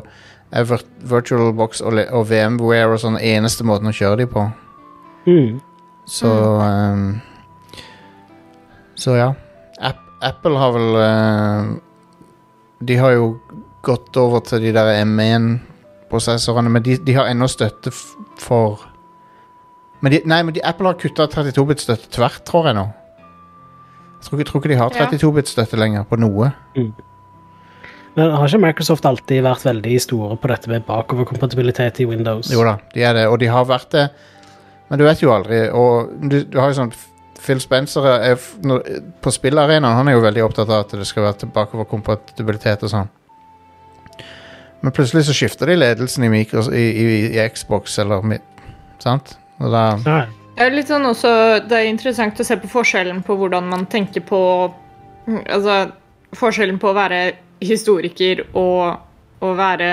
[0.50, 4.46] er Vir VirtualBox og, og VMware og sånn eneste måten å kjøre de på.
[5.28, 5.60] Mm.
[6.10, 6.30] Så
[6.64, 7.20] ehm,
[8.98, 9.28] Så ja.
[9.78, 11.76] App, Apple har vel uh,
[12.80, 13.28] De har jo
[13.84, 18.02] gått over til de der M1-prosessorene, men de, de har ennå støtte f
[18.40, 18.89] for
[20.00, 22.86] men de, Nei, men de, Apple har kutta 32-bit-støtte tvert, tror jeg nå.
[24.20, 26.50] Jeg tror, ikke- tror ikke de har 32-bit-støtte lenger på noe.
[28.16, 32.50] Men har ikke Microsoft alltid vært veldig store på dette med bakoverkompatibilitet i Windows?
[32.52, 34.08] Jo da, de er det, og de har vært det.
[34.90, 35.60] Men du vet jo aldri.
[35.70, 36.92] Og du, du har jo sånn
[37.40, 38.82] Phil Spencer er, f- når,
[39.24, 43.08] på spillarenaen han er jo veldig opptatt av at det skal være tilbakeoverkompatibilitet og sånn.
[44.82, 47.06] Men plutselig så skifter de ledelsen i, Micros, i, i,
[47.38, 48.20] i Xbox eller
[49.00, 49.38] Sant?
[50.56, 51.30] Det er litt sånn også,
[51.68, 54.40] det er interessant å se på forskjellen på hvordan man tenker på
[55.30, 55.92] Altså
[56.36, 57.18] forskjellen på å være
[57.62, 59.90] historiker og å være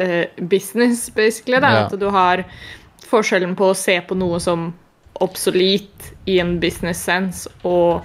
[0.00, 1.60] uh, business, basically.
[1.62, 1.70] Da.
[1.72, 1.84] Ja.
[1.86, 2.44] At du har
[3.08, 4.72] forskjellen på å se på noe som
[5.24, 8.02] obsolet i en business sense, og,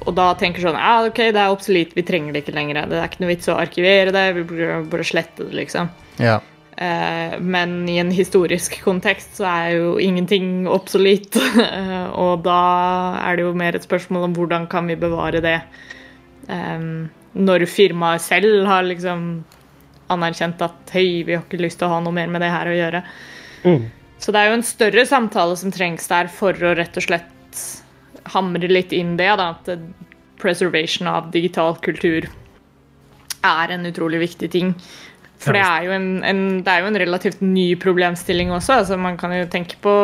[0.00, 2.82] og da tenker sånn ah, OK, det er obsolet, vi trenger det ikke lenger.
[2.90, 5.90] Det er ikke noe vits å arkivere det, vi burde bare slette det, liksom.
[6.20, 6.40] Ja.
[6.80, 11.36] Eh, men i en historisk kontekst så er jo ingenting obsolet.
[11.60, 12.60] Eh, og da
[13.20, 15.58] er det jo mer et spørsmål om hvordan kan vi bevare det.
[16.48, 16.84] Eh,
[17.36, 19.24] når firmaet selv har liksom
[20.10, 22.70] anerkjent at hei, vi har ikke lyst til å ha noe mer med det her
[22.70, 23.02] å gjøre.
[23.66, 23.84] Mm.
[24.20, 27.64] Så det er jo en større samtale som trengs der for å rett og slett
[28.34, 29.70] hamre litt inn det, da, at
[30.40, 32.28] preservation av digital kultur
[33.46, 34.74] er en utrolig viktig ting.
[35.40, 38.82] For det er en, en, det er jo en relativt ny problemstilling også.
[38.82, 39.94] altså Man kan jo tenke på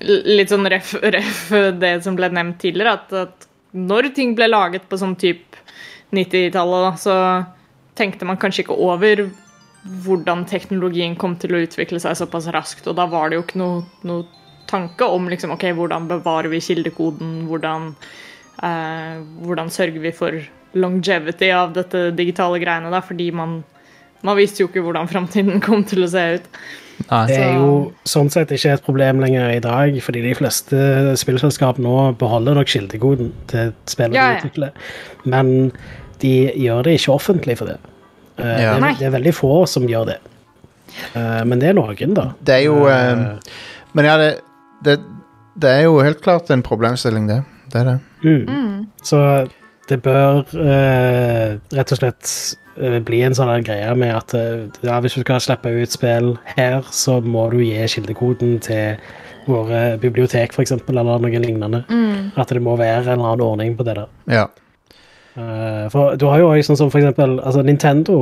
[0.00, 1.42] litt sånn ref, ref
[1.80, 5.60] det som ble nevnt tidligere, at, at når ting ble laget på sånn type
[6.16, 7.14] 90-tallet, så
[7.98, 9.26] tenkte man kanskje ikke over
[10.04, 12.88] hvordan teknologien kom til å utvikle seg såpass raskt.
[12.88, 14.24] Og da var det jo ikke noe, noe
[14.68, 17.90] tanke om liksom, ok, hvordan bevarer vi kildekoden, hvordan,
[18.64, 20.40] eh, hvordan sørger vi for
[20.78, 23.60] longevity av dette digitale greiene, da, fordi man
[24.26, 26.46] Man visste jo ikke hvordan framtiden kom til å se ut.
[27.08, 27.20] Nei.
[27.30, 30.80] Det er jo sånn sett ikke et problem lenger i dag, fordi de fleste
[31.20, 34.72] spillselskap nå beholder nok kildekoden til spillet Ja, de utvikler.
[35.30, 35.52] Men
[36.18, 37.76] de gjør det ikke offentlig for det.
[38.38, 38.74] Eh, Ja.
[38.74, 40.18] det, er, det er veldig få som gjør det.
[41.14, 42.26] Eh, men det er noen, da.
[42.42, 43.38] Det er jo Eh, eh,
[43.94, 44.30] Men ja, det,
[44.84, 44.98] det,
[45.62, 47.44] det er jo helt klart en problemstilling, det.
[47.72, 47.98] Det er det.
[48.26, 48.86] mm.
[49.06, 49.22] Så
[49.88, 50.42] det bør
[51.72, 52.32] rett og slett
[53.06, 56.82] bli en sånn greie med at eh, ja, hvis du skal slippe ut spill her,
[56.94, 59.00] så må du gi kildekoden til
[59.48, 61.82] våre bibliotek, f.eks., eller noe lignende.
[62.36, 64.10] At det må være en eller annen ordning på det der.
[64.28, 64.46] Ja.
[65.38, 68.20] Eh, for du har jo også sånn som for eksempel altså Nintendo.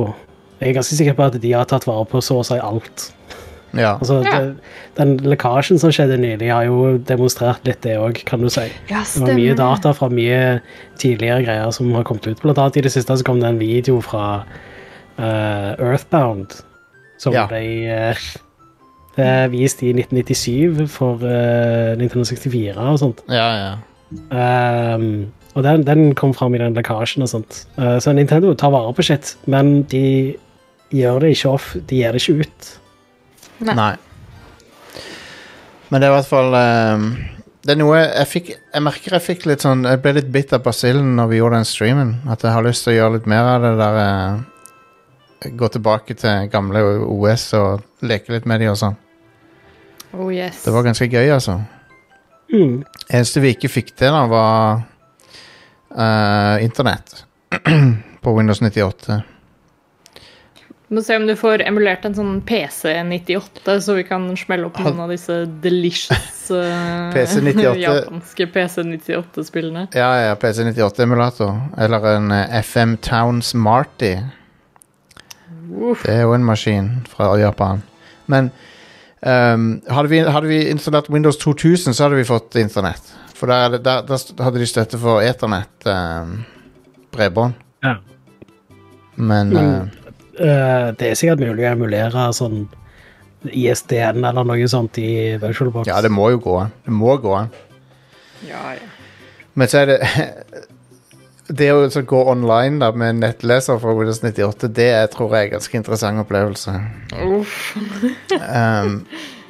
[0.59, 3.11] Jeg er ganske sikker på at de har tatt vare på så å si alt.
[3.73, 3.97] Ja.
[3.97, 4.39] Altså, Ja.
[4.39, 4.57] det,
[4.97, 8.65] Den lekkasjen som skjedde nylig, har jo demonstrert litt det òg, kan du si.
[8.89, 10.61] Ja, Det var mye data fra mye
[10.97, 12.41] tidligere greier som har kommet ut.
[12.41, 14.43] Blant annet i det siste så kom det en video fra
[15.19, 16.61] uh, Earthbound,
[17.19, 17.45] som Ja.
[17.47, 17.61] ble
[19.17, 23.21] eh, vist i 1997 for uh, Nintendo 64 og sånt.
[23.29, 23.75] ja, ja.
[24.31, 27.65] Um, og den, den kom fram i den lekkasjen og sånt.
[27.77, 30.35] Uh, så Nintendo tar vare på shit, men de
[30.93, 31.71] gjør det ikke off.
[31.89, 32.69] De gir det ikke ut.
[33.59, 33.75] Nei.
[33.77, 33.95] Nei.
[35.89, 37.05] Men det er i hvert fall ehm,
[37.63, 40.51] Det er noe jeg fikk Jeg merker jeg fikk litt sånn Jeg ble litt bitt
[40.55, 42.13] av basillen når vi gjorde den streamen.
[42.29, 46.17] At jeg har lyst til å gjøre litt mer av det der uh, Gå tilbake
[46.17, 48.95] til gamle OS og leke litt med de og sånn.
[50.17, 50.63] Oh yes.
[50.63, 51.59] Det var ganske gøy, altså.
[52.49, 52.79] Mm.
[53.05, 54.79] Eneste vi ikke fikk til, da, var
[55.93, 57.21] uh, internett.
[58.23, 59.21] på Windows 98.
[60.87, 64.77] Du må se om du får emulert en sånn PC98, så vi kan smelle opp
[64.79, 67.73] noen av disse delicious uh, PC98.
[67.81, 69.89] japanske PC98-spillene.
[69.91, 71.51] Ja, ja, PC98-emulator.
[71.83, 74.13] Eller en eh, FM Town Smarty.
[75.75, 76.05] Uff.
[76.05, 77.83] Det er jo en maskin fra Japan.
[78.31, 78.53] Men
[79.19, 83.11] um, hadde, vi, hadde vi installert Windows 2000, så hadde vi fått internett.
[83.35, 86.37] For der, er der, der hadde de støtte for eternett um,
[87.11, 87.59] bredbånd.
[87.83, 87.97] Ja.
[89.19, 89.63] Men mm.
[89.65, 90.06] eh,
[90.37, 92.67] Uh, det er sikkert mulig å emulere sånn
[93.47, 95.09] ISDN eller noe sånt i
[95.41, 95.87] VirtualBox.
[95.89, 96.73] ja, det må jo gå an.
[96.85, 97.51] Det må gå an.
[98.47, 98.89] Ja, ja.
[99.57, 100.01] Men så er det
[101.47, 105.47] Det å gå online da med nettleser fra Windows 98, det er, tror jeg er
[105.47, 106.73] en ganske interessant opplevelse.
[107.23, 107.61] Uff.
[108.35, 108.97] Um,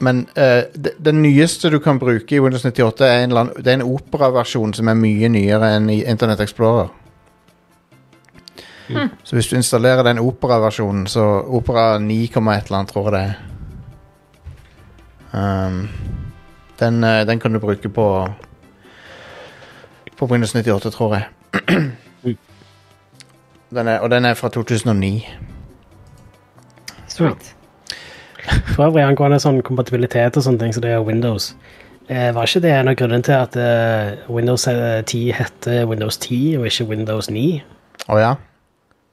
[0.05, 3.80] men uh, det, den nyeste du kan bruke i Windows 98, er en, det er
[3.80, 6.93] en operaversjon som er mye nyere enn i Internet Explorer.
[9.23, 13.23] Så hvis du installerer den operaversjonen, så Opera 9, et eller annet, tror jeg det
[13.27, 13.34] er.
[15.68, 15.89] Um,
[16.80, 18.27] den, eh, den kan du bruke på
[20.18, 21.23] På Windows 98, tror jeg.
[23.69, 25.27] Den er, og den er fra 2009.
[27.07, 27.55] Sweet.
[28.76, 31.51] For øvrig angående sånn kompatibilitet og sånne ting, så det er Windows.
[32.07, 36.18] Eh, var ikke det en av grunnene til at eh, Windows eh, 10 heter Windows
[36.23, 37.43] 10 og ikke Windows 9?
[38.07, 38.30] Å ja?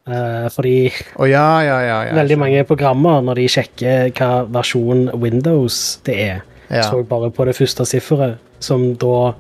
[0.05, 1.99] Eh, fordi oh, ja, ja, ja.
[2.11, 2.15] ja.
[2.19, 6.83] veldig mange programmer, når de sjekker hva versjon Windows det er, Ja.
[6.83, 9.35] så bare på det første sifferet, som da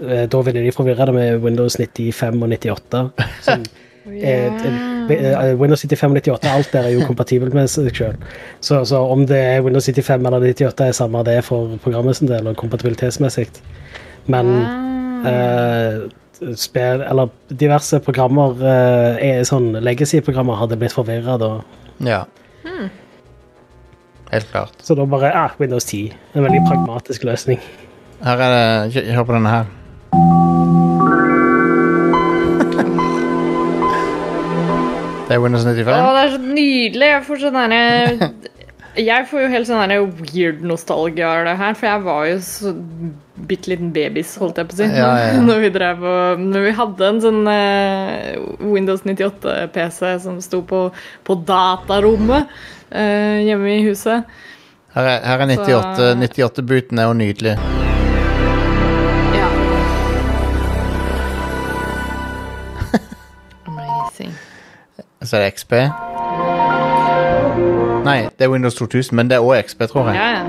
[0.00, 3.10] eh, Da ville de forvirre det med Windows 95 og 98.
[3.42, 3.64] Som
[4.12, 4.52] yeah.
[5.10, 8.16] eh, Windows 95 og 98, alt der er jo kompatibelt med seg sjøl.
[8.60, 12.28] Så, så om det er Windows 95 eller 98, er samme det for programmet sin
[12.28, 13.48] del, og kompatibilitetsmessig.
[14.32, 14.52] Men
[15.28, 16.06] eh,
[16.58, 21.52] spill, eller diverse programmer, eh, er sånn legacy-programmer, hadde blitt forvirra da.
[22.04, 22.24] Ja.
[24.32, 24.72] Helt klart.
[24.82, 26.12] Så da bare ah, Windows 10.
[26.34, 27.60] En veldig pragmatisk løsning.
[28.24, 28.50] Her er
[28.90, 29.66] det Hør på denne her.
[35.26, 35.86] Det er Windows Å, 95.
[35.90, 37.06] det er så nydelig.
[37.10, 37.80] Jeg får sånn derre
[38.96, 42.72] Jeg får jo helt sånn weird nostalgia av det her, for jeg var jo så
[43.46, 45.42] bitte liten babys, holdt jeg på å si, Ja, ja, ja.
[45.48, 50.86] når vi drev og Når vi hadde en sånn uh, Windows 98-PC som sto på,
[51.28, 54.24] på datarommet uh, hjemme i huset.
[54.96, 56.16] Her er, her er 98.
[56.24, 57.54] 98-booten er jo nydelig.
[59.36, 59.48] Ja.
[63.68, 64.32] Amazing.
[65.20, 65.72] Så er det XP.
[68.06, 70.16] Nei, det er Windows 2000, men det er òg XP, tror jeg.
[70.16, 70.44] Ja, ja.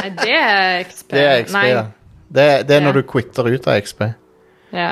[0.00, 1.10] Nei, det er XP.
[1.12, 1.66] Det er XP, Nei.
[1.68, 1.82] ja.
[2.32, 3.00] Det, det er når Ja.
[3.00, 4.00] du quitter ut av XP.
[4.72, 4.90] Ja.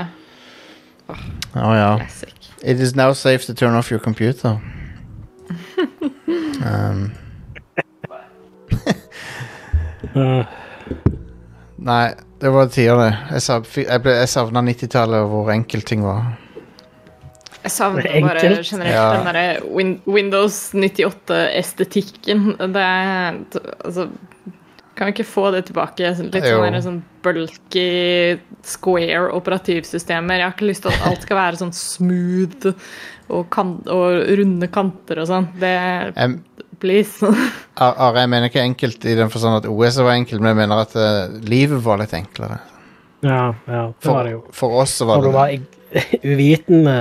[1.56, 1.96] Å ja.
[2.02, 2.34] Classic.
[2.62, 4.58] It is now safe to turn off your computer.
[6.66, 7.10] um,
[11.78, 12.04] nei,
[12.40, 13.10] det var tider, det.
[13.32, 16.34] Jeg, sa, jeg, ble- jeg savna 90-tallet og hvor enkelt ting var.
[17.62, 19.12] Jeg savner er bare generelt Ja.
[19.16, 22.56] den derre win Windows 98-estetikken.
[22.58, 23.40] Det er
[23.84, 24.08] Altså
[24.96, 26.10] Kan vi ikke få det tilbake?
[26.16, 26.58] Sånn- Litt Jo.
[26.60, 30.34] sånn, der, sånn bulky square operativsystemer.
[30.36, 32.74] Jeg har ikke lyst til at alt skal være sånn smooth
[33.30, 35.48] og, kan og runde kanter og sånn.
[35.58, 36.44] Det um,
[36.80, 37.22] Please.
[37.78, 40.68] Ar- Are, jeg mener ikke enkelt i den forstand at OS var enkelt, men jeg
[40.68, 42.58] mener at uh, livet var litt enklere.
[43.22, 44.44] Ja, ja, det For, var det jo.
[44.52, 45.79] for oss så var det ig-
[46.22, 46.96] uvitende,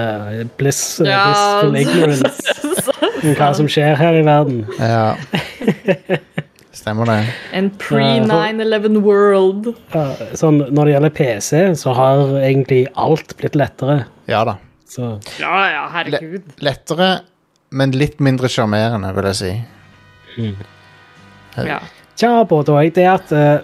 [0.58, 1.22] bliss, Ja.
[1.30, 2.54] blissful ignorance
[3.24, 4.64] om hva som skjer her i verden.
[4.80, 5.16] Ja.
[6.80, 7.18] Stemmer det.
[7.58, 9.72] En pre-9-11 world.
[9.92, 10.06] Ja,
[10.40, 14.04] Sånn, når det gjelder PC, så har egentlig alt blitt lettere.
[14.32, 14.56] Ja da.
[14.90, 16.46] Så Ja, ja, herregud.
[16.66, 17.10] Lettere,
[17.76, 19.52] men litt mindre sjarmerende, vil jeg si.
[21.60, 21.82] Ja.
[22.20, 22.94] Tja, både og.
[22.96, 23.60] Det at eh,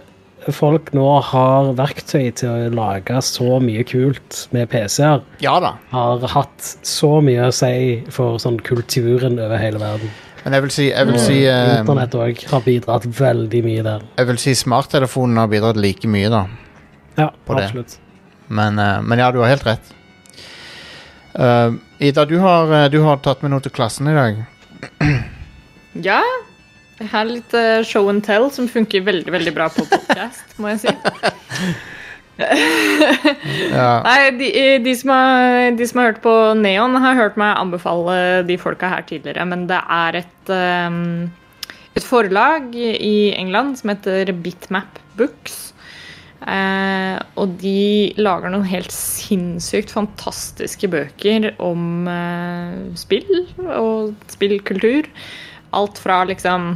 [0.53, 5.71] folk nå har verktøy til å lage så mye kult med PC-er, Ja da.
[5.91, 10.11] har hatt så mye å si for sånn kulturen over hele verden.
[10.45, 14.01] Men jeg vil si, jeg vil si, eh, Internett òg har bidratt veldig mye der.
[14.17, 16.45] jeg vil si smarttelefonen har bidratt like mye, da.
[17.17, 17.63] Ja, På det.
[17.65, 17.97] absolutt.
[18.49, 19.81] Men, eh, men ja, du har helt rett.
[21.37, 24.45] Uh, Ida, du har, eh, du har tatt med noe til klassen i dag.
[25.95, 26.21] Ja.
[26.95, 30.71] Jeg har litt eh, show and tell som funker veldig veldig bra på podcast, må
[30.75, 30.95] jeg si.
[32.35, 34.01] Ja.
[34.03, 37.55] Nei, de, eh, de, som har, de som har hørt på Neon, har hørt meg
[37.55, 41.29] anbefale de folka her tidligere, men det er et, ehm,
[41.95, 45.61] et forlag i England som heter Bitmap Books.
[46.45, 53.47] Eh, og de lager noen helt sinnssykt fantastiske bøker om eh, spill
[53.79, 55.09] og spillkultur.
[55.75, 56.75] Alt fra liksom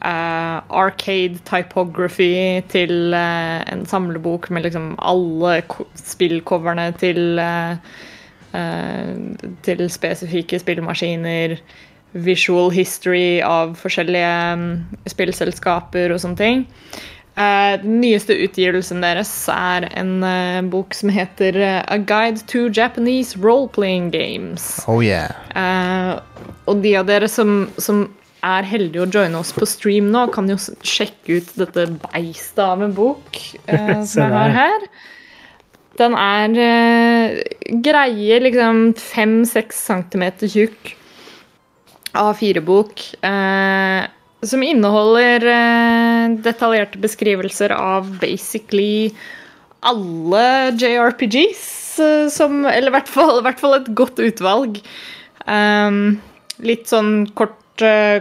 [0.00, 5.58] Uh, arcade typography til uh, en samlebok med liksom alle
[5.92, 7.76] spillcoverne til uh,
[9.62, 11.58] til spesifikke spillmaskiner.
[12.12, 14.64] Visual history av forskjellige um,
[15.04, 16.64] spillselskaper og sånne ting.
[17.36, 20.24] Den nyeste utgivelsen deres er en
[20.72, 24.80] bok som heter A Guide to Japanese Role-Playing Games.
[24.88, 25.28] Oh yeah.
[26.66, 28.08] Og de av dere som, som
[28.46, 32.84] er heldige å joine oss på stream nå, kan jo sjekke ut dette beistet av
[32.84, 34.86] en bok eh, som jeg har her.
[36.00, 37.40] Den er eh,
[37.84, 40.94] greie liksom fem-seks centimeter tjukk.
[42.16, 43.02] A4-bok.
[43.26, 44.00] Eh,
[44.42, 49.10] som inneholder eh, detaljerte beskrivelser av basically
[49.84, 54.80] alle JRPGs, eh, som Eller i hvert fall, hvert fall et godt utvalg.
[55.46, 56.20] Um,
[56.60, 57.56] litt sånn kort,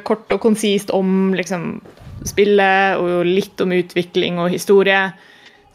[0.07, 1.79] kort og konsist om liksom
[2.27, 5.05] spillet, og litt om utvikling og historie.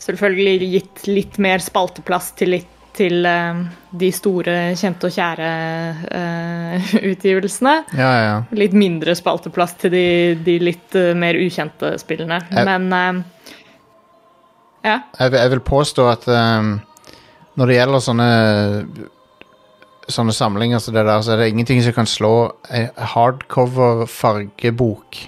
[0.04, 3.58] Selvfølgelig gitt litt mer spalteplass til litt til uh,
[3.98, 5.46] de store, kjente og kjære
[6.14, 7.72] uh, utgivelsene.
[7.98, 8.34] Ja, ja.
[8.54, 10.04] Litt mindre spalteplass til de,
[10.46, 12.38] de litt uh, mer ukjente spillene.
[12.52, 13.50] Jeg- Men eh,
[14.84, 14.98] ja.
[15.18, 16.76] Jeg, jeg vil påstå at um,
[17.58, 18.28] når det gjelder sånne
[20.08, 22.34] Sånne samlinger som det der, så er det ingenting som kan slå
[22.68, 25.22] en hardcover fargebok.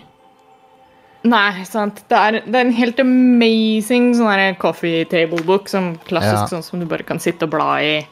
[1.26, 2.04] Nei, sant.
[2.10, 5.70] Det er, det er en helt amazing sånn coffee table-bok.
[5.72, 6.50] Sånn klassisk Ja.
[6.52, 8.06] sånn som du bare kan sitte og bla i.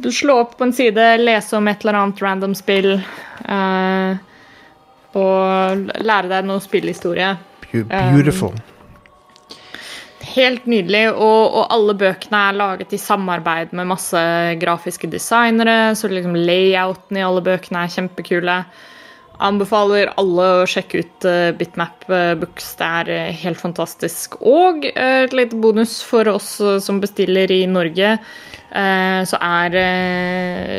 [0.00, 3.00] Du slår opp på en side, lese om et eller annet random spill,
[3.40, 4.18] Uh,
[5.16, 7.32] og lære deg noe spillhistorie.
[7.72, 8.12] Beautiful.
[8.12, 8.54] Beautiful.
[10.20, 14.20] Helt nydelig, og, og alle bøkene er laget i samarbeid med masse
[14.60, 18.56] grafiske designere, så liksom layouten i alle bøkene er kjempekule.
[19.40, 22.74] Anbefaler alle å sjekke ut eh, Bitmap eh, Books.
[22.76, 24.36] Det er eh, helt fantastisk.
[24.44, 26.52] Og et lite bonus for oss
[26.84, 28.18] som bestiller i Norge,
[28.70, 29.74] så er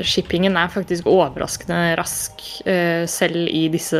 [0.07, 2.39] shippingen er faktisk overraskende rask,
[3.11, 3.99] selv i disse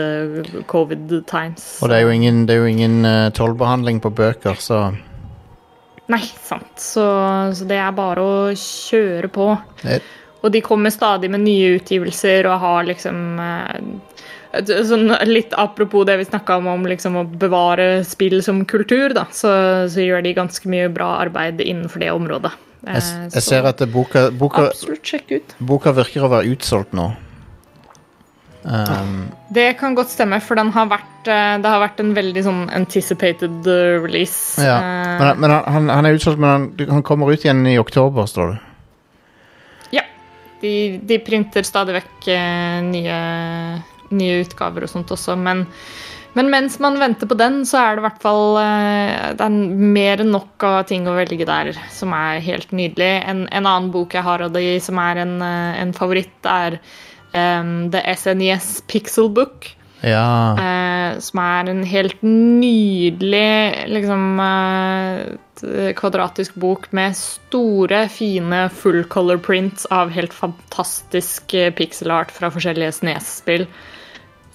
[0.72, 1.66] covid times.
[1.84, 2.70] Og det er jo ingen, det er
[3.10, 4.86] eh, tollbehandling på bøker, så
[6.12, 6.72] Nei, sant.
[6.82, 7.04] Så,
[7.56, 9.54] så det er bare å kjøre på.
[9.84, 10.02] det,
[10.42, 14.12] Og de kommer stadig med nye utgivelser og har liksom eh,
[14.90, 19.28] sånn Litt apropos det vi snakka om, om liksom å bevare spill som kultur, da,
[19.32, 19.54] så,
[19.92, 22.52] så gjør de ganske mye bra arbeid innenfor det området.
[22.88, 24.70] Eh, jeg, jeg så ser at boka, boka,
[25.60, 27.12] boka virker å være utsolgt nå.
[28.64, 32.44] Um, Det kan godt stemme, for den har vært, eh, det har vært en veldig
[32.46, 34.62] sånn anticipated eh, release.
[34.62, 34.76] ja.
[34.78, 38.30] Eh, Men, men han, han er utsolgt, men han, han kommer ut igjen i oktober,
[38.30, 38.60] står det.
[39.98, 40.06] Ja.
[40.62, 42.30] De, de printer stadig vekk
[42.92, 43.20] nye,
[44.14, 45.66] nye utgaver og sånt også, men
[46.34, 48.56] Men mens man venter på den, så er det i hvert fall
[49.36, 53.10] Det er mer enn nok av ting å velge der, som er helt nydelig.
[53.28, 56.80] En, en annen bok jeg har av de som er en, en favoritt, er
[57.34, 59.72] um, The SNES Pixel Book.
[60.02, 60.58] Ja.
[60.58, 69.38] Uh, som er en helt nydelig liksom uh, kvadratisk bok med store, fine full color
[69.38, 73.68] prints av helt fantastisk eh, pixel art fra forskjellige Snes-spill.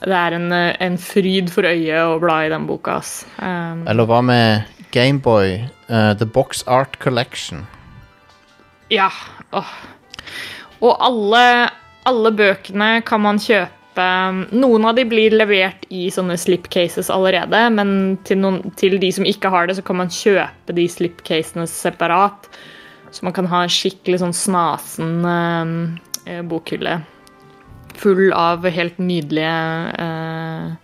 [0.02, 2.98] Det er en, en fryd for øyet å bla i den boka.
[2.98, 3.22] ass.
[3.38, 5.60] Um, Eller hva med Gameboy?
[5.86, 7.64] Uh, The Box Art Collection.
[8.90, 9.08] Ja.
[9.54, 9.70] Oh.
[10.82, 11.70] Og alle,
[12.06, 13.72] alle bøkene kan man kjøpe.
[14.52, 17.90] Noen av de blir levert i sånne slipcases allerede, men
[18.28, 22.50] til, noen, til de som ikke har det, så kan man kjøpe de slipcasene separat.
[23.10, 26.98] Så man kan ha en skikkelig sånn snasen eh, bokhylle
[27.96, 30.74] full av helt nydelige eh,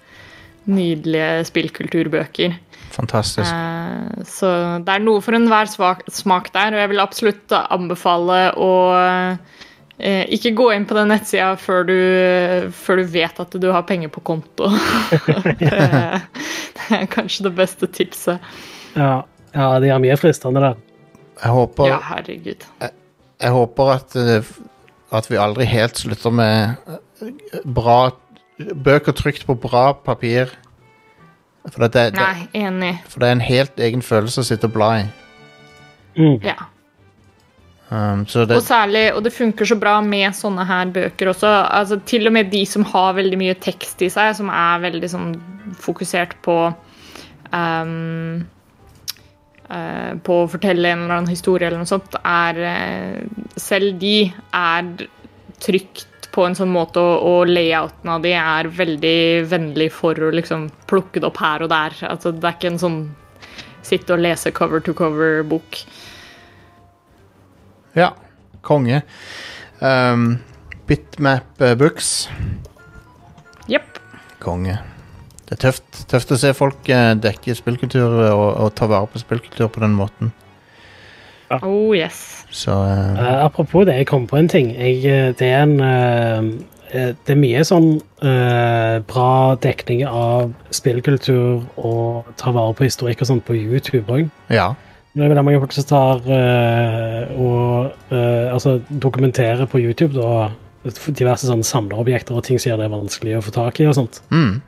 [0.63, 2.53] Nydelige spillkulturbøker.
[2.95, 3.51] Fantastisk.
[3.51, 4.47] Eh, Så
[4.87, 9.59] det er noe for enhver smak der, og jeg vil absolutt anbefale å eh,
[10.03, 11.97] ikke gå inn på den nettsida før du,
[12.75, 14.71] før du vet at du har penger på konto.
[15.61, 18.43] det, det er kanskje det beste tipset.
[18.97, 19.21] Ja,
[19.55, 20.81] ja de er mye fristende der.
[21.43, 22.67] Jeg håper, Ja, herregud.
[23.43, 24.51] jeg håper at, eh,
[25.13, 26.75] at vi aldri helt slutter med
[27.23, 28.11] eh, bra
[28.59, 30.53] bøker trykt på bra papir.
[31.71, 32.97] For det, det, Nei, enig.
[33.09, 35.05] for det er en helt egen følelse å sitte og bla i.
[36.19, 36.39] Mm.
[36.43, 36.57] Ja.
[37.93, 41.51] Um, det, Og særlig, og det funker så bra med sånne her bøker også.
[41.77, 45.11] Altså, til og med de som har veldig mye tekst i seg, som er veldig
[45.13, 45.35] sånn
[45.83, 46.57] fokusert på
[47.53, 48.39] um,
[49.69, 54.17] uh, På å fortelle en eller annen historie eller noe sånt, er uh, Selv de
[54.57, 54.89] er
[55.61, 59.19] trygt på en sånn måte, og layouten av de er veldig
[59.51, 61.99] vennlig for å liksom plukke det opp her og der.
[62.09, 63.03] Altså, det er ikke en sånn
[63.85, 65.83] sitte og lese cover to cover-bok.
[67.99, 68.13] Ja,
[68.63, 69.03] konge.
[69.81, 70.39] Um,
[70.87, 72.29] Bitmap eh, Books.
[73.71, 73.99] Jepp.
[74.43, 74.79] Konge.
[75.47, 79.21] Det er tøft, tøft å se folk eh, dekke spillkultur og, og ta vare på
[79.21, 80.33] spillkultur på den måten.
[81.61, 82.47] Oh yes.
[82.51, 83.13] Så uh...
[83.19, 84.71] Uh, apropos det, jeg kom på en ting.
[84.73, 86.47] Jeg, eh, det er en eh,
[86.93, 87.91] eh, Det er mye sånn
[88.25, 94.33] eh, bra dekning av spillkultur og ta vare på historikk og sånt på YouTube òg.
[94.49, 94.73] ja.
[95.13, 100.49] Det er veldig mange folk som tar eh, og eh, altså dokumenterer på YouTube da,
[101.13, 104.23] diverse sånne samlerobjekter og ting som gjør det vanskelig å få tak i og sånt.
[104.33, 104.63] Mm.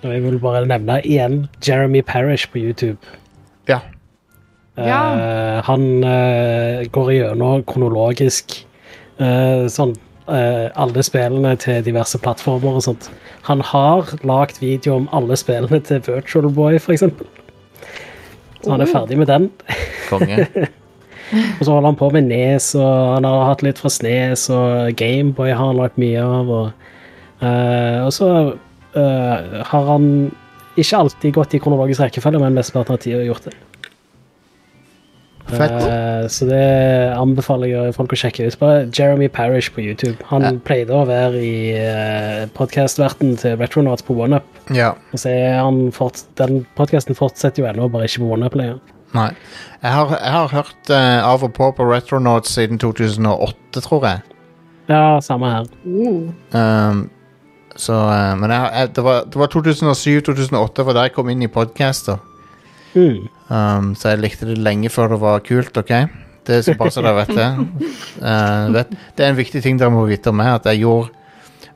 [0.00, 2.98] Og jeg vil bare nevne igjen Jeremy Parish på YouTube.
[3.68, 3.82] Ja.
[4.78, 5.02] Ja.
[5.18, 8.54] Eh, han uh, går gjennom kronologisk
[9.18, 9.96] uh, sånn
[10.30, 13.08] eh, alle spillene til diverse plattformer og sånt.
[13.48, 17.26] Han har lagd video om alle spillene til Virtual Boy, for eksempel.
[18.64, 19.48] Så han er ferdig med den.
[20.08, 20.46] Konge.
[21.58, 24.96] Og så holder han på med Nes, og han har hatt litt fra Snes, og
[24.96, 26.48] Gameboy har han lagt mye av.
[26.48, 26.92] Og,
[27.42, 28.30] uh, og så
[28.96, 30.06] uh, har han
[30.78, 33.52] ikke alltid gått i kronologisk rekkefølge, men mesteparten av tida gjort det.
[35.48, 35.72] Fett.
[35.72, 36.64] Eh, så det
[37.16, 38.58] anbefaler jeg folk å sjekke ut.
[38.60, 40.16] Bare Jeremy Parish på YouTube.
[40.28, 40.52] Han Ja.
[40.64, 44.44] pleide å være i uh, podkastverten til Retronauts på OneUp.
[44.74, 44.92] Ja.
[45.12, 48.80] Og så er han fort, den podkasten fortsetter jo ennå, bare ikke på OneUp lenger.
[49.16, 49.30] Nei.
[49.82, 54.20] Jeg har, jeg har hørt uh, av og på på Retronauts siden 2008, tror jeg.
[54.88, 55.70] Ja, samme her.
[55.86, 56.28] Uh.
[56.52, 57.08] Um,
[57.78, 61.50] så eh, Men jeg, jeg, det var, var 2007-2008 for da jeg kom inn i
[61.52, 62.18] podcaster.
[62.98, 63.28] Mm.
[63.48, 65.92] Um, så jeg likte det lenge før det var kult, OK?
[66.48, 67.46] Det er så bare så dere vet det.
[68.22, 68.92] Uh, vet.
[69.18, 70.54] Det er en viktig ting dere må vite om meg.
[70.58, 71.14] At jeg gjorde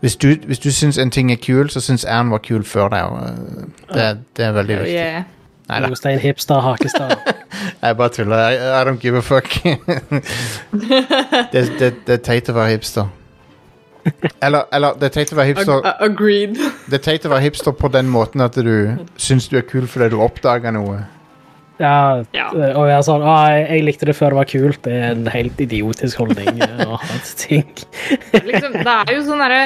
[0.03, 2.65] Hvis du, hvis du syns en ting er kul, så syns jeg den var kul
[2.67, 3.13] før deg.
[3.23, 4.95] eh, Det, det er veldig viktig.
[4.95, 5.23] yeah.
[5.69, 5.89] Neida.
[5.93, 7.13] Jostein Hipstad Hakestad.
[7.83, 8.37] Jeg bare tuller.
[8.49, 9.47] I, I don't give a fuck.
[11.53, 13.07] det, det, det er teit å være hipster.
[14.43, 16.57] Eller, eller det er teit å være hipster Ag agreed.
[16.91, 18.73] Det er teit å være hipster på den måten at du
[19.21, 21.05] syns du er kul fordi du oppdager noe.
[21.83, 22.49] Ja, Ja.
[22.53, 24.83] og jeg er sånn Å, jeg, likte det før det var kult.
[24.85, 26.61] Det er en helt idiotisk holdning.
[27.49, 29.63] Liksom, det er jo sånn derre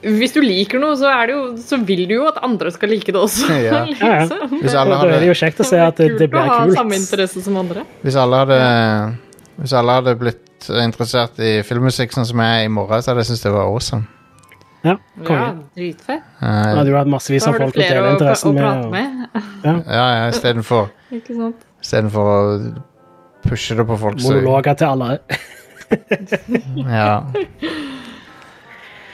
[0.00, 2.92] Hvis du liker noe, så, er det jo, så vil du jo at andre skal
[2.94, 3.48] like det også.
[3.66, 3.82] Ja.
[3.88, 4.28] Ja, ja.
[4.28, 4.94] liksom.
[4.94, 6.78] Da er det jo kjekt å se at det, det kult å blir ha kult.
[6.78, 7.84] samme som andre.
[8.06, 8.60] hvis alle hadde
[9.60, 13.22] Hvis alle hadde blitt interessert i filmmusikk sånn som jeg er i morgen, så hadde
[13.24, 14.04] jeg syntes det var awesome.
[14.84, 14.94] Ja,
[15.28, 16.22] Ja, dritfett.
[16.40, 18.64] Uh, ja, hadde jo hatt massevis av folk å dele å, å interessen med.
[18.64, 19.08] og- med.
[19.64, 20.88] ja, ja, istedenfor?
[21.12, 22.38] Istedenfor å
[23.44, 24.20] pushe det på folk.
[24.24, 25.18] Monologer til alle.
[26.86, 27.24] Ja.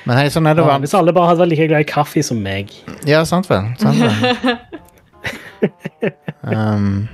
[0.05, 2.23] Men hei, sånn er det Ja, hvis alle bare hadde vært like glad i kaffe
[2.23, 2.71] som meg.
[3.09, 3.71] Ja, sant vel.
[3.81, 4.59] Sant vel.
[6.53, 7.09] um,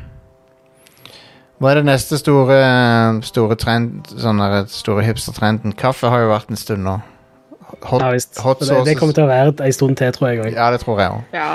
[1.62, 2.56] hva er det neste store,
[3.22, 5.76] store trend, sånn der, store hipster-trenden?
[5.78, 6.96] Kaffe har jo vært en stund nå.
[7.86, 8.40] Hot, Ja, visst.
[8.42, 10.56] hot det, det kommer til å være en stund til, tror jeg også.
[10.58, 11.36] Ja, det tror jeg òg.
[11.38, 11.46] Ja.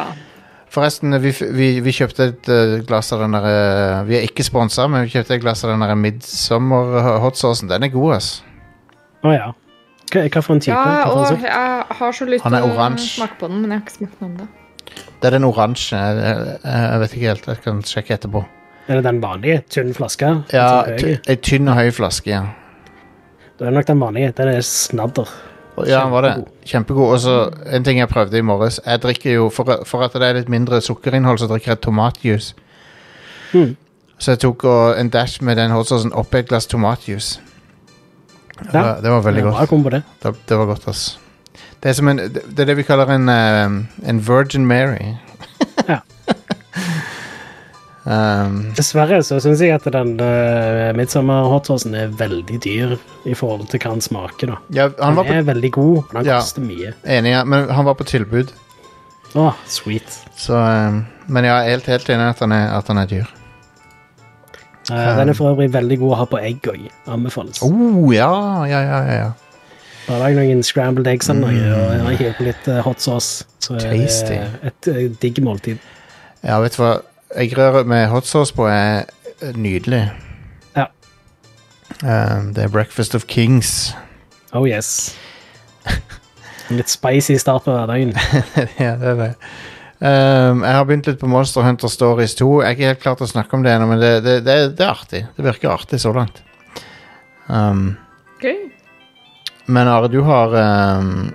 [0.71, 4.43] Forresten, vi, vi, vi kjøpte et eh, glass av den der eh, Vi er ikke
[4.47, 7.69] sponsa, men vi kjøpte et glass av den derre midsommer hot saucen.
[7.71, 8.29] Den er god, ass.
[9.23, 9.47] Å ja.
[10.07, 10.75] Hva, hva for en type?
[10.75, 13.73] ja, hva for en og jeg har så lyst til å smake på den, men
[13.73, 15.99] jeg har ikke smakt noe om Det er den oransje.
[15.99, 17.49] Jeg, jeg, jeg vet ikke helt.
[17.51, 18.43] Jeg kan sjekke etterpå.
[18.87, 19.63] Er det den vanlige?
[19.69, 20.43] Tynn flaske?
[20.53, 22.43] Ja, ty- Ei tynn og høy flaske, ja.
[23.59, 24.31] Det er nok den vanlige.
[24.37, 25.27] Den er snadder.
[25.87, 26.45] Ja, var det.
[26.65, 27.11] Kjempegod.
[27.13, 27.33] Og så
[27.73, 28.79] en ting jeg prøvde i morges.
[28.85, 32.53] Jeg drikker jo, for, for at det er litt mindre sukkerinnhold, så drikker jeg tomatjuice.
[33.53, 33.75] Mm.
[34.17, 37.39] Så jeg tok og en dash med den hotsausen oppi et glass tomatjuice.
[38.57, 39.91] Det, Ja, var- det var veldig Det er godt.
[39.93, 40.03] Det.
[40.23, 41.19] Det, det var godt, ass.
[41.83, 45.15] Det er, som en, det det er det vi kaller en, eh, en Virgin Mary.
[45.87, 45.99] Ja.
[48.07, 52.95] um, Dessverre så syns jeg at den uh, midsommer-hotsaucen er veldig dyr
[53.27, 54.53] i forhold til hva han smaker.
[54.53, 54.59] da.
[54.79, 56.39] ja, han han er på, er veldig god, men han Ja.
[56.41, 56.93] koster mye.
[57.03, 58.53] enig, ja, men han var på tilbud.
[59.35, 60.21] Å, sweet.
[60.39, 63.11] Så, um, men jeg er helt, helt enig i at han er, at han er
[63.11, 63.33] dyr.
[64.91, 66.87] Eh, den er for øvrig veldig god å ha på egg òg.
[67.11, 67.59] Anbefales.
[67.65, 68.31] Oh, ja,
[68.69, 69.31] ja, ja, ja, ja.
[70.07, 71.41] Bare lag noen scrambled eggs mm.
[71.43, 73.43] noe, og hiv på litt uh, hot sauce.
[73.59, 74.07] Så er Mm.
[74.29, 75.83] Det et uh, digg måltid.
[76.45, 76.93] Ja, vet du hva?
[77.35, 79.03] Eggerøre med hot sauce på er
[79.41, 80.05] eh, nydelig.
[80.75, 80.85] Ja.
[82.03, 83.95] Um, det er Breakfast of Kings.
[84.55, 85.17] Oh yes.
[86.77, 88.13] Litt spicy start på hverdagen.
[88.79, 89.33] ja, det er det.
[89.97, 92.47] Um, jeg har begynt litt på Monster Hunter Stories 2.
[92.61, 94.57] Jeg er ikke helt klar til å snakke om det ennå, men det, det, det,
[94.77, 95.23] det er artig.
[95.35, 96.43] Det virker artig så langt.
[97.47, 97.97] Um,
[98.35, 98.67] okay.
[99.65, 100.51] men Are, du har
[100.99, 101.31] um,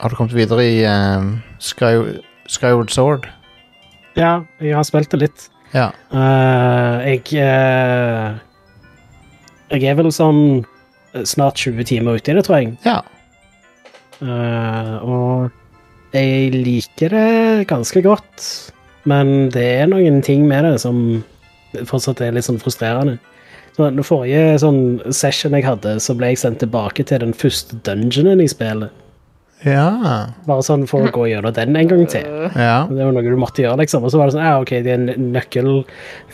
[0.00, 3.28] Har du kommet videre i um, Sky, Skyward Sword?
[4.18, 5.48] Ja, jeg har spilt det litt.
[5.74, 5.88] Ja.
[6.14, 8.38] Uh, jeg uh,
[9.72, 10.62] Jeg er vel sånn
[11.16, 12.76] eh, snart 20 timer ute i det, tror jeg.
[12.86, 13.00] ja.
[14.22, 18.44] Uh, og jeg liker det ganske godt,
[19.10, 21.24] men det er noen ting med det som
[21.90, 23.18] fortsatt er litt sånn frustrerende.
[23.74, 27.80] Så den forrige sånn session jeg hadde, så ble jeg sendt tilbake til den første
[27.82, 28.94] dungeonen i spillet.
[29.64, 29.86] Ja.
[30.44, 32.26] Bare sånn for å gå gjennom den en gang til.
[32.52, 32.84] ja.
[32.90, 34.04] Det var noe du måtte gjøre, liksom.
[34.04, 35.70] Og så var det sånn, ja, ok, det er en nøkkel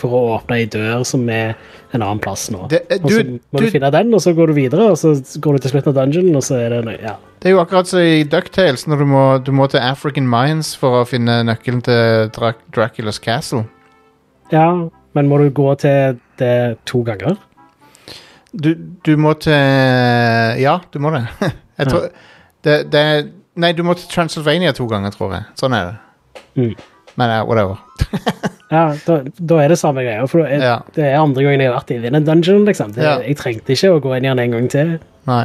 [0.01, 1.55] for å åpne ei dør som er
[1.95, 2.65] en annen plass nå.
[2.73, 4.89] Det- eh, og så du- må du, du- finne den, og så går du videre,
[4.91, 7.15] og så går du til slutten av dungeonen, og så er det noe, ja.
[7.41, 10.75] Det er jo akkurat som i Ducktales, når du må, du må til African Mines
[10.75, 13.65] for å finne nøkkelen til Dra Draculas Castle.
[14.53, 17.37] Ja, men må du gå til det to ganger?
[18.53, 19.53] Du, du må til
[20.61, 21.23] Ja, du må det.
[21.79, 22.09] Jeg tror
[22.67, 23.05] det, det
[23.61, 25.45] Nei, du må til Transylvania to ganger, tror jeg.
[25.59, 26.43] Sånn er det.
[26.57, 26.75] Mm.
[27.21, 27.81] Men uh, whatever.
[28.71, 30.77] Ja, da, da er det samme greia, for er, Ja.
[30.95, 32.93] det er andre gangen jeg har vært i en dungeon, liksom.
[32.95, 33.17] Det, Ja.
[33.27, 34.93] Jeg trengte ikke å gå inn i den en gang til.
[35.27, 35.41] Nei.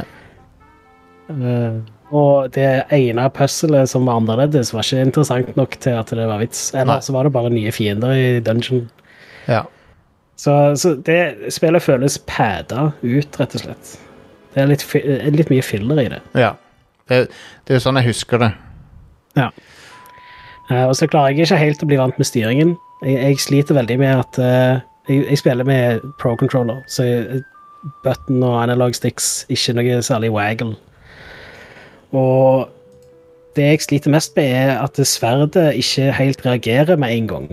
[1.26, 1.80] Uh,
[2.14, 6.38] og det ene puzzlet som var annerledes, var ikke interessant nok til at det var
[6.38, 6.68] vits.
[6.70, 6.84] Nei.
[6.84, 8.84] Eller så var det bare nye fiender i dungeon.
[9.50, 9.64] Ja.
[10.38, 13.96] Så, så det spillet føles pæda ut, rett og slett.
[14.54, 16.22] Det er litt, eh, litt mye filler i det.
[16.38, 16.52] ja.
[17.08, 17.26] Det,
[17.66, 18.50] det er jo sånn jeg husker det.
[20.70, 22.74] Eh, og så klarer jeg ikke helt å bli vant med styringen.
[23.04, 27.42] Jeg, jeg sliter veldig med at uh, jeg, jeg spiller med pro controller, så jeg,
[28.02, 30.74] button og analog sticks ikke noe særlig waggle.
[32.16, 32.66] Og
[33.56, 37.48] det jeg sliter mest med, er at sverdet ikke helt reagerer med en gang.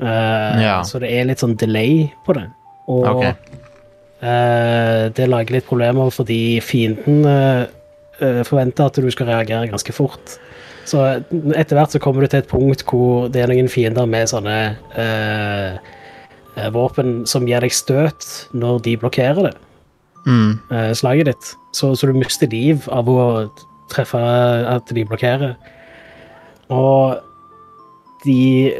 [0.00, 0.80] Uh, Ja.
[0.84, 2.48] Så det er litt sånn delay på det.
[2.88, 3.62] Og Ok.
[4.22, 7.66] Eh, det lager litt problemer fordi fienden eh,
[8.20, 10.38] eh, forventer at du skal reagere ganske fort.
[10.86, 11.00] Så
[11.58, 14.58] etter hvert så kommer du til et punkt hvor det er noen fiender med sånne
[14.94, 15.78] eh,
[16.56, 19.54] eh, våpen som gir deg støt når de blokkerer det,
[20.26, 20.58] Mm.
[20.74, 21.48] eh, slaget ditt.
[21.72, 23.48] Så, så du mister liv av å
[23.92, 25.52] treffe at de blokkerer.
[26.74, 27.20] Og
[28.24, 28.72] de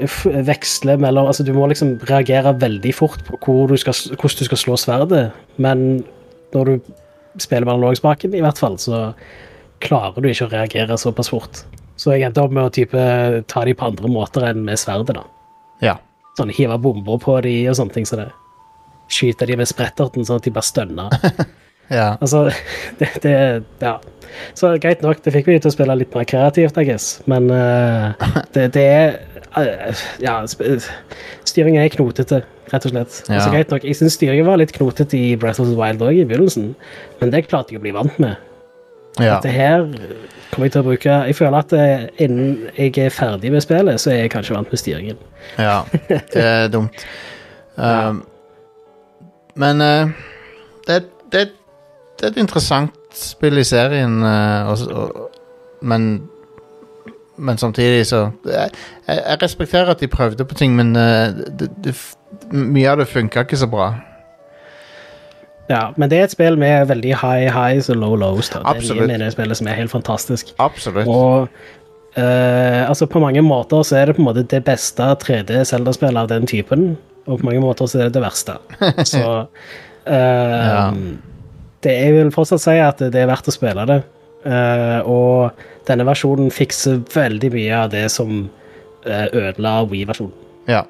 [0.46, 4.48] veksler mellom Altså, du må liksom reagere veldig fort på hvor du skal, hvordan du
[4.48, 5.26] skal slå sverdet,
[5.62, 6.04] men
[6.54, 6.92] når du
[7.42, 9.10] spiller med analogspaken, i hvert fall, så
[9.84, 11.64] klarer du ikke å reagere såpass fort.
[12.00, 13.02] Så jeg endte opp med å type,
[13.48, 15.16] ta de på andre måter enn med sverdet.
[15.16, 15.24] da.
[15.84, 15.96] Ja.
[16.36, 18.08] Sånn Hive bomber på de og sånne ting.
[18.08, 18.30] Så det.
[19.12, 21.16] Skyte de med spretterten sånn at de bare stønner.
[21.92, 22.16] Ja.
[22.20, 22.50] Altså,
[23.00, 23.38] det, det
[23.82, 23.96] Ja.
[24.58, 27.46] Så greit nok, det fikk meg til å spille litt mer kreativt, I guess, men
[27.48, 28.12] uh,
[28.54, 29.14] det, det er
[29.56, 30.34] uh, Ja,
[31.46, 32.42] styringen er knotete,
[32.72, 33.22] rett og slett.
[33.30, 33.38] Ja.
[33.38, 36.20] Altså, greit nok, Jeg syns styringen var litt knotete i Breath of the Wild òg
[36.20, 36.74] i begynnelsen,
[37.22, 38.36] men det klarte jeg å bli vant med.
[39.16, 39.38] Ja.
[39.38, 39.86] Dette her
[40.52, 44.00] kommer jeg til å bruke Jeg føler at eh, innen jeg er ferdig med spillet,
[44.02, 45.22] så er jeg kanskje vant med styringen.
[45.56, 45.78] ja.
[46.08, 47.06] Det er dumt.
[47.76, 48.22] Um,
[49.56, 50.12] men uh,
[50.88, 51.02] det,
[51.32, 51.48] det,
[52.16, 55.42] det er et interessant spill i serien, eh, og, og,
[55.82, 56.08] men
[57.36, 58.70] men samtidig så jeg,
[59.06, 61.92] jeg respekterer at de prøvde på ting, men eh, det, det,
[62.52, 63.90] mye av det funka ikke så bra.
[65.68, 68.48] Ja, Men det er et spill med veldig high highs og low lows.
[68.48, 68.60] Da.
[68.60, 69.10] Det er Absolutt.
[69.10, 70.52] det spillet som er helt fantastisk.
[70.62, 71.08] Absolutt.
[71.10, 71.48] Og
[72.16, 76.22] eh, altså på mange måter så er det på en måte det beste 3D Zelda-spillet
[76.22, 76.92] av den typen,
[77.26, 78.60] og på mange måter så er det det verste.
[79.12, 79.24] Så
[80.06, 80.92] eh, Ja.
[81.82, 84.00] Det, Jeg vil fortsatt si at det er verdt å spille det.
[84.46, 85.50] Uh, og
[85.88, 88.44] denne versjonen fikser veldig mye av det som
[89.06, 90.34] uh, ødela Wii-versjonen.
[90.70, 90.84] Ja.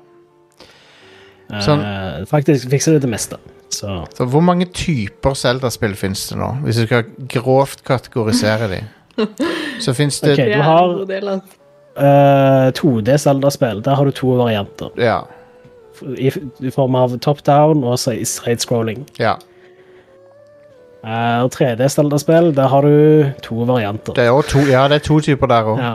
[1.62, 3.38] Sånn, uh, Faktisk fikser det det meste.
[3.72, 6.50] Så Så hvor mange typer Zelda-spill fins det nå?
[6.64, 8.80] Hvis du skal grovt kategorisere de
[9.84, 10.44] Så fins det Ok.
[10.52, 11.56] Du har- del, altså.
[11.96, 14.90] eh, 2D Zelda-spill, der har du to varianter.
[15.00, 15.22] Ja.
[16.18, 16.28] I,
[16.60, 19.06] i form av top down og side-scrolling.
[19.18, 19.36] ja.
[21.06, 24.12] Uh, og 3D Zelda-spill, der har du to varianter.
[24.16, 25.78] Det er to, ja, det er to typer der òg.
[25.78, 25.92] Ja.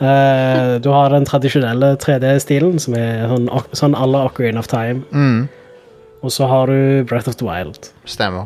[0.00, 5.02] Uh, du har den tradisjonelle 3D-stilen, som er sånn, sånn à la Ocarina of Time.
[5.12, 5.48] Mm,
[6.22, 7.92] Og så har du Breath of the Wild.
[8.04, 8.44] stemmer.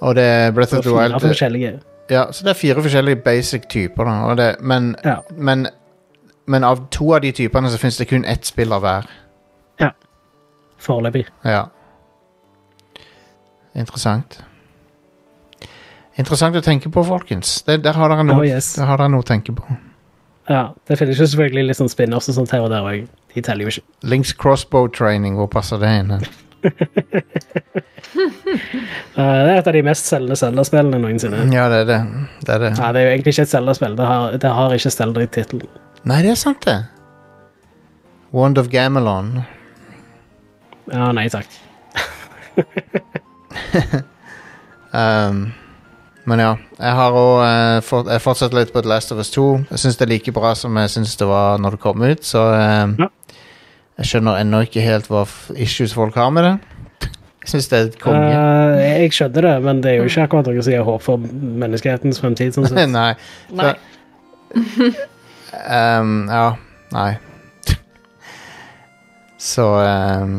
[0.00, 1.80] Og det er Breath of the Wild forskjellige.
[2.10, 4.10] Ja, så det er fire forskjellige basic typer, da.
[4.30, 5.16] Og det, men, Ja.
[5.36, 5.66] men,
[6.46, 9.06] men av to av de typene så fins det kun ett spill av hver.
[9.80, 9.90] Ja.
[10.80, 11.26] Foreløpig.
[11.44, 11.64] Ja.
[13.76, 14.40] Interessant.
[16.18, 17.60] Interessant å tenke på, folkens.
[17.66, 18.72] Det, der, har dere noe, Oh, yes.
[18.78, 19.62] der har dere noe å tenke på.
[20.48, 23.04] Ja, det finnes jo selvfølgelig litt sånn spin-offs og sånt her og der òg.
[23.34, 23.84] De teller jo ikke.
[24.08, 26.10] Links crossbow training, hvor passer det inn?
[26.16, 26.20] uh,
[29.14, 31.44] det er et av de mest selgende Zelda-spillene noensinne.
[31.54, 32.00] Ja, det er det.
[32.46, 32.72] Det er det.
[32.80, 33.94] Ja, det er jo egentlig ikke et Zelda-spill.
[34.00, 34.06] Det
[34.42, 35.68] det har ikke Zelda i tittelen.
[36.08, 36.78] Nei, det er sant, det.
[38.34, 39.28] Wand of Gamelon.
[40.90, 41.46] Ja, nei takk.
[44.88, 45.50] Um,
[46.24, 49.42] men ja, jeg har òg fått, Jeg fortsetter litt på The Last of Us 2.
[49.68, 52.24] Jeg syns det er like bra som jeg syns det var når det kom ut,
[52.24, 53.08] så um, Ja.
[54.00, 55.26] jeg skjønner ennå ikke helt hva
[55.60, 56.54] issues folk har med det.
[57.44, 58.32] Jeg syns det er et konge.
[58.32, 61.28] Uh, jeg skjønner det, men det er jo ikke akkurat noe som gir håp for
[61.64, 62.56] menneskehetens fremtid.
[62.56, 62.88] Sånn sett.
[62.98, 63.12] Nei.
[63.52, 63.74] Nei.
[65.48, 66.56] Um, ja,
[66.92, 67.14] nei.
[69.40, 70.34] Så um,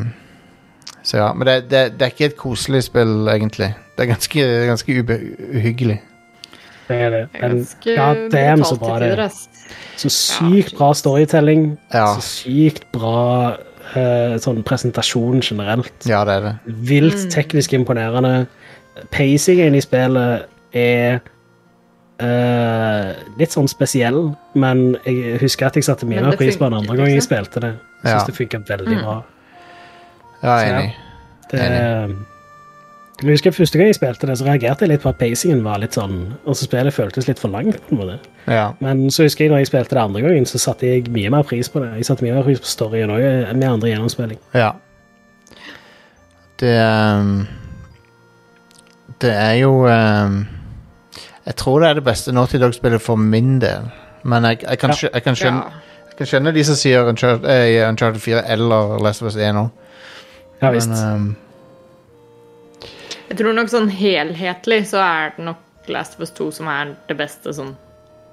[1.10, 1.32] Så ja.
[1.34, 3.72] Men det, det, det er ikke et koselig spill, egentlig.
[3.98, 5.18] Det er ganske, ganske ube,
[5.56, 5.98] uhyggelig.
[6.90, 7.24] Det er det.
[7.42, 9.26] Men ja, damn, så bra det er.
[10.00, 11.72] Så sykt bra storytelling.
[11.94, 12.14] Ja.
[12.18, 13.56] Så sykt bra
[13.98, 15.94] eh, sånn presentasjon generelt.
[16.10, 16.54] Ja, det er det.
[16.90, 18.46] Vilt teknisk imponerende.
[19.14, 21.20] Pacingen i spillet er
[22.22, 23.12] eh,
[23.42, 24.30] litt sånn spesiell,
[24.60, 27.34] men jeg husker at jeg satte det pris på den andre gangen jeg liksom.
[27.34, 27.76] spilte det.
[28.04, 28.24] Jeg Ja.
[28.26, 29.20] det funka veldig bra.
[30.44, 30.96] Ja, jeg er enig.
[31.52, 31.60] Det,
[33.24, 35.80] jeg husker Første gang jeg spilte det, så reagerte jeg litt på at pacingen var
[35.82, 37.80] litt sånn Altså spillet føltes litt for langt.
[37.90, 38.70] på en måte Ja.
[38.80, 41.44] Men så husker jeg når jeg spilte det andre gangen, så satte jeg mye mer
[41.44, 41.90] pris på det.
[41.98, 44.40] Jeg satte mye mer pris på storyen òg, med andre gjennomspilling.
[44.54, 44.72] ja.
[46.60, 46.76] Det
[47.20, 47.48] um,
[49.22, 50.48] Det er jo um,
[51.46, 53.90] Jeg tror det er det beste Naughty Dog-spillet for min del.
[54.24, 54.96] Men jeg, jeg, kan, Ja.
[54.96, 56.08] skjø- jeg, kan skjønne, Ja.
[56.10, 59.56] jeg kan skjønne de som sier Uncharted, eh, Uncharted 4 eller Last of Us 1
[59.56, 59.70] òg.
[60.60, 60.90] Ja visst.
[60.90, 61.36] Men um,
[63.30, 66.94] Jeg tror nok sånn helhetlig så er det nok Last of Us 2 som er
[67.10, 67.76] det beste sånn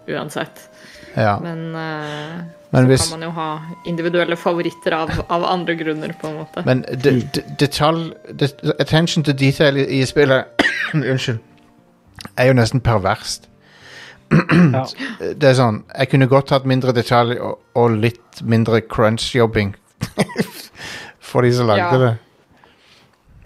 [0.06, 0.68] uansett.
[1.14, 1.38] ja.
[1.42, 3.48] Men, uh, Men så kan man jo ha
[3.86, 6.62] individuelle favoritter av, av andre grunner, på en måte.
[6.66, 11.38] Men de, de, detalj de, Attention to detail i, i spillet Unnskyld.
[12.36, 13.48] Er jo nesten perverst.
[14.30, 14.86] Ja.
[15.38, 19.76] Det er sånn Jeg kunne godt hatt mindre detalj og, og litt mindre crunch-jobbing.
[21.26, 21.98] For de som lagde Ja.
[22.06, 22.14] det.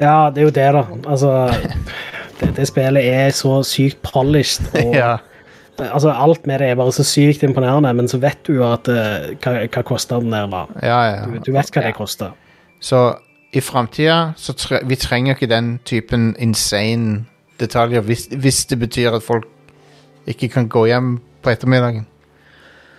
[0.00, 0.82] Ja, det er jo det, da.
[1.12, 1.30] Altså
[2.40, 4.68] det, det spillet er så sykt polished.
[4.84, 5.16] Og, Ja.
[5.80, 8.88] altså, alt med det er bare så sykt imponerende, men så vet du jo at
[8.88, 10.68] uh, hva, hva kostnaden der var.
[10.82, 11.42] ja, Du, ja.
[11.46, 12.30] du vet hva det kosta.
[12.80, 13.14] Så
[13.52, 17.24] i framtida så tre, Vi trenger ikke den typen insane
[17.60, 19.44] detaljer hvis, hvis det betyr at folk
[20.26, 22.06] ikke kan gå hjem på ettermiddagen.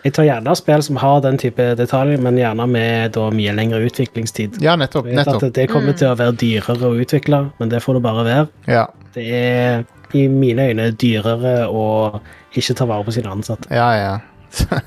[0.02, 3.84] Jeg tar gjerne spill som har den type detaljer, men gjerne med da mye lengre
[3.86, 4.58] utviklingstid.
[4.64, 5.06] Ja, nettopp.
[5.06, 5.46] Nettopp.
[5.54, 8.48] det kommer til å være dyrere å utvikle, men det får det bare være.
[8.72, 9.84] Ja, Det er
[10.18, 11.86] i mine øyne dyrere å
[12.58, 13.70] ikke ta vare på sine ansatte.
[13.72, 13.92] ja.
[13.98, 14.16] ja.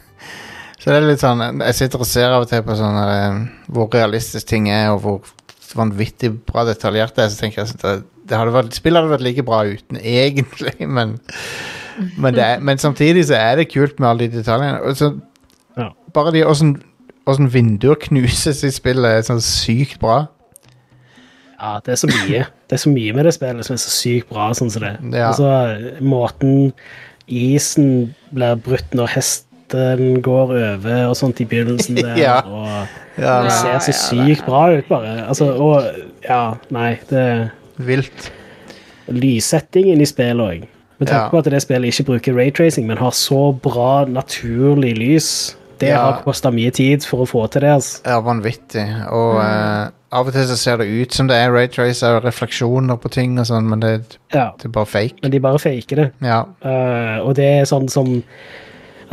[0.84, 3.36] Så, det er litt sånn Jeg sitter og ser av og til på sånn eh,
[3.72, 5.30] hvor realistisk ting er, og hvor
[5.74, 7.94] vanvittig bra detaljert det er, så tenker jeg at det,
[8.28, 11.16] det hadde vært, spillet hadde vært like bra uten, egentlig, men
[12.18, 14.80] men, det er, men samtidig så er det kult med alle de detaljene.
[14.82, 15.12] Og så,
[15.76, 15.88] Ja.
[16.14, 20.26] Bare de åssen vinduer knuses i spillet, er sånn sykt bra.
[21.58, 22.44] Ja, det er så mye.
[22.68, 24.50] Det er så mye med det spillet som er så sykt bra.
[24.54, 24.92] sånn som det.
[25.14, 25.30] Ja.
[25.32, 26.72] Altså, måten
[27.26, 32.14] isen blir brutt når hesten går over og sånt i begynnelsen der.
[32.20, 32.36] Ja.
[32.44, 35.26] og Ja, det ser så ja, sykt bra ut, bare.
[35.28, 35.84] Altså, og
[36.26, 38.30] ja, nei, det Vilt.
[39.10, 40.68] Lyssettingen i spillet òg.
[41.00, 45.56] Med tanke på at det spillet ikke bruker raytracing, men har så bra naturlig lys.
[45.80, 45.98] Det Ja.
[46.04, 47.70] har kosta mye tid for å få til det.
[47.70, 48.00] altså.
[48.06, 48.84] Ja, vanvittig.
[49.10, 52.96] Og eh, av og til så ser det ut som det er raytracer og refleksjoner
[53.02, 55.18] på ting og sånn, men det, Ja, det er bare fake.
[55.22, 56.12] Men de bare faker det.
[56.22, 56.44] Ja.
[56.64, 58.22] Uh, og det er sånn som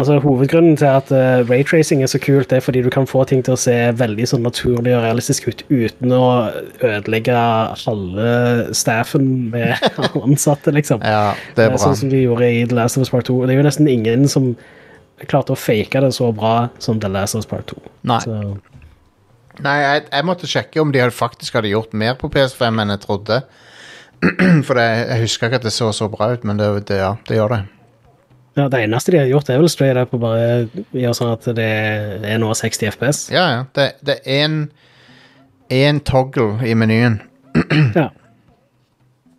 [0.02, 3.22] Altså Hovedgrunnen til at uh, raytracing er så kult, det er fordi du kan få
[3.30, 6.24] ting til å se veldig sånn naturlig og realistisk ut uten å
[6.82, 7.36] ødelegge
[7.84, 8.32] halve
[8.78, 9.76] staffen med
[10.26, 11.04] ansatte, liksom.
[11.06, 11.82] ja, det er bra.
[11.84, 13.44] Sånn som de gjorde i The Last of Us Part 2.
[13.46, 14.56] Det er jo nesten ingen som
[15.30, 17.84] klarte å fake det så bra som The Last of Us Part 2.
[18.10, 18.40] Nei, Så,
[19.62, 23.04] Nei jeg, jeg måtte sjekke om de faktisk hadde gjort mer på PS5 enn jeg
[23.06, 23.44] trodde.
[24.66, 27.14] For det, jeg husker ikke at det så så bra ut, men det, det, ja,
[27.30, 27.62] det gjør det.
[28.58, 30.48] Ja, det eneste de har gjort, er vel straight up å bare
[30.92, 31.68] gjøre sånn at det
[32.28, 33.22] er nå 60 FPS.
[33.32, 33.62] Ja, ja.
[33.78, 34.58] Det, det er en,
[35.72, 37.22] en toggle i menyen.
[37.96, 38.10] Ja.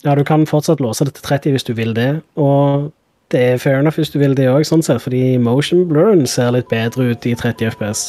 [0.04, 2.90] ja, du kan fortsatt låse det til 30 hvis du vil det, og
[3.32, 6.50] det er fair enough hvis du vil det òg, sånn sett, fordi motion blurren ser
[6.52, 8.02] litt bedre ut i 30 FPS.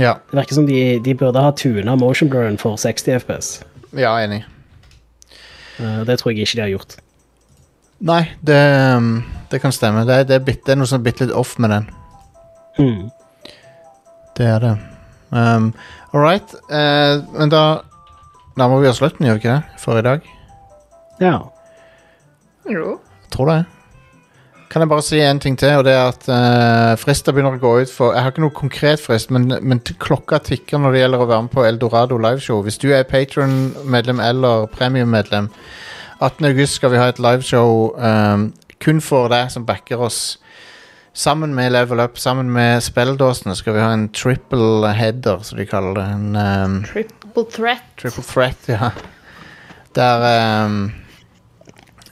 [0.00, 3.50] Ja, Det virker som de, de burde ha tuna motion blurren for 60 FPS.
[3.92, 4.44] ja enig.
[5.80, 6.96] Eh, det tror jeg ikke de har gjort.
[8.02, 8.56] Nei, det,
[8.96, 9.10] um,
[9.52, 10.06] det kan stemme.
[10.08, 11.88] Det, er- det, er bitte, det er noe som er bitte litt off med den.
[12.80, 13.10] Mm.
[14.38, 14.76] Det er det.
[15.32, 15.72] Um,
[16.12, 16.54] All right.
[16.72, 17.64] Uh, men da
[18.56, 19.78] nærmer vi oss slutten, gjør vi ikke det?
[19.80, 20.26] For i dag?
[21.20, 21.36] Ja.
[22.68, 22.98] Jo.
[23.32, 23.60] Tror det.
[24.72, 27.60] Kan jeg bare si en ting til, og det er at uh, frister begynner å
[27.60, 31.02] gå ut for Jeg har ikke noe konkret frist, men, men klokka tikker når det
[31.02, 32.62] gjelder å være med på Eldorado liveshow.
[32.64, 35.50] Hvis du er Patron-medlem eller premium-medlem,
[36.22, 36.48] 18.
[36.52, 38.46] august skal vi ha et liveshow um,
[38.82, 40.22] kun for deg som backer oss.
[41.12, 45.66] Sammen med Level Up, sammen med spelledåsene, skal vi ha en triple header, som de
[45.68, 46.06] kaller det.
[46.14, 47.84] En um, Triple threat.
[48.00, 48.90] Triple threat, ja.
[49.94, 50.92] Der um,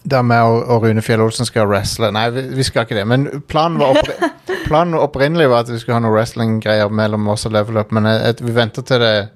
[0.04, 3.06] Der vi og, og Rune Fjell Olsen skal wrestle Nei, vi, vi skal ikke det.
[3.08, 4.16] Men planen var oppri
[4.68, 8.06] Planen opprinnelig var at vi skulle ha noe wrestling-greier mellom oss og Level Up, men
[8.06, 9.30] jeg, jeg, vi venter til det er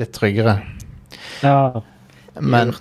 [0.00, 0.56] litt tryggere.
[1.44, 1.82] ja.
[2.40, 2.72] Men,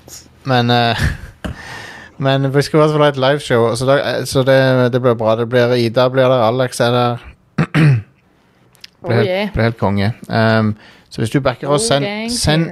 [0.48, 1.02] men eh,
[2.22, 4.58] Men vi skal i hvert fall ha et liveshow, så, da, eh, så det,
[4.94, 5.36] det blir bra.
[5.40, 7.28] Det blir Ida blir der, Alex er der.
[9.02, 9.48] Oh Blir helt, yeah.
[9.54, 10.12] blir helt konge.
[10.30, 10.76] Um,
[11.10, 12.68] så hvis du backer oss, Oh, send, send.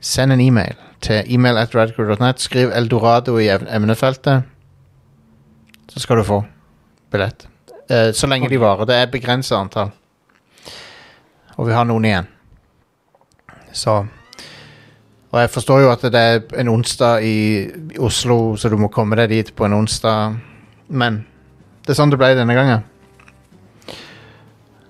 [0.00, 2.40] Send en e-mail til email at radcrew.net.
[2.40, 4.42] Skriv Eldorado i emnefeltet.
[5.88, 6.42] Så skal du få
[7.10, 7.48] billett.
[7.92, 8.84] Uh, så lenge de varer.
[8.84, 9.90] Det er begrenset antall.
[11.56, 12.32] Og vi har noen igjen.
[13.72, 14.06] Så
[15.28, 17.38] Og jeg forstår jo at det er en onsdag i
[18.00, 20.38] Oslo, så du må komme deg dit på en onsdag.
[20.88, 21.20] Men
[21.84, 22.86] det er sånn det ble denne gangen.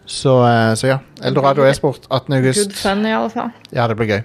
[0.09, 0.99] Så, eh, så ja.
[1.27, 2.39] Eldorado e-sport 18.
[2.39, 2.63] august.
[2.63, 3.51] Good fun, i alle fall.
[3.75, 4.23] Ja, det blir gøy.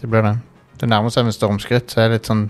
[0.00, 0.34] Det blir det.
[0.80, 2.48] Det nærmer seg med stormskritt, så jeg er litt sånn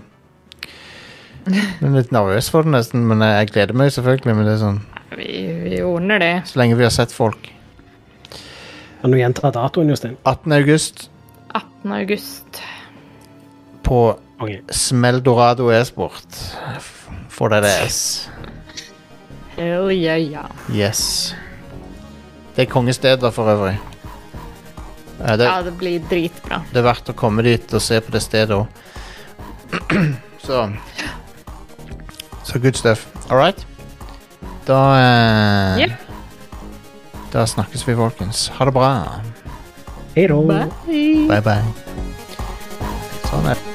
[1.51, 4.35] Jeg er litt nervøs for det nesten, men jeg jeg gleder meg selvfølgelig.
[4.37, 4.81] Men det er sånn
[5.17, 5.31] Vi,
[5.67, 6.35] vi ordner det.
[6.47, 7.51] Så lenge vi har sett folk.
[9.01, 10.15] Kan du gjenta datoen, Jostein?
[10.23, 10.53] 18.
[10.61, 11.09] august
[11.53, 11.91] 18.
[11.91, 12.61] august.
[13.91, 13.99] På
[14.39, 14.61] okay.
[14.71, 16.39] Smeldorado e-sport.
[16.77, 18.29] F- For deg det S.
[19.57, 20.47] Hell yeah, yeah.
[20.71, 21.33] Yes.
[22.55, 23.75] Det er kongesteder for øvrig.
[25.21, 26.61] Eh, Det, Ja, det blir dritbra.
[26.71, 28.67] det er verdt å komme dit og se på det stedet òg.
[30.45, 30.69] Så
[32.43, 33.05] Så good stuff.
[33.29, 33.65] All right.
[34.67, 35.97] Da eh, yeah.
[37.31, 38.47] Da snakkes vi, folkens.
[38.57, 38.89] Ha det bra.
[40.15, 40.35] Hei da.
[40.35, 41.27] Bye.
[41.27, 41.63] Bye, bye.
[43.29, 43.70] Sånn er det.